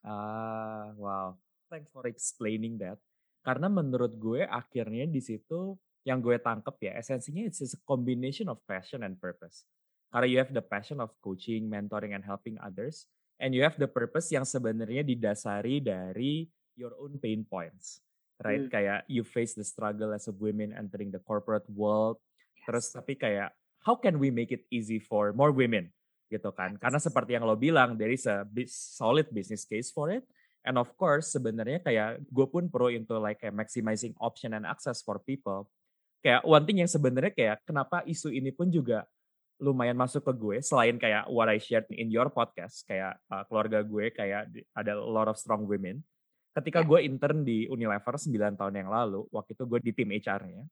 ah 0.03 0.95
wow. 0.95 1.35
Thanks 1.69 1.93
for 1.93 2.09
explaining 2.09 2.81
that. 2.81 2.97
Karena 3.45 3.69
menurut 3.69 4.17
gue 4.17 4.43
akhirnya 4.45 5.05
di 5.05 5.21
situ 5.21 5.77
yang 6.07 6.23
gue 6.23 6.39
tangkep 6.39 6.75
ya 6.79 6.91
esensinya 6.99 7.43
it's 7.47 7.63
a 7.63 7.79
combination 7.83 8.47
of 8.47 8.59
passion 8.65 9.03
and 9.03 9.19
purpose 9.19 9.67
karena 10.09 10.27
you 10.27 10.37
have 10.39 10.51
the 10.51 10.63
passion 10.63 10.97
of 11.03 11.13
coaching 11.21 11.67
mentoring 11.67 12.15
and 12.15 12.25
helping 12.25 12.55
others 12.63 13.05
and 13.39 13.55
you 13.55 13.63
have 13.63 13.79
the 13.79 13.87
purpose 13.87 14.27
yang 14.29 14.43
sebenarnya 14.43 15.01
didasari 15.01 15.79
dari 15.79 16.45
your 16.79 16.95
own 16.99 17.19
pain 17.19 17.47
points, 17.47 18.03
right? 18.43 18.67
Hmm. 18.67 18.71
Kayak 18.71 18.99
you 19.11 19.27
face 19.27 19.55
the 19.55 19.67
struggle 19.67 20.15
as 20.15 20.27
a 20.27 20.35
women 20.35 20.75
entering 20.75 21.09
the 21.11 21.23
corporate 21.23 21.67
world. 21.71 22.19
Yes. 22.55 22.63
Terus 22.67 22.85
tapi 22.95 23.13
kayak 23.15 23.55
how 23.83 23.95
can 23.95 24.19
we 24.19 24.31
make 24.31 24.51
it 24.55 24.67
easy 24.71 24.99
for 24.99 25.31
more 25.35 25.51
women 25.51 25.91
gitu 26.31 26.51
kan? 26.55 26.79
Karena 26.79 26.99
seperti 26.99 27.39
yang 27.39 27.47
lo 27.47 27.59
bilang, 27.59 27.99
there 27.99 28.13
is 28.13 28.27
a 28.27 28.47
solid 28.71 29.27
business 29.31 29.67
case 29.67 29.89
for 29.89 30.11
it. 30.11 30.27
And 30.63 30.75
of 30.75 30.91
course 30.99 31.31
sebenarnya 31.31 31.79
kayak 31.79 32.23
gue 32.27 32.47
pun 32.47 32.67
pro 32.67 32.91
into 32.91 33.15
like 33.15 33.43
maximizing 33.55 34.15
option 34.19 34.55
and 34.55 34.67
access 34.67 34.99
for 34.99 35.19
people. 35.19 35.71
Kayak 36.19 36.41
one 36.43 36.65
thing 36.67 36.79
yang 36.83 36.91
sebenarnya 36.91 37.31
kayak 37.31 37.57
kenapa 37.63 38.03
isu 38.03 38.29
ini 38.33 38.51
pun 38.51 38.67
juga 38.67 39.07
lumayan 39.59 39.95
masuk 39.95 40.23
ke 40.23 40.33
gue 40.39 40.57
selain 40.63 40.95
kayak 40.95 41.27
what 41.27 41.51
I 41.51 41.59
shared 41.59 41.83
in 41.91 42.07
your 42.07 42.31
podcast 42.31 42.87
kayak 42.87 43.19
uh, 43.27 43.43
keluarga 43.51 43.83
gue 43.83 44.07
kayak 44.07 44.47
ada 44.71 44.95
a 44.95 45.03
lot 45.03 45.27
of 45.27 45.35
strong 45.35 45.67
women 45.67 45.99
ketika 46.59 46.81
gue 46.83 46.99
intern 47.05 47.45
di 47.45 47.69
Unilever 47.69 48.15
9 48.17 48.59
tahun 48.59 48.75
yang 48.75 48.89
lalu, 48.89 49.25
waktu 49.29 49.53
itu 49.53 49.63
gue 49.63 49.79
di 49.79 49.91
tim 49.93 50.09
HR-nya, 50.09 50.63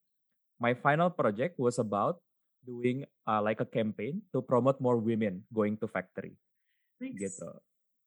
my 0.59 0.73
final 0.75 1.13
project 1.13 1.55
was 1.61 1.77
about 1.77 2.19
doing 2.65 3.07
uh, 3.23 3.39
like 3.39 3.61
a 3.63 3.69
campaign 3.69 4.19
to 4.33 4.43
promote 4.43 4.81
more 4.83 4.99
women 4.99 5.45
going 5.53 5.77
to 5.77 5.87
factory. 5.87 6.35
Nice. 6.99 7.15
Gitu. 7.15 7.49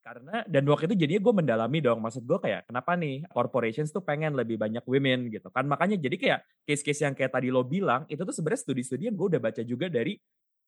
Karena 0.01 0.41
dan 0.49 0.65
waktu 0.65 0.89
itu 0.89 1.05
jadinya 1.05 1.21
gue 1.21 1.35
mendalami 1.45 1.79
dong, 1.85 2.01
maksud 2.01 2.25
gue 2.25 2.39
kayak 2.41 2.65
kenapa 2.65 2.97
nih 2.97 3.29
corporations 3.29 3.93
tuh 3.93 4.01
pengen 4.01 4.33
lebih 4.33 4.57
banyak 4.57 4.81
women 4.89 5.29
gitu 5.29 5.53
kan. 5.53 5.69
Makanya 5.69 6.01
jadi 6.01 6.17
kayak 6.17 6.41
case-case 6.65 7.05
yang 7.05 7.13
kayak 7.13 7.37
tadi 7.37 7.53
lo 7.53 7.61
bilang, 7.63 8.09
itu 8.09 8.21
tuh 8.25 8.33
sebenarnya 8.33 8.65
studi-studi 8.65 9.13
yang 9.13 9.17
gue 9.17 9.37
udah 9.37 9.43
baca 9.43 9.61
juga 9.61 9.93
dari 9.93 10.17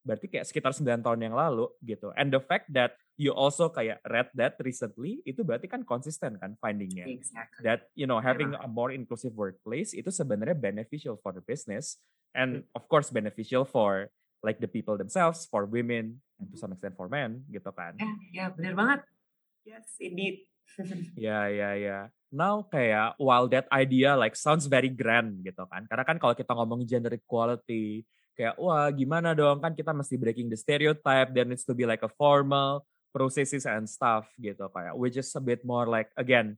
berarti 0.02 0.26
kayak 0.26 0.46
sekitar 0.50 0.74
9 0.74 1.00
tahun 1.00 1.20
yang 1.30 1.34
lalu 1.38 1.70
gitu. 1.86 2.10
And 2.18 2.34
the 2.34 2.42
fact 2.42 2.68
that 2.74 2.98
you 3.14 3.30
also 3.30 3.70
kayak 3.70 4.02
read 4.04 4.28
that 4.34 4.58
recently 4.60 5.22
itu 5.22 5.46
berarti 5.46 5.70
kan 5.70 5.86
konsisten 5.86 6.36
kan 6.42 6.58
findingnya. 6.58 7.06
Exactly. 7.06 7.62
That 7.62 7.88
you 7.94 8.10
know 8.10 8.18
having 8.18 8.52
yeah. 8.52 8.66
a 8.66 8.68
more 8.68 8.90
inclusive 8.90 9.32
workplace 9.38 9.94
itu 9.94 10.10
sebenarnya 10.10 10.58
beneficial 10.58 11.16
for 11.22 11.30
the 11.30 11.44
business 11.46 12.02
and 12.34 12.66
of 12.74 12.90
course 12.90 13.14
beneficial 13.14 13.62
for 13.62 14.10
like 14.42 14.58
the 14.58 14.66
people 14.66 14.98
themselves, 14.98 15.46
for 15.46 15.70
women 15.70 16.18
and 16.42 16.50
to 16.50 16.58
some 16.58 16.74
extent 16.74 16.98
for 16.98 17.06
men 17.06 17.46
gitu 17.54 17.70
kan. 17.70 17.94
Ya, 17.94 18.02
yeah, 18.02 18.16
yeah, 18.34 18.48
benar 18.50 18.74
banget. 18.74 19.00
Yes, 19.62 19.86
indeed. 19.98 20.46
Ya, 21.18 21.52
ya, 21.52 21.76
ya. 21.76 21.98
Now 22.32 22.64
kayak 22.64 23.20
while 23.20 23.44
that 23.52 23.68
idea 23.68 24.16
like 24.16 24.32
sounds 24.32 24.64
very 24.64 24.88
grand 24.88 25.44
gitu 25.44 25.68
kan. 25.68 25.84
Karena 25.84 26.04
kan 26.06 26.16
kalau 26.16 26.32
kita 26.32 26.56
ngomong 26.56 26.88
gender 26.88 27.12
equality, 27.12 28.08
kayak 28.32 28.56
wah 28.56 28.88
gimana 28.88 29.36
dong 29.36 29.60
kan 29.60 29.76
kita 29.76 29.92
mesti 29.92 30.16
breaking 30.16 30.48
the 30.48 30.56
stereotype 30.56 31.30
there 31.36 31.44
needs 31.44 31.64
to 31.68 31.76
be 31.76 31.84
like 31.84 32.00
a 32.00 32.10
formal 32.16 32.84
processes 33.12 33.68
and 33.68 33.84
stuff 33.84 34.24
gitu 34.40 34.64
kayak 34.72 34.96
which 34.96 35.20
is 35.20 35.28
a 35.36 35.42
bit 35.42 35.60
more 35.68 35.84
like 35.84 36.08
again 36.16 36.56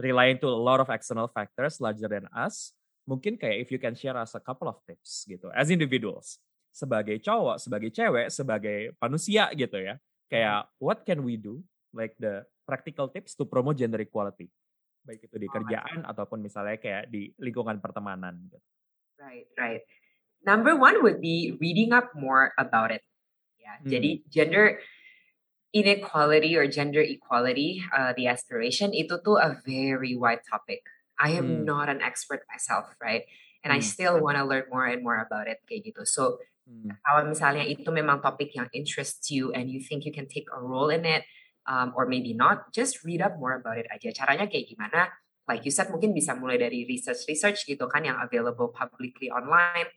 relying 0.00 0.40
to 0.40 0.48
a 0.48 0.56
lot 0.56 0.80
of 0.80 0.88
external 0.88 1.28
factors 1.28 1.76
larger 1.76 2.08
than 2.08 2.24
us 2.32 2.72
mungkin 3.04 3.36
kayak 3.36 3.60
if 3.60 3.68
you 3.68 3.76
can 3.76 3.92
share 3.92 4.16
us 4.16 4.32
a 4.32 4.40
couple 4.40 4.64
of 4.64 4.80
tips 4.88 5.28
gitu 5.28 5.52
as 5.52 5.68
individuals 5.68 6.40
sebagai 6.72 7.20
cowok 7.20 7.60
sebagai 7.60 7.90
cewek 7.92 8.32
sebagai 8.32 8.96
manusia 8.96 9.52
gitu 9.52 9.76
ya 9.76 10.00
kayak 10.32 10.64
mm-hmm. 10.64 10.80
what 10.80 11.04
can 11.04 11.20
we 11.20 11.36
do 11.36 11.60
like 11.94 12.14
the 12.22 12.46
practical 12.66 13.10
tips 13.10 13.34
to 13.34 13.44
promote 13.44 13.78
gender 13.78 13.98
equality 13.98 14.50
baik 15.04 15.26
itu 15.26 15.36
di 15.40 15.48
oh, 15.48 15.52
kerjaan 15.52 16.04
ataupun 16.04 16.44
misalnya 16.44 16.76
kayak 16.76 17.08
di 17.08 17.32
lingkungan 17.40 17.80
pertemanan 17.80 18.36
gitu. 18.48 18.58
Right, 19.20 19.48
right. 19.56 19.82
Number 20.44 20.76
one 20.76 21.04
would 21.04 21.20
be 21.20 21.56
reading 21.60 21.92
up 21.92 22.16
more 22.16 22.56
about 22.56 22.92
it. 22.92 23.04
Yeah, 23.60 23.76
mm. 23.84 23.88
jadi 23.92 24.10
gender 24.32 24.80
inequality 25.76 26.56
or 26.56 26.64
gender 26.66 27.04
equality, 27.04 27.84
uh, 27.92 28.16
the 28.16 28.26
aspiration 28.26 28.96
itu 28.96 29.20
tuh 29.20 29.36
a 29.36 29.60
very 29.60 30.16
wide 30.16 30.42
topic. 30.48 30.84
I 31.20 31.36
am 31.36 31.60
mm. 31.60 31.68
not 31.68 31.92
an 31.92 32.00
expert 32.00 32.48
myself, 32.48 32.88
right? 32.96 33.28
And 33.60 33.70
mm. 33.70 33.76
I 33.76 33.80
still 33.84 34.16
want 34.24 34.40
to 34.40 34.44
learn 34.48 34.72
more 34.72 34.88
and 34.88 35.04
more 35.04 35.20
about 35.20 35.44
it 35.44 35.60
kayak 35.68 35.92
gitu. 35.92 36.08
So 36.08 36.40
mm. 36.64 36.96
kalau 37.04 37.28
misalnya 37.28 37.68
itu 37.68 37.92
memang 37.92 38.24
topik 38.24 38.56
yang 38.56 38.72
interests 38.72 39.28
you 39.28 39.52
and 39.52 39.68
you 39.68 39.84
think 39.84 40.08
you 40.08 40.12
can 40.16 40.24
take 40.24 40.48
a 40.48 40.60
role 40.60 40.88
in 40.88 41.04
it, 41.04 41.28
um, 41.66 41.92
or 41.96 42.06
maybe 42.06 42.32
not, 42.32 42.72
just 42.72 43.04
read 43.04 43.20
up 43.20 43.36
more 43.36 43.56
about 43.58 43.76
it 43.76 43.88
aja. 43.92 44.12
Caranya 44.14 44.48
kayak 44.48 44.70
gimana? 44.70 45.12
Like 45.48 45.66
you 45.66 45.72
said, 45.74 45.90
mungkin 45.90 46.14
bisa 46.14 46.36
mulai 46.38 46.62
dari 46.62 46.86
research-research 46.86 47.66
gitu 47.66 47.90
kan 47.90 48.06
yang 48.06 48.16
available 48.22 48.70
publicly 48.70 49.28
online. 49.34 49.90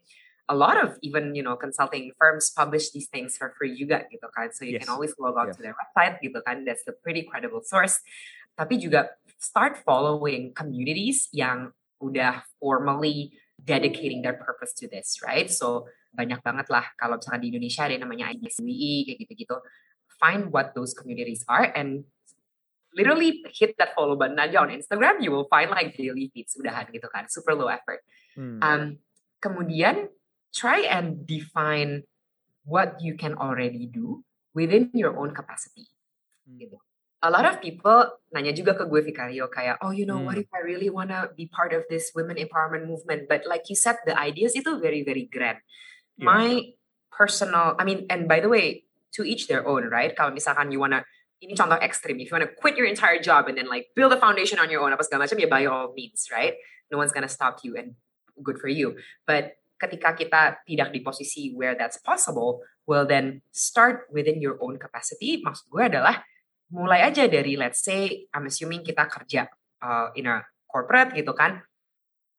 A 0.50 0.52
lot 0.52 0.76
of 0.76 1.00
even 1.00 1.32
you 1.32 1.40
know 1.40 1.56
consulting 1.56 2.12
firms 2.20 2.52
publish 2.52 2.92
these 2.92 3.08
things 3.08 3.38
for 3.38 3.54
free 3.56 3.72
juga 3.72 4.04
gitu 4.12 4.28
kan. 4.34 4.52
So 4.52 4.68
you 4.68 4.76
Yes. 4.76 4.84
can 4.84 4.92
always 4.92 5.16
log 5.16 5.40
on 5.40 5.48
Yes. 5.48 5.56
to 5.56 5.60
their 5.64 5.76
website 5.78 6.20
gitu 6.20 6.42
kan. 6.44 6.68
That's 6.68 6.84
a 6.84 6.92
pretty 6.92 7.24
credible 7.24 7.64
source. 7.64 8.04
Tapi 8.52 8.76
juga 8.76 9.16
start 9.40 9.80
following 9.80 10.52
communities 10.52 11.32
yang 11.32 11.72
udah 12.02 12.44
formally 12.60 13.32
dedicating 13.56 14.20
their 14.20 14.36
purpose 14.36 14.76
to 14.76 14.90
this, 14.90 15.22
right? 15.24 15.48
So 15.48 15.88
banyak 16.12 16.44
banget 16.44 16.68
lah 16.68 16.92
kalau 17.00 17.18
misalkan 17.18 17.40
di 17.42 17.48
Indonesia 17.50 17.88
ada 17.88 17.96
yang 17.96 18.04
namanya 18.04 18.30
IDSWI 18.30 19.08
kayak 19.08 19.18
gitu-gitu. 19.26 19.56
Find 20.24 20.48
what 20.48 20.72
those 20.72 20.96
communities 20.96 21.44
are 21.52 21.68
and 21.68 22.08
literally 22.96 23.44
hit 23.52 23.76
that 23.76 23.92
follow 23.92 24.16
button 24.16 24.40
aja 24.40 24.64
on 24.64 24.72
Instagram, 24.72 25.20
you 25.20 25.28
will 25.28 25.44
find 25.52 25.68
like 25.68 25.92
daily 25.92 26.32
feeds 26.32 26.56
udahan 26.56 26.88
gitu 26.88 27.12
kan, 27.12 27.28
super 27.28 27.52
low 27.52 27.68
effort. 27.68 28.00
Hmm. 28.32 28.64
Um, 28.64 28.82
kemudian 29.44 30.08
try 30.56 30.88
and 30.88 31.28
define 31.28 32.08
what 32.64 32.96
you 33.04 33.20
can 33.20 33.36
already 33.36 33.84
do 33.84 34.24
within 34.56 34.88
your 34.96 35.12
own 35.20 35.36
capacity. 35.36 35.92
Hmm. 36.48 36.56
gitu. 36.56 36.80
A 37.24 37.32
lot 37.32 37.48
of 37.48 37.60
people 37.60 38.20
nanya 38.36 38.52
juga 38.52 38.76
ke 38.76 38.84
gue 38.84 39.00
Vicario 39.00 39.48
kayak, 39.48 39.80
oh 39.84 39.92
you 39.92 40.08
know 40.08 40.20
what 40.24 40.40
Hmm. 40.40 40.44
if 40.44 40.50
I 40.52 40.64
really 40.64 40.88
wanna 40.88 41.32
be 41.36 41.48
part 41.48 41.76
of 41.76 41.84
this 41.92 42.12
women 42.16 42.40
empowerment 42.40 42.88
movement? 42.88 43.28
But 43.28 43.44
like 43.44 43.68
you 43.68 43.76
said, 43.76 44.00
the 44.08 44.16
ideas 44.16 44.56
itu 44.56 44.80
very 44.80 45.04
very 45.04 45.28
grand. 45.28 45.60
Yeah. 46.16 46.24
My 46.30 46.46
personal, 47.10 47.76
I 47.76 47.84
mean, 47.84 48.06
and 48.12 48.28
by 48.28 48.44
the 48.44 48.48
way, 48.52 48.84
to 49.14 49.22
each 49.22 49.46
their 49.46 49.62
own, 49.64 49.86
right? 49.88 50.12
Kalau 50.12 50.34
misalkan 50.34 50.74
you 50.74 50.82
wanna 50.82 51.06
ini 51.42 51.54
contoh 51.54 51.78
ekstrim, 51.78 52.18
if 52.18 52.30
you 52.30 52.34
wanna 52.34 52.50
quit 52.50 52.74
your 52.74 52.86
entire 52.86 53.18
job 53.22 53.46
and 53.46 53.54
then 53.58 53.70
like 53.70 53.90
build 53.94 54.12
a 54.12 54.20
foundation 54.20 54.58
on 54.58 54.68
your 54.68 54.82
own 54.82 54.92
apa 54.92 55.02
segala 55.06 55.26
macam 55.26 55.38
ya 55.38 55.48
by 55.48 55.62
all 55.66 55.94
means, 55.94 56.28
right? 56.34 56.58
No 56.90 56.98
one's 56.98 57.14
gonna 57.14 57.30
stop 57.30 57.62
you 57.62 57.78
and 57.78 57.94
good 58.42 58.58
for 58.58 58.68
you. 58.68 58.98
But 59.26 59.58
ketika 59.78 60.14
kita 60.16 60.42
tidak 60.64 60.88
di 60.94 61.00
posisi 61.02 61.52
where 61.54 61.76
that's 61.76 62.00
possible, 62.00 62.64
well 62.86 63.04
then 63.04 63.42
start 63.50 64.08
within 64.10 64.40
your 64.40 64.58
own 64.62 64.80
capacity. 64.80 65.42
Maksud 65.42 65.70
gue 65.70 65.82
adalah 65.84 66.24
mulai 66.72 67.04
aja 67.04 67.28
dari 67.28 67.54
let's 67.54 67.84
say 67.84 68.26
I'm 68.32 68.48
assuming 68.48 68.82
kita 68.82 69.06
kerja 69.06 69.50
uh, 69.84 70.10
in 70.16 70.26
a 70.26 70.42
corporate 70.66 71.14
gitu 71.14 71.36
kan. 71.36 71.62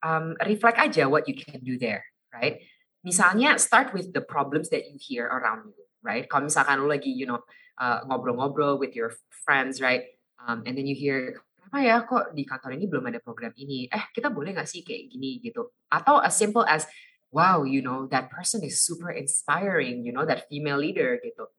Um, 0.06 0.38
reflect 0.46 0.78
aja 0.78 1.10
what 1.10 1.26
you 1.26 1.34
can 1.34 1.66
do 1.66 1.82
there, 1.82 2.06
right? 2.30 2.62
Misalnya 3.06 3.58
start 3.62 3.94
with 3.94 4.14
the 4.14 4.22
problems 4.22 4.70
that 4.70 4.90
you 4.90 4.98
hear 4.98 5.30
around 5.30 5.70
you, 5.74 5.85
right? 6.06 6.30
Kalau 6.30 6.46
misalkan 6.46 6.78
lu 6.78 6.86
lagi 6.86 7.10
you 7.10 7.26
know 7.26 7.42
uh, 7.82 8.06
ngobrol-ngobrol 8.06 8.78
with 8.78 8.94
your 8.94 9.18
friends, 9.44 9.82
right? 9.82 10.06
Um, 10.38 10.62
and 10.70 10.78
then 10.78 10.86
you 10.86 10.94
hear 10.94 11.42
kenapa 11.58 11.78
ya 11.82 11.96
kok 12.06 12.26
di 12.38 12.46
kantor 12.46 12.78
ini 12.78 12.86
belum 12.86 13.10
ada 13.10 13.20
program 13.20 13.52
ini? 13.58 13.90
Eh 13.90 14.14
kita 14.14 14.30
boleh 14.30 14.54
nggak 14.54 14.70
sih 14.70 14.86
kayak 14.86 15.10
gini 15.10 15.42
gitu? 15.42 15.74
Atau 15.90 16.22
as 16.22 16.38
simple 16.38 16.64
as 16.70 16.86
wow, 17.34 17.66
you 17.66 17.82
know 17.82 18.06
that 18.14 18.30
person 18.30 18.62
is 18.62 18.80
super 18.80 19.10
inspiring, 19.10 20.06
you 20.06 20.14
know 20.14 20.24
that 20.24 20.48
female 20.48 20.78
leader 20.78 21.18
gitu. 21.20 21.50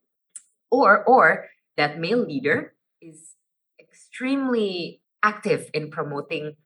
Or 0.70 1.03
or 1.05 1.51
that 1.76 1.99
male 1.99 2.22
leader 2.22 2.72
is 3.03 3.36
extremely 3.76 5.03
active 5.20 5.68
in 5.74 5.90
promoting 5.90 6.57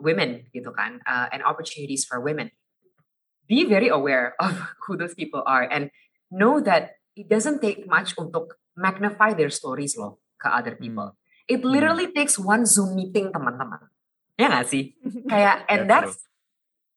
women 0.00 0.48
gitu 0.54 0.72
kan 0.74 1.02
uh, 1.04 1.28
and 1.30 1.42
opportunities 1.42 2.06
for 2.06 2.18
women. 2.18 2.50
Be 3.44 3.68
very 3.68 3.92
aware 3.92 4.32
of 4.40 4.56
who 4.86 4.96
those 4.96 5.12
people 5.12 5.44
are 5.44 5.66
and 5.68 5.92
know 6.32 6.58
that 6.62 6.96
it 7.14 7.26
doesn't 7.30 7.62
take 7.62 7.86
much 7.86 8.14
untuk 8.18 8.58
magnify 8.74 9.32
their 9.34 9.50
stories 9.50 9.94
loh 9.94 10.18
ke 10.38 10.50
other 10.50 10.74
people. 10.74 11.14
It 11.46 11.62
literally 11.62 12.10
takes 12.10 12.40
one 12.40 12.64
Zoom 12.64 12.96
meeting 12.96 13.30
teman-teman. 13.30 13.86
Ya 14.34 14.50
nggak 14.50 14.66
sih? 14.66 14.96
Kayak 15.30 15.68
and 15.70 15.86
That's 15.86 16.26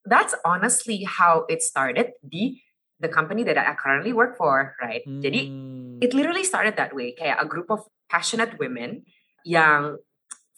that's 0.07 0.34
honestly 0.47 1.03
how 1.03 1.43
it 1.51 1.59
started 1.61 2.15
di 2.24 2.63
the 2.97 3.11
company 3.11 3.43
that 3.45 3.59
I 3.59 3.76
currently 3.78 4.15
work 4.15 4.39
for, 4.39 4.74
right? 4.82 5.03
Jadi 5.05 5.51
Hmm. 5.51 6.01
it 6.01 6.13
literally 6.13 6.47
started 6.47 6.78
that 6.78 6.93
way 6.93 7.13
kayak 7.13 7.38
a 7.41 7.45
group 7.45 7.70
of 7.70 7.86
passionate 8.07 8.55
women 8.57 9.03
yang 9.43 9.97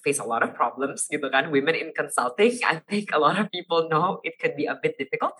face 0.03 0.19
a 0.19 0.27
lot 0.27 0.43
of 0.43 0.55
problems 0.55 1.07
gitu 1.11 1.27
kan 1.27 1.51
women 1.51 1.75
in 1.75 1.91
consulting 1.91 2.55
i 2.63 2.79
think 2.87 3.11
a 3.11 3.19
lot 3.19 3.35
of 3.35 3.51
people 3.51 3.91
know 3.91 4.23
it 4.23 4.39
could 4.39 4.55
be 4.55 4.63
a 4.63 4.75
bit 4.79 4.95
difficult 4.95 5.35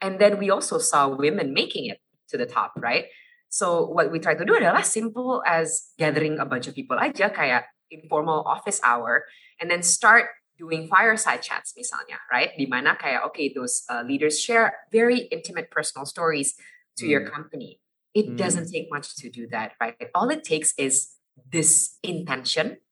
and 0.00 0.16
then 0.16 0.40
we 0.40 0.48
also 0.48 0.80
saw 0.80 1.04
women 1.08 1.52
making 1.52 1.84
it 1.88 2.00
to 2.24 2.40
the 2.40 2.48
top 2.48 2.72
right 2.80 3.12
so 3.50 3.84
what 3.90 4.08
we 4.14 4.22
try 4.22 4.32
to 4.32 4.46
do 4.46 4.54
adalah 4.54 4.80
simple 4.86 5.42
as 5.42 5.90
gathering 5.98 6.38
a 6.38 6.46
bunch 6.46 6.70
of 6.70 6.72
people 6.78 6.94
aja 6.96 7.28
kayak 7.28 7.66
informal 7.90 8.46
office 8.46 8.78
hour 8.86 9.26
and 9.58 9.66
then 9.66 9.82
start 9.82 10.30
doing 10.54 10.86
fireside 10.86 11.42
chats 11.42 11.74
misalnya 11.74 12.16
right 12.30 12.54
dimana 12.54 12.94
kayak 12.94 13.26
okay 13.26 13.50
those 13.50 13.82
uh, 13.90 14.06
leaders 14.06 14.38
share 14.38 14.86
very 14.94 15.26
intimate 15.34 15.66
personal 15.68 16.06
stories 16.06 16.54
to 16.94 17.10
your 17.10 17.26
Hmm. 17.26 17.34
company 17.34 17.82
it 18.14 18.34
Hmm. 18.34 18.38
doesn't 18.38 18.66
take 18.70 18.90
much 18.90 19.14
to 19.22 19.30
do 19.30 19.46
that, 19.54 19.78
right? 19.78 19.94
All 20.18 20.26
it 20.34 20.42
takes 20.42 20.74
is 20.74 21.14
this 21.38 21.94
intention, 22.02 22.82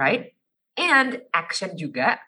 right? 0.00 0.32
And 0.80 1.28
action 1.36 1.76
juga. 1.76 2.24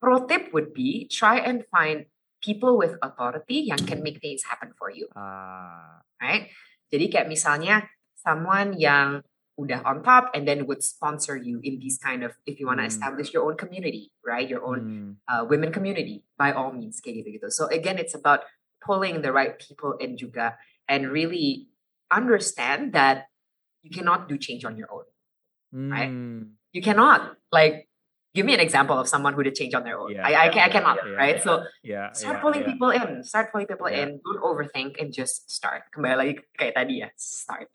Pro 0.00 0.24
tip 0.24 0.56
would 0.56 0.72
be 0.72 1.04
try 1.12 1.36
and 1.36 1.68
find 1.68 2.08
people 2.40 2.80
with 2.80 2.96
authority 3.04 3.68
yang 3.68 3.84
can 3.84 4.00
make 4.00 4.24
things 4.24 4.48
happen 4.48 4.72
for 4.72 4.88
you, 4.88 5.04
Ah. 5.12 6.00
right? 6.16 6.48
Jadi 6.92 7.08
kayak 7.08 7.26
misalnya 7.32 7.88
someone 8.20 8.76
yang 8.76 9.24
udah 9.60 9.84
on 9.84 10.00
top 10.00 10.32
and 10.32 10.48
then 10.48 10.64
would 10.64 10.80
sponsor 10.80 11.36
you 11.36 11.60
in 11.60 11.76
these 11.76 12.00
kind 12.00 12.24
of 12.24 12.32
if 12.48 12.56
you 12.56 12.64
want 12.68 12.80
to 12.80 12.88
Hmm. 12.88 12.92
establish 12.92 13.32
your 13.32 13.44
own 13.44 13.56
community, 13.56 14.12
right? 14.24 14.48
Your 14.48 14.64
own 14.64 14.80
Hmm. 14.80 15.10
uh, 15.28 15.44
women 15.44 15.72
community 15.72 16.24
by 16.40 16.52
all 16.52 16.72
means 16.72 17.00
kayak 17.04 17.24
gitu-gitu. 17.24 17.52
So 17.52 17.68
again, 17.68 18.00
it's 18.00 18.16
about 18.16 18.48
pulling 18.80 19.20
the 19.20 19.32
right 19.32 19.56
people 19.60 19.96
in 20.00 20.16
juga 20.16 20.56
and 20.88 21.12
really 21.12 21.68
understand 22.08 22.96
that 22.96 23.28
you 23.84 23.92
cannot 23.92 24.28
do 24.28 24.40
change 24.40 24.64
on 24.64 24.76
your 24.76 24.88
own. 24.88 25.08
Right? 25.72 26.12
Hmm. 26.12 26.60
You 26.72 26.80
cannot 26.84 27.36
like 27.52 27.91
give 28.32 28.48
me 28.48 28.56
an 28.56 28.60
example 28.60 28.96
of 28.96 29.04
someone 29.06 29.36
who 29.36 29.44
did 29.44 29.54
change 29.54 29.76
on 29.76 29.84
their 29.84 30.00
own. 30.00 30.12
Yeah. 30.12 30.24
I, 30.24 30.48
I, 30.48 30.48
ca- 30.48 30.64
I 30.64 30.66
Yeah, 30.66 30.68
cannot, 30.72 30.96
yeah, 31.04 31.16
right? 31.16 31.36
yeah. 31.36 31.44
So 31.44 31.52
Ya, 31.84 32.02
start 32.16 32.36
ya, 32.36 32.42
pulling 32.42 32.62
ya. 32.64 32.68
people 32.72 32.90
in, 32.90 33.08
start 33.22 33.52
pulling 33.52 33.68
people 33.68 33.88
Yeah. 33.92 34.08
in. 34.08 34.24
Don't 34.24 34.40
overthink 34.40 34.96
and 34.96 35.12
just 35.12 35.52
start. 35.52 35.84
Kembali 35.92 36.14
lagi 36.16 36.32
kayak 36.56 36.74
tadi 36.74 37.04
ya, 37.04 37.08
start. 37.14 37.68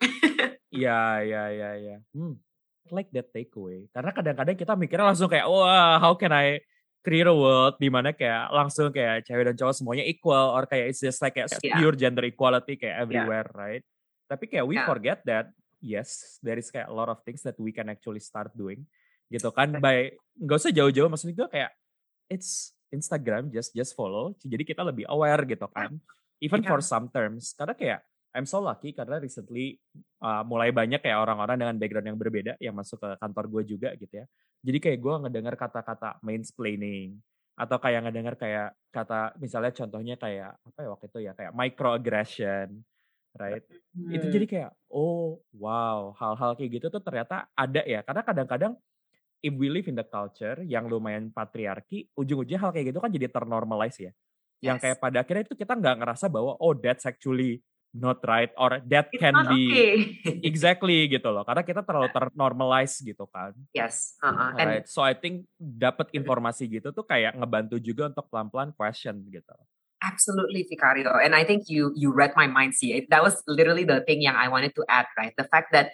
Iya, 0.68 1.00
iya, 1.24 1.44
iya, 1.54 1.70
iya. 1.78 1.98
Hmm. 2.12 2.42
Like 2.90 3.12
that 3.14 3.32
takeaway. 3.32 3.88
Karena 3.92 4.12
kadang-kadang 4.12 4.58
kita 4.58 4.74
mikirnya 4.74 5.08
langsung 5.08 5.30
kayak, 5.30 5.46
wah, 5.48 6.00
how 6.00 6.16
can 6.16 6.32
I 6.32 6.60
create 7.06 7.28
a 7.28 7.36
world 7.36 7.80
di 7.80 7.88
mana 7.88 8.12
kayak 8.12 8.52
langsung 8.52 8.92
kayak 8.92 9.24
cewek 9.24 9.48
dan 9.48 9.56
cowok 9.56 9.76
semuanya 9.80 10.04
equal 10.04 10.52
or 10.52 10.68
kayak 10.68 10.92
it's 10.92 11.00
just 11.00 11.22
like 11.24 11.38
kayak 11.38 11.48
Yeah. 11.64 11.80
pure 11.80 11.96
gender 11.96 12.26
equality 12.26 12.76
kayak 12.76 13.06
everywhere, 13.08 13.48
right? 13.56 13.84
Tapi 14.28 14.44
kayak 14.52 14.66
we 14.68 14.76
Yeah. 14.76 14.88
forget 14.90 15.24
that 15.24 15.54
yes, 15.80 16.36
there 16.44 16.58
is 16.60 16.68
kayak 16.68 16.90
a 16.90 16.96
lot 16.96 17.08
of 17.08 17.22
things 17.24 17.40
that 17.46 17.56
we 17.56 17.72
can 17.72 17.88
actually 17.88 18.20
start 18.20 18.52
doing 18.58 18.84
gitu 19.28 19.50
kan 19.52 19.78
by 19.78 20.10
nggak 20.36 20.58
usah 20.58 20.72
jauh-jauh 20.72 21.08
maksud 21.08 21.32
gue 21.32 21.48
kayak 21.50 21.72
it's 22.28 22.72
Instagram 22.88 23.52
just 23.52 23.76
just 23.76 23.92
follow 23.94 24.32
jadi 24.40 24.64
kita 24.64 24.82
lebih 24.82 25.04
aware 25.08 25.44
gitu 25.44 25.68
kan 25.68 26.00
even 26.40 26.62
Yeah. 26.62 26.70
for 26.70 26.80
some 26.80 27.12
terms 27.12 27.52
karena 27.54 27.74
kayak 27.76 28.00
I'm 28.36 28.46
so 28.46 28.62
lucky 28.62 28.94
karena 28.94 29.18
recently 29.18 29.82
uh, 30.22 30.46
mulai 30.46 30.70
banyak 30.70 31.02
kayak 31.02 31.18
orang-orang 31.18 31.58
dengan 31.58 31.76
background 31.82 32.08
yang 32.08 32.20
berbeda 32.22 32.54
yang 32.62 32.76
masuk 32.78 33.02
ke 33.02 33.10
kantor 33.18 33.50
gue 33.50 33.64
juga 33.74 33.90
gitu 33.98 34.14
ya. 34.14 34.26
Jadi 34.62 34.78
kayak 34.78 35.00
gue 35.02 35.14
ngedengar 35.26 35.58
kata-kata 35.58 36.22
mansplaining 36.22 37.18
atau 37.58 37.82
kayak 37.82 38.06
ngedengar 38.06 38.38
kayak 38.38 38.78
kata 38.94 39.34
misalnya 39.42 39.74
contohnya 39.74 40.16
kayak 40.22 40.54
apa 40.54 40.80
ya 40.86 40.90
waktu 40.94 41.06
itu 41.10 41.20
ya 41.26 41.32
kayak 41.34 41.52
microaggression, 41.58 42.68
right? 43.42 43.66
Itu 44.14 44.26
Hmm. 44.30 44.34
jadi 44.38 44.46
kayak 44.46 44.72
oh 44.94 45.42
wow 45.58 46.14
hal-hal 46.14 46.54
kayak 46.54 46.78
gitu 46.78 46.94
tuh 46.94 47.02
ternyata 47.02 47.50
ada 47.58 47.82
ya 47.90 48.06
karena 48.06 48.22
kadang-kadang 48.22 48.74
if 49.42 49.54
we 49.54 49.70
live 49.70 49.88
in 49.88 49.96
the 49.96 50.06
culture 50.08 50.60
yang 50.66 50.90
lumayan 50.90 51.30
patriarki, 51.30 52.10
ujung-ujungnya 52.18 52.60
hal 52.62 52.72
kayak 52.74 52.94
gitu 52.94 53.00
kan 53.00 53.12
jadi 53.14 53.28
ternormalize 53.30 53.98
ya. 54.02 54.12
Yang 54.58 54.78
Yes. 54.78 54.84
kayak 54.84 54.98
pada 54.98 55.18
akhirnya 55.22 55.44
itu 55.46 55.56
kita 55.56 55.74
nggak 55.78 55.96
ngerasa 56.02 56.26
bahwa 56.34 56.58
oh 56.58 56.74
that's 56.74 57.06
actually 57.06 57.62
not 57.94 58.20
right 58.26 58.52
or 58.60 58.82
that 58.90 59.10
It's 59.14 59.22
can 59.22 59.34
be 59.48 59.62
okay. 59.72 59.94
exactly 60.50 61.08
gitu 61.08 61.30
loh 61.32 61.42
karena 61.48 61.64
kita 61.64 61.82
terlalu 61.82 62.12
ternormalize 62.12 63.00
gitu 63.00 63.26
kan 63.32 63.56
yes. 63.72 64.20
And 64.22 64.58
right 64.58 64.86
so 64.86 65.02
I 65.02 65.16
think 65.16 65.48
dapat 65.58 66.12
informasi 66.14 66.68
gitu 66.68 66.92
tuh 66.92 67.06
kayak 67.08 67.38
ngebantu 67.40 67.80
juga 67.80 68.12
untuk 68.12 68.28
pelan-pelan 68.30 68.76
question 68.76 69.24
gitu 69.30 69.56
Absolutely, 69.98 70.62
Vicario. 70.70 71.10
And 71.18 71.34
I 71.34 71.42
think 71.42 71.74
you 71.74 71.90
you 71.98 72.14
read 72.14 72.38
my 72.38 72.46
mind. 72.46 72.78
See, 72.78 72.94
It- 72.94 73.10
that 73.10 73.26
was 73.26 73.42
literally 73.50 73.82
the 73.82 74.06
thing 74.06 74.22
yang 74.22 74.38
I 74.38 74.46
wanted 74.46 74.78
to 74.78 74.86
add, 74.86 75.10
right? 75.18 75.34
The 75.34 75.50
fact 75.50 75.74
that 75.74 75.90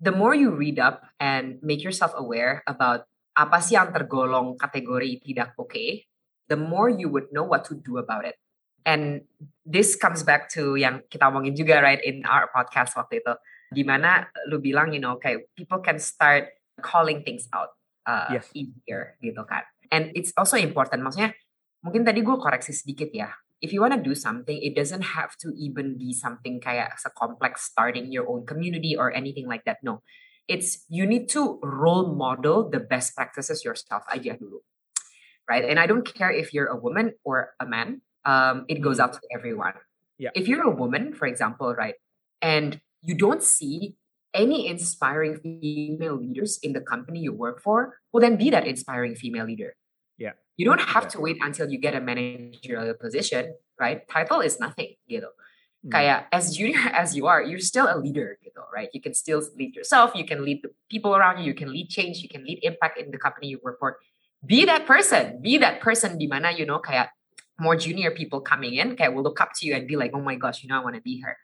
the 0.00 0.10
more 0.10 0.32
you 0.32 0.50
read 0.50 0.80
up 0.80 1.04
and 1.20 1.60
make 1.60 1.84
yourself 1.84 2.10
aware 2.16 2.64
about 2.64 3.04
apa 3.36 3.60
sih 3.60 3.76
yang 3.76 3.92
tergolong 3.92 4.56
kategori 4.56 5.20
tidak 5.22 5.54
oke, 5.60 6.08
the 6.50 6.58
more 6.58 6.90
you 6.90 7.06
would 7.06 7.28
know 7.30 7.44
what 7.44 7.62
to 7.68 7.76
do 7.78 8.00
about 8.00 8.24
it. 8.26 8.40
And 8.88 9.28
this 9.68 9.94
comes 9.94 10.24
back 10.24 10.48
to 10.56 10.74
yang 10.74 11.04
kita 11.12 11.28
omongin 11.28 11.52
juga, 11.52 11.84
right, 11.84 12.00
in 12.00 12.24
our 12.24 12.48
podcast 12.48 12.96
waktu 12.96 13.20
itu. 13.20 13.34
Di 13.70 13.84
mana 13.86 14.26
lu 14.50 14.58
bilang, 14.58 14.90
you 14.90 14.98
know, 14.98 15.20
kayak 15.20 15.46
people 15.54 15.78
can 15.84 16.00
start 16.00 16.50
calling 16.80 17.20
things 17.22 17.46
out 17.52 17.76
uh, 18.08 18.34
Yes. 18.34 18.48
easier 18.56 19.20
gitu 19.20 19.44
kan. 19.44 19.62
And 19.92 20.10
it's 20.16 20.32
also 20.34 20.56
important, 20.56 21.04
maksudnya 21.04 21.36
mungkin 21.84 22.02
tadi 22.02 22.24
gue 22.24 22.36
koreksi 22.40 22.72
sedikit 22.72 23.12
ya. 23.12 23.30
If 23.60 23.72
you 23.72 23.80
wanna 23.80 24.02
do 24.02 24.14
something, 24.14 24.56
it 24.56 24.74
doesn't 24.74 25.02
have 25.16 25.36
to 25.44 25.52
even 25.56 25.98
be 25.98 26.12
something 26.12 26.60
kayak 26.60 26.96
sekompleks 26.96 27.58
starting 27.60 28.12
your 28.12 28.28
own 28.28 28.46
community 28.46 28.96
or 28.96 29.12
anything 29.12 29.46
like 29.46 29.64
that. 29.64 29.78
No, 29.82 30.02
it's 30.48 30.84
you 30.88 31.06
need 31.06 31.28
to 31.30 31.60
role 31.62 32.14
model 32.14 32.68
the 32.68 32.80
best 32.80 33.14
practices 33.14 33.64
yourself 33.64 34.02
aja 34.10 34.34
dulu, 34.34 34.58
right? 35.48 35.64
And 35.64 35.78
I 35.78 35.86
don't 35.86 36.02
care 36.02 36.32
if 36.32 36.52
you're 36.52 36.66
a 36.66 36.76
woman 36.76 37.14
or 37.24 37.54
a 37.60 37.66
man. 37.66 38.02
Um, 38.24 38.64
it 38.68 38.82
goes 38.82 39.00
out 39.00 39.14
to 39.14 39.20
everyone. 39.32 39.74
Yeah. 40.18 40.30
If 40.34 40.48
you're 40.48 40.64
a 40.64 40.74
woman, 40.74 41.14
for 41.14 41.24
example, 41.24 41.72
right, 41.72 41.94
and 42.42 42.80
you 43.00 43.14
don't 43.14 43.42
see 43.42 43.96
any 44.34 44.66
inspiring 44.68 45.38
female 45.38 46.16
leaders 46.16 46.58
in 46.62 46.72
the 46.72 46.80
company 46.80 47.20
you 47.20 47.32
work 47.32 47.62
for, 47.62 47.98
well, 48.12 48.20
then 48.20 48.36
be 48.36 48.50
that 48.50 48.66
inspiring 48.66 49.14
female 49.14 49.46
leader. 49.46 49.76
You 50.60 50.68
don't 50.68 50.92
have 50.92 51.08
Yeah. 51.08 51.16
to 51.16 51.18
wait 51.24 51.38
until 51.40 51.72
you 51.72 51.80
get 51.80 51.96
a 51.96 52.04
managerial 52.04 52.92
position, 53.00 53.56
right? 53.80 54.04
Title 54.12 54.44
is 54.44 54.60
nothing, 54.60 54.92
gitu. 55.08 55.32
Hmm. 55.80 55.88
Kayak 55.88 56.28
as 56.36 56.52
junior 56.52 56.76
as 56.92 57.16
you 57.16 57.24
are, 57.32 57.40
you're 57.40 57.64
still 57.64 57.88
a 57.88 57.96
leader, 57.96 58.36
gitu, 58.44 58.60
right? 58.68 58.92
You 58.92 59.00
can 59.00 59.16
still 59.16 59.40
lead 59.56 59.72
yourself, 59.72 60.12
you 60.12 60.28
can 60.28 60.44
lead 60.44 60.60
the 60.60 60.68
people 60.92 61.16
around 61.16 61.40
you, 61.40 61.48
you 61.48 61.56
can 61.56 61.72
lead 61.72 61.88
change, 61.88 62.20
you 62.20 62.28
can 62.28 62.44
lead 62.44 62.60
impact 62.60 63.00
in 63.00 63.08
the 63.08 63.16
company 63.16 63.48
you 63.48 63.56
work 63.64 63.80
for. 63.80 64.04
Be 64.44 64.68
that 64.68 64.84
person, 64.84 65.40
be 65.40 65.56
that 65.64 65.80
person 65.80 66.20
di 66.20 66.28
mana, 66.28 66.52
you 66.52 66.68
know, 66.68 66.76
kayak 66.76 67.16
more 67.56 67.72
junior 67.72 68.12
people 68.12 68.44
coming 68.44 68.76
in, 68.76 69.00
kayak 69.00 69.16
will 69.16 69.24
look 69.24 69.40
up 69.40 69.56
to 69.56 69.64
you 69.64 69.72
and 69.72 69.88
be 69.88 69.96
like, 69.96 70.12
oh 70.12 70.20
my 70.20 70.36
gosh, 70.36 70.60
you 70.60 70.68
know, 70.68 70.76
I 70.76 70.84
want 70.84 71.00
to 71.00 71.00
be 71.00 71.24
her. 71.24 71.40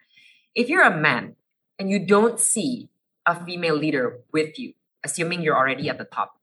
If 0.53 0.69
you're 0.69 0.85
a 0.85 0.93
man 0.93 1.41
and 1.81 1.89
you 1.89 2.05
don't 2.05 2.37
see 2.37 2.93
a 3.25 3.33
female 3.33 3.81
leader 3.81 4.21
with 4.29 4.61
you, 4.61 4.77
assuming 5.01 5.41
you're 5.41 5.57
already 5.57 5.89
at 5.89 5.97
the 5.97 6.05
top, 6.05 6.37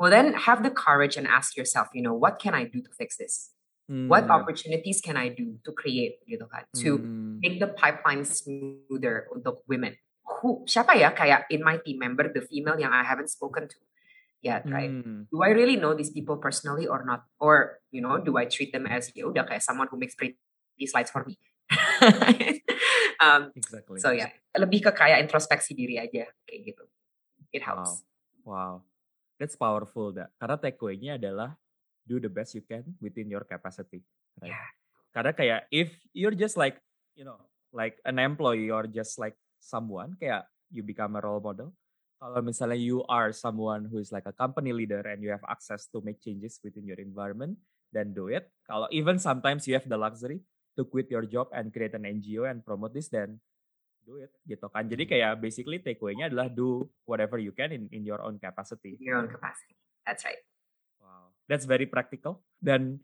well, 0.00 0.08
then 0.08 0.32
have 0.32 0.64
the 0.64 0.72
courage 0.72 1.20
and 1.20 1.28
ask 1.28 1.60
yourself, 1.60 1.92
you 1.92 2.00
know, 2.00 2.16
what 2.16 2.40
can 2.40 2.56
I 2.56 2.64
do 2.64 2.80
to 2.80 2.88
fix 2.96 3.20
this? 3.20 3.52
What 3.90 4.24
Hmm. 4.24 4.40
opportunities 4.40 5.04
can 5.04 5.20
I 5.20 5.28
do 5.28 5.60
to 5.68 5.70
create, 5.76 6.24
gitu 6.24 6.48
kan, 6.48 6.64
to 6.80 6.90
Hmm. 7.04 7.36
make 7.44 7.60
the 7.60 7.68
pipeline 7.68 8.24
smoother 8.24 9.28
untuk 9.28 9.60
women? 9.68 10.00
Who, 10.40 10.64
siapa 10.64 10.96
ya 10.96 11.12
kayak 11.12 11.52
in 11.52 11.60
my 11.60 11.76
team 11.84 12.00
member, 12.00 12.32
the 12.32 12.40
female 12.40 12.80
yang 12.80 12.96
I 12.96 13.04
haven't 13.04 13.28
spoken 13.28 13.68
to 13.68 13.78
yet, 14.40 14.64
right? 14.64 14.88
Hmm. 14.88 15.28
Do 15.28 15.44
I 15.44 15.52
really 15.52 15.76
know 15.76 15.92
these 15.92 16.08
people 16.08 16.40
personally 16.40 16.88
or 16.88 17.04
not? 17.04 17.28
Or, 17.36 17.82
you 17.92 18.00
know, 18.00 18.16
do 18.16 18.40
I 18.40 18.48
treat 18.48 18.72
them 18.72 18.88
as, 18.88 19.12
ya 19.12 19.28
udah 19.28 19.44
kayak 19.44 19.60
someone 19.60 19.92
who 19.92 20.00
makes 20.00 20.16
pretty 20.16 20.40
slides 20.88 21.12
for 21.12 21.28
me? 21.28 21.36
um, 23.22 23.52
Exactly. 23.54 24.00
so 24.02 24.10
yeah 24.10 24.32
lebih 24.58 24.82
ke 24.82 24.90
kayak 24.90 25.22
introspeksi 25.22 25.76
diri 25.78 25.94
aja, 26.00 26.26
kayak 26.48 26.60
gitu. 26.74 26.84
It 27.54 27.62
helps. 27.62 28.02
Wow. 28.42 28.82
That's 29.40 29.56
powerful, 29.56 30.12
dah. 30.12 30.28
Karena 30.36 30.60
takeaway-nya 30.60 31.16
adalah 31.16 31.56
do 32.04 32.20
the 32.20 32.28
best 32.28 32.52
you 32.52 32.60
can 32.60 32.84
within 33.00 33.32
your 33.32 33.48
capacity. 33.48 34.04
Right? 34.36 34.52
Yeah. 34.52 34.68
Karena 35.16 35.32
kayak 35.32 35.60
if 35.72 35.96
you're 36.12 36.36
just 36.36 36.60
like, 36.60 36.76
you 37.16 37.24
know, 37.24 37.40
like 37.72 37.96
an 38.04 38.20
employee 38.20 38.68
or 38.68 38.84
just 38.84 39.16
like 39.16 39.40
someone, 39.56 40.12
kayak 40.20 40.44
you 40.68 40.84
become 40.84 41.16
a 41.16 41.24
role 41.24 41.40
model. 41.40 41.72
Kalau 42.20 42.44
misalnya 42.44 42.76
you 42.76 43.00
are 43.08 43.32
someone 43.32 43.88
who 43.88 43.96
is 43.96 44.12
like 44.12 44.28
a 44.28 44.36
company 44.36 44.76
leader 44.76 45.00
and 45.08 45.24
you 45.24 45.32
have 45.32 45.40
access 45.48 45.88
to 45.88 46.04
make 46.04 46.20
changes 46.20 46.60
within 46.60 46.84
your 46.84 47.00
environment, 47.00 47.56
then 47.96 48.12
do 48.12 48.28
it. 48.28 48.52
Kalau 48.68 48.92
even 48.92 49.16
sometimes 49.16 49.64
you 49.64 49.72
have 49.72 49.88
the 49.88 49.96
luxury 49.96 50.44
to 50.76 50.84
quit 50.84 51.08
your 51.08 51.24
job 51.24 51.48
and 51.56 51.72
create 51.72 51.96
an 51.96 52.04
NGO 52.04 52.44
and 52.44 52.60
promote 52.60 52.92
this, 52.92 53.08
then 53.08 53.40
do 54.04 54.20
it 54.20 54.32
gitu 54.44 54.66
kan. 54.70 54.86
Jadi 54.88 55.04
kayak 55.06 55.38
basically 55.40 55.78
takeaway-nya 55.80 56.28
adalah 56.32 56.48
do 56.48 56.88
whatever 57.06 57.36
you 57.40 57.52
can 57.54 57.70
in 57.72 57.86
in 57.92 58.02
your 58.02 58.20
own 58.24 58.40
capacity. 58.40 58.96
Your 59.00 59.20
own 59.20 59.28
capacity. 59.28 59.76
That's 60.04 60.24
right. 60.24 60.40
Wow. 61.00 61.32
That's 61.46 61.64
very 61.68 61.86
practical. 61.86 62.42
Dan 62.60 63.00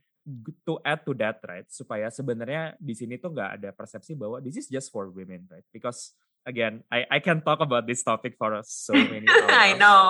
to 0.67 0.83
add 0.83 1.07
to 1.07 1.15
that, 1.15 1.39
right, 1.47 1.67
supaya 1.71 2.11
sebenarnya 2.11 2.75
di 2.83 2.99
sini 2.99 3.15
tuh 3.15 3.31
nggak 3.31 3.63
ada 3.63 3.71
persepsi 3.71 4.19
bahwa 4.19 4.43
this 4.43 4.59
is 4.59 4.67
just 4.67 4.91
for 4.91 5.07
women, 5.07 5.47
right? 5.47 5.63
Because 5.71 6.19
again, 6.43 6.83
I 6.91 7.07
I 7.07 7.19
can 7.23 7.39
talk 7.47 7.63
about 7.63 7.87
this 7.87 8.03
topic 8.03 8.35
for 8.35 8.59
so 8.67 8.95
many 8.95 9.27
I 9.31 9.75
hours, 9.75 9.79
know. 9.79 10.03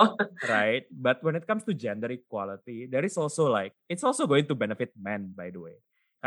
right? 0.49 0.89
But 0.89 1.21
when 1.21 1.37
it 1.37 1.45
comes 1.45 1.61
to 1.69 1.73
gender 1.77 2.09
equality, 2.09 2.89
there 2.89 3.05
is 3.05 3.13
also 3.13 3.45
like 3.45 3.77
it's 3.85 4.01
also 4.01 4.25
going 4.25 4.49
to 4.49 4.57
benefit 4.57 4.89
men, 4.97 5.37
by 5.37 5.53
the 5.53 5.61
way. 5.61 5.77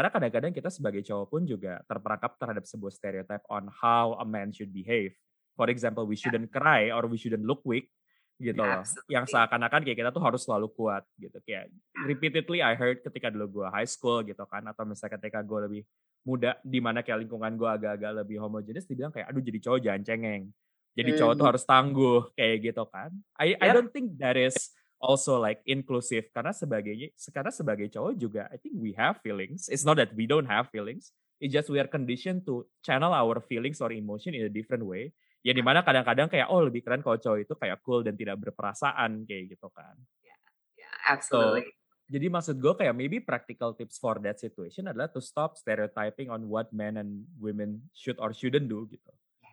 Karena 0.01 0.17
kadang-kadang 0.17 0.57
kita 0.57 0.73
sebagai 0.73 1.05
cowok 1.05 1.27
pun 1.29 1.45
juga 1.45 1.85
terperangkap 1.85 2.41
terhadap 2.41 2.65
sebuah 2.65 2.89
stereotype 2.89 3.45
on 3.53 3.69
how 3.69 4.17
a 4.17 4.25
man 4.25 4.49
should 4.49 4.73
behave. 4.73 5.13
For 5.61 5.69
example, 5.69 6.09
we 6.09 6.17
shouldn't 6.17 6.49
cry 6.49 6.89
or 6.89 7.05
we 7.05 7.21
shouldn't 7.21 7.45
look 7.45 7.61
weak 7.69 7.93
gitu 8.41 8.57
Yeah, 8.57 8.81
loh. 8.81 8.85
Yang 9.13 9.37
seakan-akan 9.37 9.85
kayak 9.85 10.01
kita 10.01 10.09
tuh 10.09 10.25
harus 10.25 10.41
selalu 10.41 10.73
kuat 10.73 11.05
gitu. 11.21 11.37
Kayak 11.45 11.69
repeatedly 12.09 12.65
I 12.65 12.73
heard 12.81 13.05
ketika 13.05 13.29
dulu 13.29 13.61
gue 13.61 13.67
high 13.69 13.85
school 13.85 14.25
gitu 14.25 14.41
kan 14.49 14.65
atau 14.73 14.89
misalnya 14.89 15.21
ketika 15.21 15.45
gue 15.45 15.69
lebih 15.69 15.83
muda 16.25 16.57
di 16.65 16.81
mana 16.81 17.05
kayak 17.05 17.29
lingkungan 17.29 17.61
gue 17.61 17.69
agak-agak 17.69 18.25
lebih 18.25 18.41
homogenis 18.41 18.89
dibilang 18.89 19.13
kayak 19.13 19.29
aduh 19.29 19.45
jadi 19.45 19.59
cowok 19.61 19.81
jangan 19.85 20.01
cengeng. 20.01 20.43
Jadi 20.97 21.11
cowok 21.13 21.33
tuh 21.37 21.45
Mhm. 21.45 21.51
harus 21.53 21.65
tangguh 21.69 22.21
kayak 22.41 22.57
gitu 22.73 22.85
kan. 22.89 23.11
I 23.37 23.53
I 23.61 23.69
Yep. 23.69 23.75
don't 23.77 23.93
think 23.93 24.17
that 24.17 24.41
is 24.41 24.73
also 25.01 25.41
like 25.41 25.65
inclusive 25.65 26.29
karena 26.31 26.53
sebagai 26.53 26.93
karena 27.33 27.51
sebagai 27.51 27.89
cowok 27.89 28.13
juga 28.21 28.43
I 28.53 28.61
think 28.61 28.77
we 28.77 28.93
have 28.95 29.19
feelings. 29.25 29.67
It's 29.73 29.83
not 29.83 29.97
that 29.97 30.13
we 30.13 30.29
don't 30.29 30.47
have 30.47 30.69
feelings. 30.69 31.17
It's 31.41 31.57
just 31.57 31.73
we 31.73 31.81
are 31.81 31.89
conditioned 31.89 32.45
to 32.47 32.69
channel 32.85 33.17
our 33.17 33.41
feelings 33.41 33.81
or 33.81 33.91
emotion 33.91 34.37
in 34.37 34.45
a 34.45 34.53
different 34.53 34.85
way. 34.85 35.17
Ya 35.41 35.57
di 35.57 35.65
mana 35.65 35.81
kadang-kadang 35.81 36.29
kayak 36.29 36.53
oh 36.53 36.61
lebih 36.69 36.85
keren 36.85 37.01
kalau 37.01 37.17
cowok 37.17 37.49
itu 37.49 37.55
kayak 37.57 37.81
cool 37.81 38.05
dan 38.05 38.13
tidak 38.13 38.37
berperasaan 38.45 39.25
kayak 39.25 39.57
gitu 39.57 39.73
kan. 39.73 39.97
Yeah, 40.77 40.95
absolutely. 41.09 41.73
Jadi 42.11 42.27
maksud 42.27 42.59
gue 42.59 42.75
kayak 42.75 42.93
maybe 42.93 43.23
practical 43.23 43.73
tips 43.73 43.97
for 43.97 44.19
that 44.21 44.37
situation 44.37 44.91
adalah 44.91 45.09
to 45.15 45.23
stop 45.23 45.55
stereotyping 45.55 46.27
on 46.27 46.45
what 46.51 46.69
men 46.75 46.99
and 46.99 47.23
women 47.39 47.87
should 47.95 48.19
or 48.19 48.35
shouldn't 48.35 48.67
do 48.67 48.85
gitu. 48.91 49.09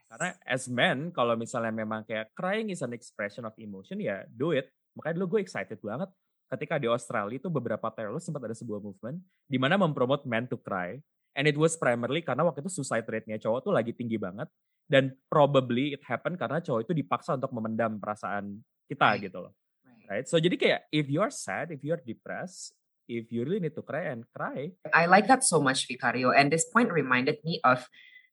Karena 0.10 0.34
as 0.42 0.66
men, 0.66 1.14
kalau 1.14 1.38
misalnya 1.38 1.70
memang 1.70 2.02
kayak 2.08 2.34
crying 2.34 2.74
is 2.74 2.82
an 2.82 2.98
expression 2.98 3.46
of 3.46 3.54
emotion, 3.62 4.02
ya 4.02 4.26
do 4.28 4.58
it. 4.58 4.74
Makanya 4.98 5.22
dulu 5.22 5.38
gue 5.38 5.42
excited 5.46 5.78
banget 5.78 6.10
ketika 6.48 6.76
di 6.82 6.88
Australia 6.90 7.38
itu 7.38 7.52
beberapa 7.52 7.92
tahun 7.92 8.16
lalu 8.16 8.24
sempat 8.24 8.42
ada 8.48 8.56
sebuah 8.56 8.80
movement 8.80 9.20
di 9.46 9.60
mana 9.62 9.78
mempromote 9.78 10.26
men 10.26 10.50
to 10.50 10.58
cry. 10.58 10.98
And 11.38 11.46
it 11.46 11.54
was 11.54 11.78
primarily 11.78 12.26
karena 12.26 12.42
waktu 12.42 12.66
itu 12.66 12.82
suicide 12.82 13.06
rate-nya 13.06 13.38
cowok 13.38 13.70
tuh 13.70 13.74
lagi 13.76 13.94
tinggi 13.94 14.18
banget. 14.18 14.50
Dan 14.90 15.14
probably 15.30 15.94
it 15.94 16.02
happened 16.02 16.42
karena 16.42 16.58
cowok 16.64 16.90
itu 16.90 16.94
dipaksa 16.98 17.38
untuk 17.38 17.54
memendam 17.54 18.02
perasaan 18.02 18.58
kita 18.90 19.14
Right. 19.14 19.30
gitu 19.30 19.46
loh. 19.46 19.54
Right. 19.86 20.08
Right? 20.10 20.26
So 20.26 20.42
jadi 20.42 20.58
kayak 20.58 20.82
if 20.90 21.06
you're 21.12 21.30
sad, 21.30 21.70
if 21.70 21.86
you're 21.86 22.02
depressed, 22.02 22.74
if 23.06 23.30
you 23.30 23.46
really 23.46 23.62
need 23.62 23.78
to 23.78 23.86
cry 23.86 24.10
and 24.10 24.26
cry, 24.34 24.74
I 24.90 25.06
like 25.06 25.30
that 25.30 25.46
so 25.46 25.62
much, 25.62 25.86
Vicario. 25.86 26.34
And 26.34 26.50
this 26.50 26.66
point 26.66 26.90
reminded 26.90 27.38
me 27.46 27.62
of 27.62 27.86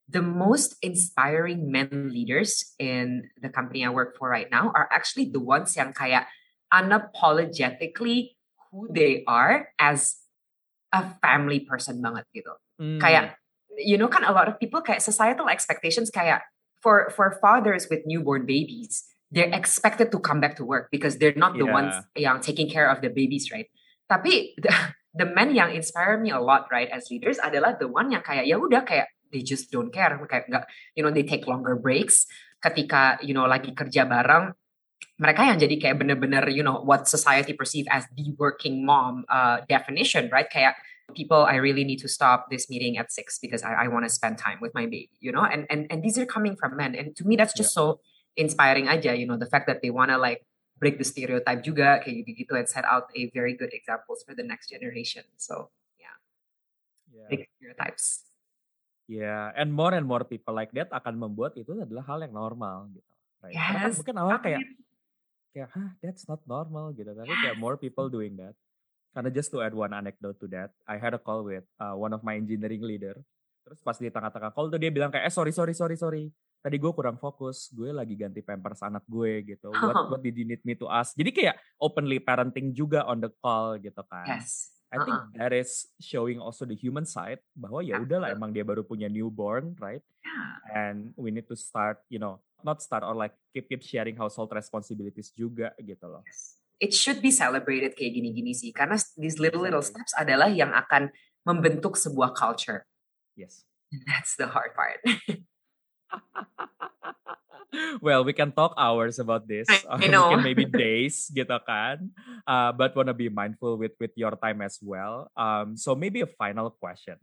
the 0.08 0.24
most 0.24 0.76
inspiring 0.80 1.68
men 1.68 2.08
leaders 2.08 2.72
in 2.80 3.28
the 3.40 3.48
company 3.48 3.84
I 3.84 3.90
work 3.92 4.16
for 4.16 4.28
right 4.28 4.48
now 4.48 4.72
are 4.72 4.88
actually 4.92 5.28
the 5.28 5.40
ones 5.40 5.76
yang 5.76 5.92
kayak 5.92 6.28
unapologetically 6.74 8.34
who 8.74 8.90
they 8.90 9.22
are 9.30 9.70
as 9.78 10.18
a 10.90 11.06
family 11.22 11.62
person 11.62 12.02
banget 12.02 12.26
gitu. 12.34 12.50
hmm, 12.82 12.98
Kayak, 12.98 13.38
you 13.78 13.94
know 13.94 14.10
kan 14.10 14.26
a 14.26 14.34
lot 14.34 14.50
of 14.50 14.58
people 14.58 14.82
kayak 14.82 14.98
societal 14.98 15.46
expectations 15.46 16.10
kayak 16.10 16.42
for 16.82 17.14
for 17.14 17.38
fathers 17.38 17.86
with 17.86 18.02
newborn 18.04 18.44
babies, 18.44 19.06
they're 19.30 19.50
expected 19.54 20.12
to 20.12 20.18
come 20.18 20.42
back 20.42 20.58
to 20.58 20.66
work 20.66 20.92
because 20.92 21.16
they're 21.16 21.38
not 21.38 21.56
the 21.56 21.64
ones 21.64 21.96
yang 22.12 22.44
taking 22.44 22.68
care 22.68 22.90
of 22.90 23.00
the 23.00 23.08
babies, 23.08 23.48
right? 23.48 23.72
Tapi 24.10 24.52
the, 24.60 24.70
the 25.16 25.26
men 25.32 25.56
yang 25.56 25.72
inspire 25.72 26.20
me 26.20 26.28
a 26.28 26.38
lot, 26.38 26.68
right, 26.68 26.92
as 26.92 27.08
leaders 27.08 27.40
adalah 27.40 27.78
the 27.80 27.88
one 27.88 28.12
yang 28.12 28.20
kayak 28.20 28.44
ya 28.44 28.60
udah 28.60 28.84
kayak 28.84 29.08
they 29.32 29.40
just 29.40 29.72
don't 29.72 29.90
care, 29.90 30.14
kayak 30.28 30.46
nggak, 30.46 30.68
you 30.94 31.02
know, 31.02 31.10
they 31.10 31.24
take 31.24 31.48
longer 31.48 31.74
breaks 31.74 32.28
ketika 32.60 33.16
you 33.24 33.32
know 33.32 33.48
lagi 33.48 33.72
kerja 33.72 34.04
bareng. 34.04 34.52
Mereka 35.14 35.47
yang 35.47 35.59
jadi 35.62 35.74
kayak 35.78 35.97
bener-bener, 36.03 36.51
you 36.51 36.66
know, 36.66 36.82
what 36.82 37.07
society 37.07 37.55
perceive 37.55 37.86
as 37.86 38.03
the 38.18 38.34
working 38.34 38.82
mom 38.82 39.22
uh, 39.30 39.62
definition, 39.70 40.26
right? 40.34 40.51
Kayak 40.51 40.74
people 41.12 41.45
i 41.45 41.57
really 41.61 41.84
need 41.84 42.01
to 42.01 42.09
stop 42.09 42.49
this 42.49 42.70
meeting 42.70 42.97
at 42.97 43.12
six 43.12 43.38
because 43.38 43.62
i, 43.62 43.84
I 43.84 43.88
want 43.88 44.09
to 44.09 44.11
spend 44.11 44.38
time 44.38 44.59
with 44.61 44.72
my 44.72 44.86
baby 44.86 45.11
you 45.20 45.32
know 45.32 45.45
and, 45.45 45.66
and 45.68 45.86
and 45.90 46.03
these 46.03 46.16
are 46.16 46.24
coming 46.24 46.57
from 46.57 46.76
men 46.76 46.95
and 46.95 47.14
to 47.16 47.28
me 47.28 47.36
that's 47.36 47.53
just 47.53 47.74
so 47.74 48.01
inspiring 48.36 48.88
aja 48.88 49.12
you 49.12 49.26
know 49.26 49.36
the 49.36 49.47
fact 49.47 49.66
that 49.68 49.82
they 49.82 49.90
want 49.90 50.11
to 50.11 50.16
like 50.16 50.47
break 50.80 50.97
the 50.97 51.05
stereotype 51.05 51.61
juga 51.61 52.01
kayak 52.01 52.24
gitu 52.24 52.30
gitu 52.45 52.53
and 52.57 52.66
set 52.66 52.88
out 52.88 53.12
a 53.14 53.28
very 53.36 53.53
good 53.53 53.70
examples 53.76 54.24
for 54.24 54.32
the 54.32 54.42
next 54.42 54.72
generation 54.72 55.22
so 55.36 55.68
yeah. 56.01 56.16
big 57.28 57.45
stereotypes 57.61 58.24
Ya, 59.05 59.53
and 59.53 59.68
more 59.68 59.92
and 59.92 60.09
more 60.09 60.24
people 60.24 60.57
like 60.57 60.72
that 60.72 60.88
akan 60.88 61.20
membuat 61.20 61.53
itu 61.61 61.76
adalah 61.76 62.09
hal 62.09 62.24
yang 62.24 62.32
normal 62.32 62.88
gitu. 62.88 63.12
Right? 63.45 63.53
Karena 63.53 63.80
kan 63.84 63.92
Yes. 63.92 63.97
mungkin 64.01 64.16
awal 64.16 64.38
kayak 64.40 64.61
kayak 65.55 65.70
hah 65.70 65.94
that's 66.02 66.26
not 66.26 66.42
normal 66.44 66.90
gitu. 66.92 67.14
Tapi 67.14 67.30
kayak 67.30 67.57
more 67.57 67.78
people 67.78 68.11
doing 68.11 68.34
that. 68.34 68.59
Karena 69.14 69.30
just 69.30 69.55
to 69.55 69.62
add 69.62 69.72
one 69.72 69.94
anecdote 69.94 70.42
to 70.42 70.50
that, 70.50 70.74
I 70.90 70.98
had 70.98 71.14
a 71.14 71.22
call 71.22 71.46
with 71.46 71.62
uh, 71.78 71.94
one 71.94 72.11
of 72.11 72.26
my 72.26 72.34
engineering 72.34 72.82
leader. 72.82 73.14
Terus 73.62 73.78
pas 73.80 73.96
di 73.96 74.11
tengah-tengah 74.11 74.50
call 74.50 74.68
tuh 74.68 74.82
dia 74.82 74.90
bilang 74.90 75.14
kayak 75.14 75.30
eh 75.30 75.32
sorry 75.32 75.55
sorry 75.55 75.72
sorry 75.72 75.94
sorry. 75.94 76.24
tadi 76.64 76.80
gue 76.80 76.92
kurang 76.96 77.20
fokus, 77.20 77.68
gue 77.76 77.92
lagi 77.92 78.16
ganti 78.16 78.40
pampers 78.40 78.80
anak 78.80 79.05
gue 79.05 79.44
gitu. 79.44 79.68
What, 79.68 80.16
what 80.16 80.20
did 80.24 80.32
you 80.32 80.48
need 80.48 80.64
me 80.64 80.72
to 80.80 80.88
ask? 80.88 81.12
Jadi 81.12 81.28
kayak 81.28 81.61
openly 81.76 82.24
parenting 82.24 82.72
juga 82.72 83.05
on 83.05 83.20
the 83.20 83.28
call 83.44 83.76
gitu 83.76 84.00
kan. 84.09 84.24
Yes. 84.24 84.73
I 84.95 85.03
think 85.03 85.18
uh-uh. 85.18 85.34
that 85.42 85.53
is 85.53 85.90
showing 85.99 86.38
also 86.38 86.62
the 86.62 86.78
human 86.78 87.03
side 87.03 87.42
bahwa 87.59 87.82
ya 87.82 87.99
udahlah 87.99 88.30
emang 88.30 88.55
dia 88.55 88.62
baru 88.62 88.86
punya 88.86 89.11
newborn, 89.11 89.74
right? 89.82 90.07
Yeah. 90.22 90.55
And 90.70 91.11
we 91.18 91.34
need 91.34 91.51
to 91.51 91.59
start, 91.59 91.99
you 92.07 92.22
know, 92.22 92.38
not 92.62 92.78
start 92.78 93.03
or 93.03 93.18
like 93.18 93.34
keep 93.51 93.66
keep 93.66 93.82
sharing 93.82 94.14
household 94.14 94.55
responsibilities 94.55 95.34
juga 95.34 95.74
gitu 95.82 96.07
loh. 96.07 96.22
Yes. 96.22 96.62
It 96.78 96.92
should 96.95 97.18
be 97.18 97.34
celebrated 97.34 97.99
kayak 97.99 98.14
gini-gini 98.18 98.55
sih 98.55 98.70
karena 98.70 98.99
these 99.18 99.42
little 99.42 99.62
little 99.66 99.82
steps 99.82 100.14
adalah 100.14 100.51
yang 100.51 100.70
akan 100.70 101.11
membentuk 101.42 101.99
sebuah 101.99 102.34
culture. 102.34 102.86
Yes. 103.34 103.66
That's 104.07 104.38
the 104.38 104.51
hard 104.51 104.74
part. 104.78 105.03
well, 108.00 108.24
we 108.24 108.32
can 108.32 108.52
talk 108.52 108.74
hours 108.76 109.18
about 109.18 109.46
this. 109.46 109.66
I 109.68 110.06
know. 110.12 110.30
Mungkin 110.30 110.44
maybe 110.44 110.64
days 110.86 111.30
gitu 111.30 111.58
kan. 111.62 112.10
Uh, 112.46 112.70
but 112.72 112.94
wanna 112.94 113.14
be 113.14 113.28
mindful 113.28 113.78
with 113.78 113.94
with 113.98 114.12
your 114.14 114.34
time 114.38 114.62
as 114.62 114.78
well. 114.82 115.30
Um, 115.36 115.76
so 115.76 115.94
maybe 115.94 116.22
a 116.22 116.30
final 116.30 116.70
question. 116.70 117.18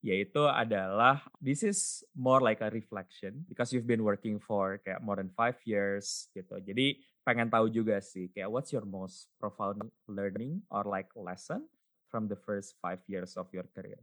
Yaitu 0.00 0.48
adalah, 0.48 1.20
this 1.44 1.60
is 1.60 2.00
more 2.16 2.40
like 2.40 2.64
a 2.64 2.72
reflection 2.72 3.44
because 3.44 3.68
you've 3.68 3.84
been 3.84 4.00
working 4.00 4.40
for 4.40 4.80
kayak 4.80 5.04
more 5.04 5.20
than 5.20 5.28
five 5.36 5.60
years 5.68 6.32
gitu. 6.32 6.56
Jadi 6.56 7.04
pengen 7.20 7.52
tahu 7.52 7.68
juga 7.68 8.00
sih 8.00 8.32
kayak 8.32 8.48
what's 8.48 8.72
your 8.72 8.88
most 8.88 9.28
profound 9.36 9.92
learning 10.08 10.64
or 10.72 10.88
like 10.88 11.12
lesson 11.12 11.68
from 12.08 12.32
the 12.32 12.38
first 12.48 12.80
five 12.80 13.04
years 13.06 13.36
of 13.36 13.44
your 13.52 13.68
career? 13.76 14.00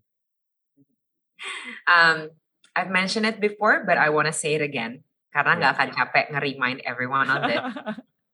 Um, 1.90 2.30
I've 2.78 2.94
mentioned 2.94 3.26
it 3.26 3.42
before, 3.42 3.84
but 3.86 3.98
I 3.98 4.10
want 4.14 4.30
to 4.30 4.34
say 4.34 4.54
it 4.54 4.62
again. 4.62 5.02
Karena 5.38 5.54
nggak 5.54 5.70
Yeah. 5.70 5.78
akan 5.78 5.90
capek 5.94 6.26
nge-remind 6.34 6.82
everyone 6.82 7.30
of 7.30 7.46
it. 7.46 7.62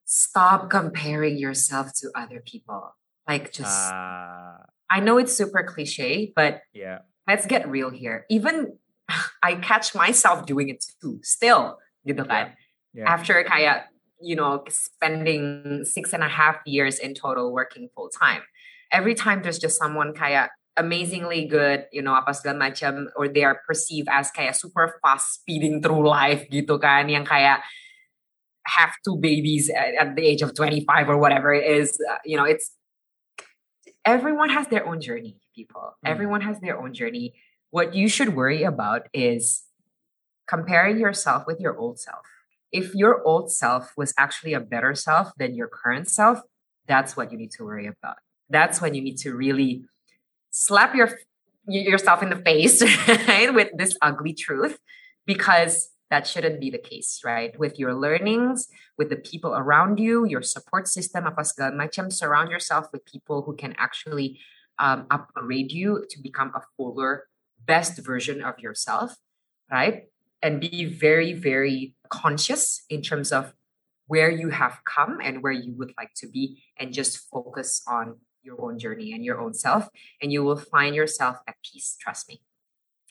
Stop 0.07 0.71
comparing 0.71 1.35
yourself 1.35 1.91
to 1.99 2.07
other 2.15 2.39
people. 2.39 2.95
Like 3.27 3.51
just, 3.51 3.91
Ah, 3.91 4.63
I 4.87 4.99
know 5.03 5.19
it's 5.19 5.35
super 5.35 5.63
cliche, 5.67 6.31
but 6.31 6.63
yeah. 6.71 7.03
let's 7.27 7.43
get 7.43 7.67
real 7.67 7.91
here. 7.91 8.23
Even 8.31 8.79
I 9.43 9.55
catch 9.59 9.91
myself 9.95 10.47
doing 10.47 10.71
it 10.71 10.79
too, 11.03 11.19
still, 11.27 11.75
gitu 12.07 12.23
kan. 12.23 12.55
Yeah. 12.95 13.07
After 13.11 13.43
kayak, 13.43 13.91
you 14.23 14.35
know, 14.39 14.63
spending 14.71 15.83
six 15.83 16.15
and 16.15 16.23
a 16.23 16.31
half 16.31 16.63
years 16.63 16.99
in 17.03 17.15
total 17.15 17.51
working 17.51 17.91
full 17.91 18.07
time. 18.07 18.47
Every 18.95 19.15
time 19.15 19.43
there's 19.43 19.59
just 19.59 19.75
someone 19.75 20.15
kayak 20.15 20.55
amazingly 20.77 21.45
good, 21.45 21.85
you 21.91 22.01
know, 22.01 22.13
apa 22.13 22.33
segala 22.33 22.69
macam, 22.69 23.07
or 23.15 23.27
they 23.27 23.43
are 23.43 23.61
perceived 23.67 24.09
as 24.09 24.31
kayak 24.31 24.55
super 24.55 24.97
fast 25.01 25.41
speeding 25.41 25.81
through 25.81 26.07
life 26.07 26.45
gitu 26.49 26.81
kan, 26.81 27.09
yang 27.09 27.25
kayak 27.25 27.61
have 28.65 28.95
two 29.03 29.17
babies 29.17 29.69
at, 29.69 29.93
at 29.99 30.09
the 30.15 30.23
age 30.25 30.41
of 30.41 30.55
25 30.55 31.09
or 31.09 31.17
whatever 31.17 31.53
it 31.53 31.65
is, 31.65 31.99
uh, 32.09 32.17
you 32.25 32.37
know, 32.37 32.45
it's 32.45 32.71
everyone 34.05 34.49
has 34.49 34.67
their 34.67 34.87
own 34.87 35.01
journey, 35.01 35.37
people. 35.55 35.95
Mm. 36.05 36.09
Everyone 36.09 36.41
has 36.41 36.59
their 36.59 36.79
own 36.79 36.93
journey. 36.93 37.33
What 37.71 37.93
you 37.93 38.07
should 38.07 38.35
worry 38.35 38.63
about 38.63 39.07
is 39.13 39.63
comparing 40.47 40.99
yourself 40.99 41.45
with 41.47 41.59
your 41.59 41.77
old 41.77 41.99
self. 41.99 42.25
If 42.71 42.95
your 42.95 43.21
old 43.25 43.51
self 43.51 43.93
was 43.95 44.13
actually 44.17 44.53
a 44.53 44.59
better 44.59 44.95
self 44.95 45.31
than 45.37 45.55
your 45.55 45.67
current 45.67 46.09
self, 46.09 46.41
that's 46.87 47.15
what 47.15 47.31
you 47.31 47.37
need 47.37 47.51
to 47.51 47.63
worry 47.63 47.87
about. 47.87 48.17
That's 48.49 48.81
when 48.81 48.93
you 48.93 49.01
need 49.01 49.17
to 49.19 49.33
really 49.33 49.85
slap 50.53 50.95
your 50.95 51.09
yourself 51.67 52.21
in 52.21 52.29
the 52.29 52.37
face 52.37 52.81
right, 53.27 53.53
with 53.53 53.69
this 53.75 53.97
ugly 54.01 54.33
truth 54.33 54.77
because 55.25 55.89
that 56.09 56.27
shouldn't 56.27 56.59
be 56.59 56.69
the 56.69 56.77
case, 56.77 57.21
right? 57.25 57.57
With 57.57 57.79
your 57.79 57.95
learnings, 57.95 58.67
with 58.97 59.09
the 59.09 59.15
people 59.15 59.55
around 59.55 59.99
you, 59.99 60.25
your 60.25 60.43
support 60.43 60.87
system, 60.87 61.25
apa 61.25 61.41
segala 61.41 61.73
macam, 61.73 62.13
surround 62.13 62.51
yourself 62.51 62.85
with 62.93 63.01
people 63.05 63.41
who 63.41 63.55
can 63.55 63.73
actually 63.79 64.37
um, 64.77 65.07
upgrade 65.09 65.71
you 65.71 66.05
to 66.11 66.21
become 66.21 66.51
a 66.53 66.61
fuller, 66.77 67.25
best 67.65 67.97
version 67.97 68.43
of 68.43 68.59
yourself, 68.59 69.17
right? 69.71 70.05
And 70.43 70.61
be 70.61 70.85
very, 70.85 71.33
very 71.33 71.95
conscious 72.09 72.83
in 72.93 73.01
terms 73.01 73.31
of 73.31 73.55
where 74.05 74.29
you 74.29 74.49
have 74.49 74.85
come 74.85 75.17
and 75.23 75.41
where 75.41 75.55
you 75.55 75.73
would 75.79 75.97
like 75.97 76.13
to 76.21 76.27
be, 76.27 76.61
and 76.77 76.93
just 76.93 77.25
focus 77.31 77.81
on 77.87 78.19
your 78.43 78.59
own 78.59 78.75
journey 78.77 79.15
and 79.15 79.23
your 79.23 79.39
own 79.39 79.55
self, 79.55 79.87
and 80.19 80.29
you 80.29 80.43
will 80.43 80.59
find 80.59 80.93
yourself 80.93 81.39
at 81.47 81.55
peace. 81.63 81.95
Trust 81.97 82.27
me. 82.27 82.43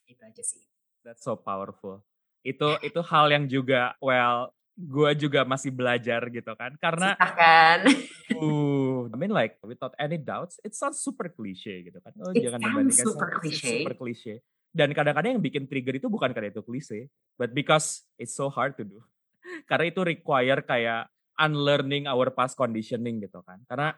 Itu 0.06 0.22
aja 0.22 0.44
sih. 0.44 0.62
That's 1.02 1.24
so 1.24 1.34
powerful. 1.34 2.04
Itu 2.44 2.78
itu 2.84 3.00
hal 3.02 3.32
yang 3.32 3.48
juga 3.48 3.96
well 3.98 4.52
gue 4.72 5.28
juga 5.28 5.44
masih 5.44 5.68
belajar 5.68 6.24
gitu 6.32 6.48
kan 6.56 6.72
karena 6.80 7.12
Susah 7.12 7.32
kan? 7.36 7.78
uh, 8.40 9.04
I 9.12 9.16
mean 9.20 9.28
like 9.28 9.60
without 9.60 9.92
any 10.00 10.16
doubts 10.16 10.56
it 10.64 10.72
sounds 10.72 10.96
super 10.96 11.28
cliche 11.28 11.84
gitu 11.84 12.00
kan 12.00 12.16
oh, 12.24 12.32
It 12.32 12.40
jangan 12.40 12.56
sounds 12.56 12.72
membandingkan 12.72 13.04
super 13.04 13.28
sama- 13.28 13.36
cliche. 13.44 13.68
super 13.84 13.94
cliche 14.00 14.34
dan 14.72 14.96
kadang-kadang 14.96 15.36
yang 15.36 15.44
bikin 15.44 15.68
trigger 15.68 16.00
itu 16.00 16.08
bukan 16.08 16.32
karena 16.32 16.48
itu 16.48 16.64
klise 16.64 17.12
but 17.36 17.52
because 17.52 18.08
it's 18.16 18.32
so 18.32 18.48
hard 18.48 18.72
to 18.72 18.82
do 18.88 18.96
karena 19.68 19.92
itu 19.92 20.00
require 20.00 20.64
kayak 20.64 21.12
unlearning 21.36 22.08
our 22.08 22.32
past 22.32 22.56
conditioning 22.56 23.20
gitu 23.20 23.44
kan 23.44 23.60
karena 23.68 23.92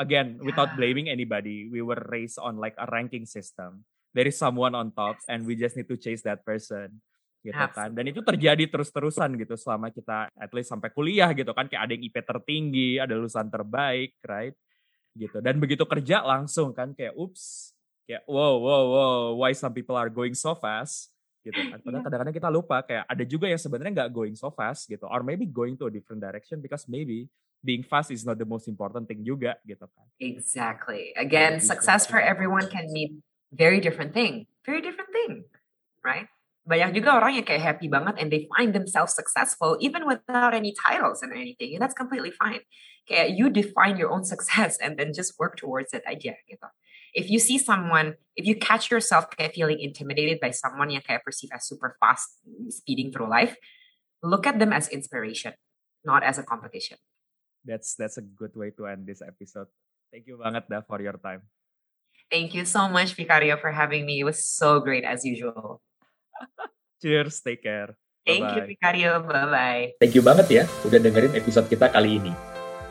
again 0.00 0.40
without 0.40 0.72
Yeah. 0.72 0.78
blaming 0.80 1.06
anybody 1.06 1.68
we 1.68 1.84
were 1.84 2.00
raised 2.08 2.40
on 2.40 2.56
like 2.56 2.72
a 2.80 2.88
ranking 2.88 3.28
system. 3.28 3.84
There 4.10 4.26
is 4.26 4.34
someone 4.34 4.72
on 4.72 4.90
top 4.90 5.20
and 5.28 5.44
we 5.44 5.54
just 5.54 5.76
need 5.76 5.86
to 5.86 5.94
chase 5.94 6.24
that 6.24 6.42
person 6.42 6.98
gitu 7.40 7.56
kan. 7.56 7.92
Dan 7.92 8.08
itu 8.08 8.20
terjadi 8.20 8.68
terus-terusan 8.68 9.32
gitu 9.36 9.54
selama 9.54 9.88
kita 9.88 10.28
at 10.34 10.50
least 10.50 10.68
sampai 10.68 10.90
kuliah 10.90 11.30
gitu 11.32 11.52
kan. 11.52 11.68
Kayak 11.68 11.82
ada 11.88 11.92
yang 11.94 12.04
IP 12.04 12.16
tertinggi 12.20 12.90
ada 12.98 13.12
lulusan 13.14 13.48
terbaik 13.48 14.16
right? 14.24 14.56
Gitu. 15.12 15.38
Dan 15.38 15.60
begitu 15.60 15.84
kerja 15.84 16.24
langsung 16.24 16.72
kan 16.72 16.96
kayak 16.96 17.14
ups. 17.14 17.76
Kayak 18.04 18.26
wow 18.26 18.56
wow 18.58 18.84
wow 18.90 19.20
why 19.38 19.54
some 19.54 19.70
people 19.70 19.94
are 19.94 20.10
going 20.10 20.34
so 20.34 20.56
fast? 20.56 21.14
Gitu 21.40 21.56
kan. 21.56 21.80
Padahal 21.80 22.02
Iya. 22.02 22.06
kadang-kadang 22.10 22.36
kita 22.36 22.48
lupa 22.52 22.76
kayak 22.84 23.04
ada 23.08 23.24
juga 23.24 23.46
yang 23.48 23.56
sebenarnya 23.56 23.92
nggak 24.04 24.10
going 24.12 24.36
so 24.36 24.50
fast 24.52 24.90
gitu 24.90 25.06
or 25.08 25.22
maybe 25.22 25.46
going 25.48 25.78
to 25.78 25.86
a 25.86 25.92
different 25.92 26.20
direction 26.20 26.58
because 26.60 26.84
maybe 26.90 27.30
being 27.60 27.84
fast 27.84 28.10
is 28.10 28.24
not 28.24 28.40
the 28.40 28.48
most 28.48 28.68
important 28.68 29.04
thing 29.08 29.20
juga 29.20 29.60
gitu 29.68 29.84
kan 29.84 30.10
Exactly. 30.20 31.16
Again, 31.16 31.64
success 31.64 32.04
for 32.04 32.20
everyone 32.20 32.68
can 32.68 32.92
mean 32.92 33.24
very 33.52 33.80
different 33.80 34.12
thing. 34.12 34.44
Very 34.68 34.84
different 34.84 35.08
thing, 35.16 35.48
right? 36.04 36.28
Banyak 36.68 36.92
juga 36.92 37.16
orang 37.16 37.40
yang 37.40 37.46
kayak 37.48 37.64
happy 37.64 37.88
banget 37.88 38.20
and 38.20 38.28
they 38.28 38.44
find 38.52 38.76
themselves 38.76 39.16
successful 39.16 39.80
even 39.80 40.04
without 40.04 40.52
any 40.52 40.76
titles 40.76 41.24
and 41.24 41.32
anything. 41.32 41.72
And 41.72 41.80
that's 41.80 41.96
completely 41.96 42.30
fine. 42.36 42.60
Kayak 43.08 43.32
you 43.32 43.48
define 43.48 43.96
your 43.96 44.12
own 44.12 44.28
success 44.28 44.76
and 44.76 45.00
then 45.00 45.16
just 45.16 45.40
work 45.40 45.56
towards 45.56 45.96
it 45.96 46.04
aja 46.04 46.36
gitu. 46.44 46.68
If 47.16 47.32
you 47.32 47.40
see 47.40 47.58
someone, 47.58 48.20
if 48.36 48.44
you 48.44 48.54
catch 48.54 48.92
yourself 48.92 49.32
kayak 49.32 49.56
feeling 49.56 49.80
intimidated 49.80 50.38
by 50.38 50.52
someone 50.52 50.92
yang 50.92 51.02
kayak 51.02 51.24
perceived 51.24 51.56
as 51.56 51.64
super 51.64 51.96
fast 51.96 52.38
speeding 52.70 53.08
through 53.10 53.26
life, 53.26 53.56
look 54.20 54.44
at 54.46 54.60
them 54.60 54.70
as 54.70 54.86
inspiration, 54.92 55.56
not 56.04 56.22
as 56.22 56.36
a 56.36 56.44
competition. 56.44 57.00
That's 57.64 57.96
that's 57.96 58.16
a 58.16 58.24
good 58.24 58.52
way 58.56 58.72
to 58.72 58.86
end 58.88 59.04
this 59.04 59.20
episode 59.24 59.68
thank 60.08 60.24
you 60.26 60.40
banget 60.40 60.66
dah 60.68 60.82
for 60.84 61.00
your 61.00 61.16
time 61.20 61.44
Thank 62.30 62.54
you 62.54 62.62
so 62.62 62.86
much, 62.86 63.18
Vicario, 63.18 63.58
for 63.58 63.74
having 63.74 64.06
me. 64.06 64.22
It 64.22 64.26
was 64.26 64.46
so 64.46 64.78
great 64.78 65.02
as 65.02 65.26
usual. 65.26 65.82
cheers 67.02 67.42
take 67.42 67.66
care 67.66 67.98
Thank 68.20 68.44
you, 68.52 68.62
Bye-bye. 68.62 68.68
Vicario. 68.68 69.10
Bye 69.24 69.48
bye. 69.48 69.84
Thank 69.96 70.12
you 70.12 70.22
banget 70.22 70.46
ya 70.52 70.64
udah 70.84 71.00
dengerin 71.00 71.32
episode 71.34 71.66
kita 71.72 71.88
kali 71.88 72.20
ini. 72.20 72.32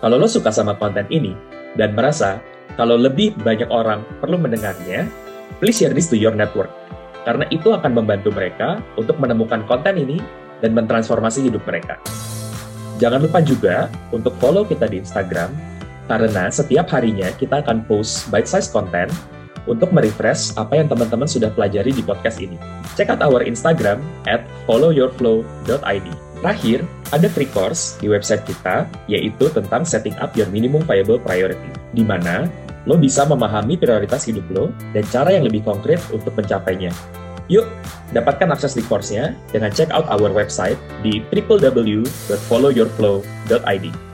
Kalau 0.02 0.18
lo 0.18 0.26
suka 0.26 0.50
sama 0.50 0.74
konten 0.74 1.06
ini 1.14 1.38
dan 1.78 1.94
merasa 1.94 2.42
kalau 2.74 2.98
lebih 2.98 3.38
banyak 3.38 3.70
orang 3.70 4.02
perlu 4.18 4.42
mendengarnya, 4.42 5.06
please 5.62 5.78
share 5.78 5.94
this 5.94 6.10
to 6.10 6.18
your 6.18 6.34
network. 6.34 6.74
Karena 7.30 7.46
itu 7.54 7.70
akan 7.70 7.94
membantu 7.94 8.34
mereka 8.34 8.82
untuk 8.98 9.22
menemukan 9.22 9.62
konten 9.70 10.02
ini 10.02 10.18
dan 10.66 10.74
mentransformasi 10.74 11.46
hidup 11.46 11.62
mereka. 11.70 12.02
Jangan 13.00 13.24
lupa 13.24 13.40
juga 13.40 13.88
untuk 14.12 14.36
follow 14.44 14.68
kita 14.68 14.92
di 14.92 15.00
Instagram, 15.00 15.56
karena 16.12 16.52
setiap 16.52 16.92
harinya 16.92 17.32
kita 17.40 17.64
akan 17.64 17.88
post 17.88 18.28
bite-size 18.28 18.68
content 18.68 19.08
untuk 19.72 19.96
merefresh 19.96 20.52
apa 20.60 20.84
yang 20.84 20.92
teman-teman 20.92 21.30
sudah 21.30 21.48
pelajari 21.56 21.96
di 21.96 22.04
podcast 22.04 22.44
ini. 22.44 22.60
Check 23.00 23.08
out 23.08 23.24
our 23.24 23.40
Instagram 23.40 24.04
at 24.28 24.44
followyourflow.id. 24.68 26.08
Terakhir, 26.40 26.88
ada 27.12 27.28
free 27.32 27.52
course 27.52 27.96
di 28.04 28.12
website 28.12 28.44
kita, 28.44 28.88
yaitu 29.08 29.48
tentang 29.52 29.88
setting 29.88 30.16
up 30.20 30.36
your 30.36 30.48
minimum 30.52 30.84
viable 30.84 31.20
priority, 31.20 31.72
di 31.96 32.04
mana 32.04 32.48
lo 32.88 32.96
bisa 32.96 33.28
memahami 33.28 33.76
prioritas 33.76 34.28
hidup 34.28 34.48
lo 34.52 34.72
dan 34.96 35.04
cara 35.08 35.36
yang 35.36 35.48
lebih 35.48 35.64
konkret 35.68 36.00
untuk 36.12 36.32
mencapainya. 36.36 36.92
Yuk, 37.50 37.66
dapatkan 38.14 38.54
akses 38.54 38.78
di 38.78 38.86
course-nya 38.86 39.34
dengan 39.50 39.74
check 39.74 39.90
out 39.90 40.06
our 40.06 40.30
website 40.30 40.78
di 41.02 41.26
www.followyourflow.id. 41.34 44.09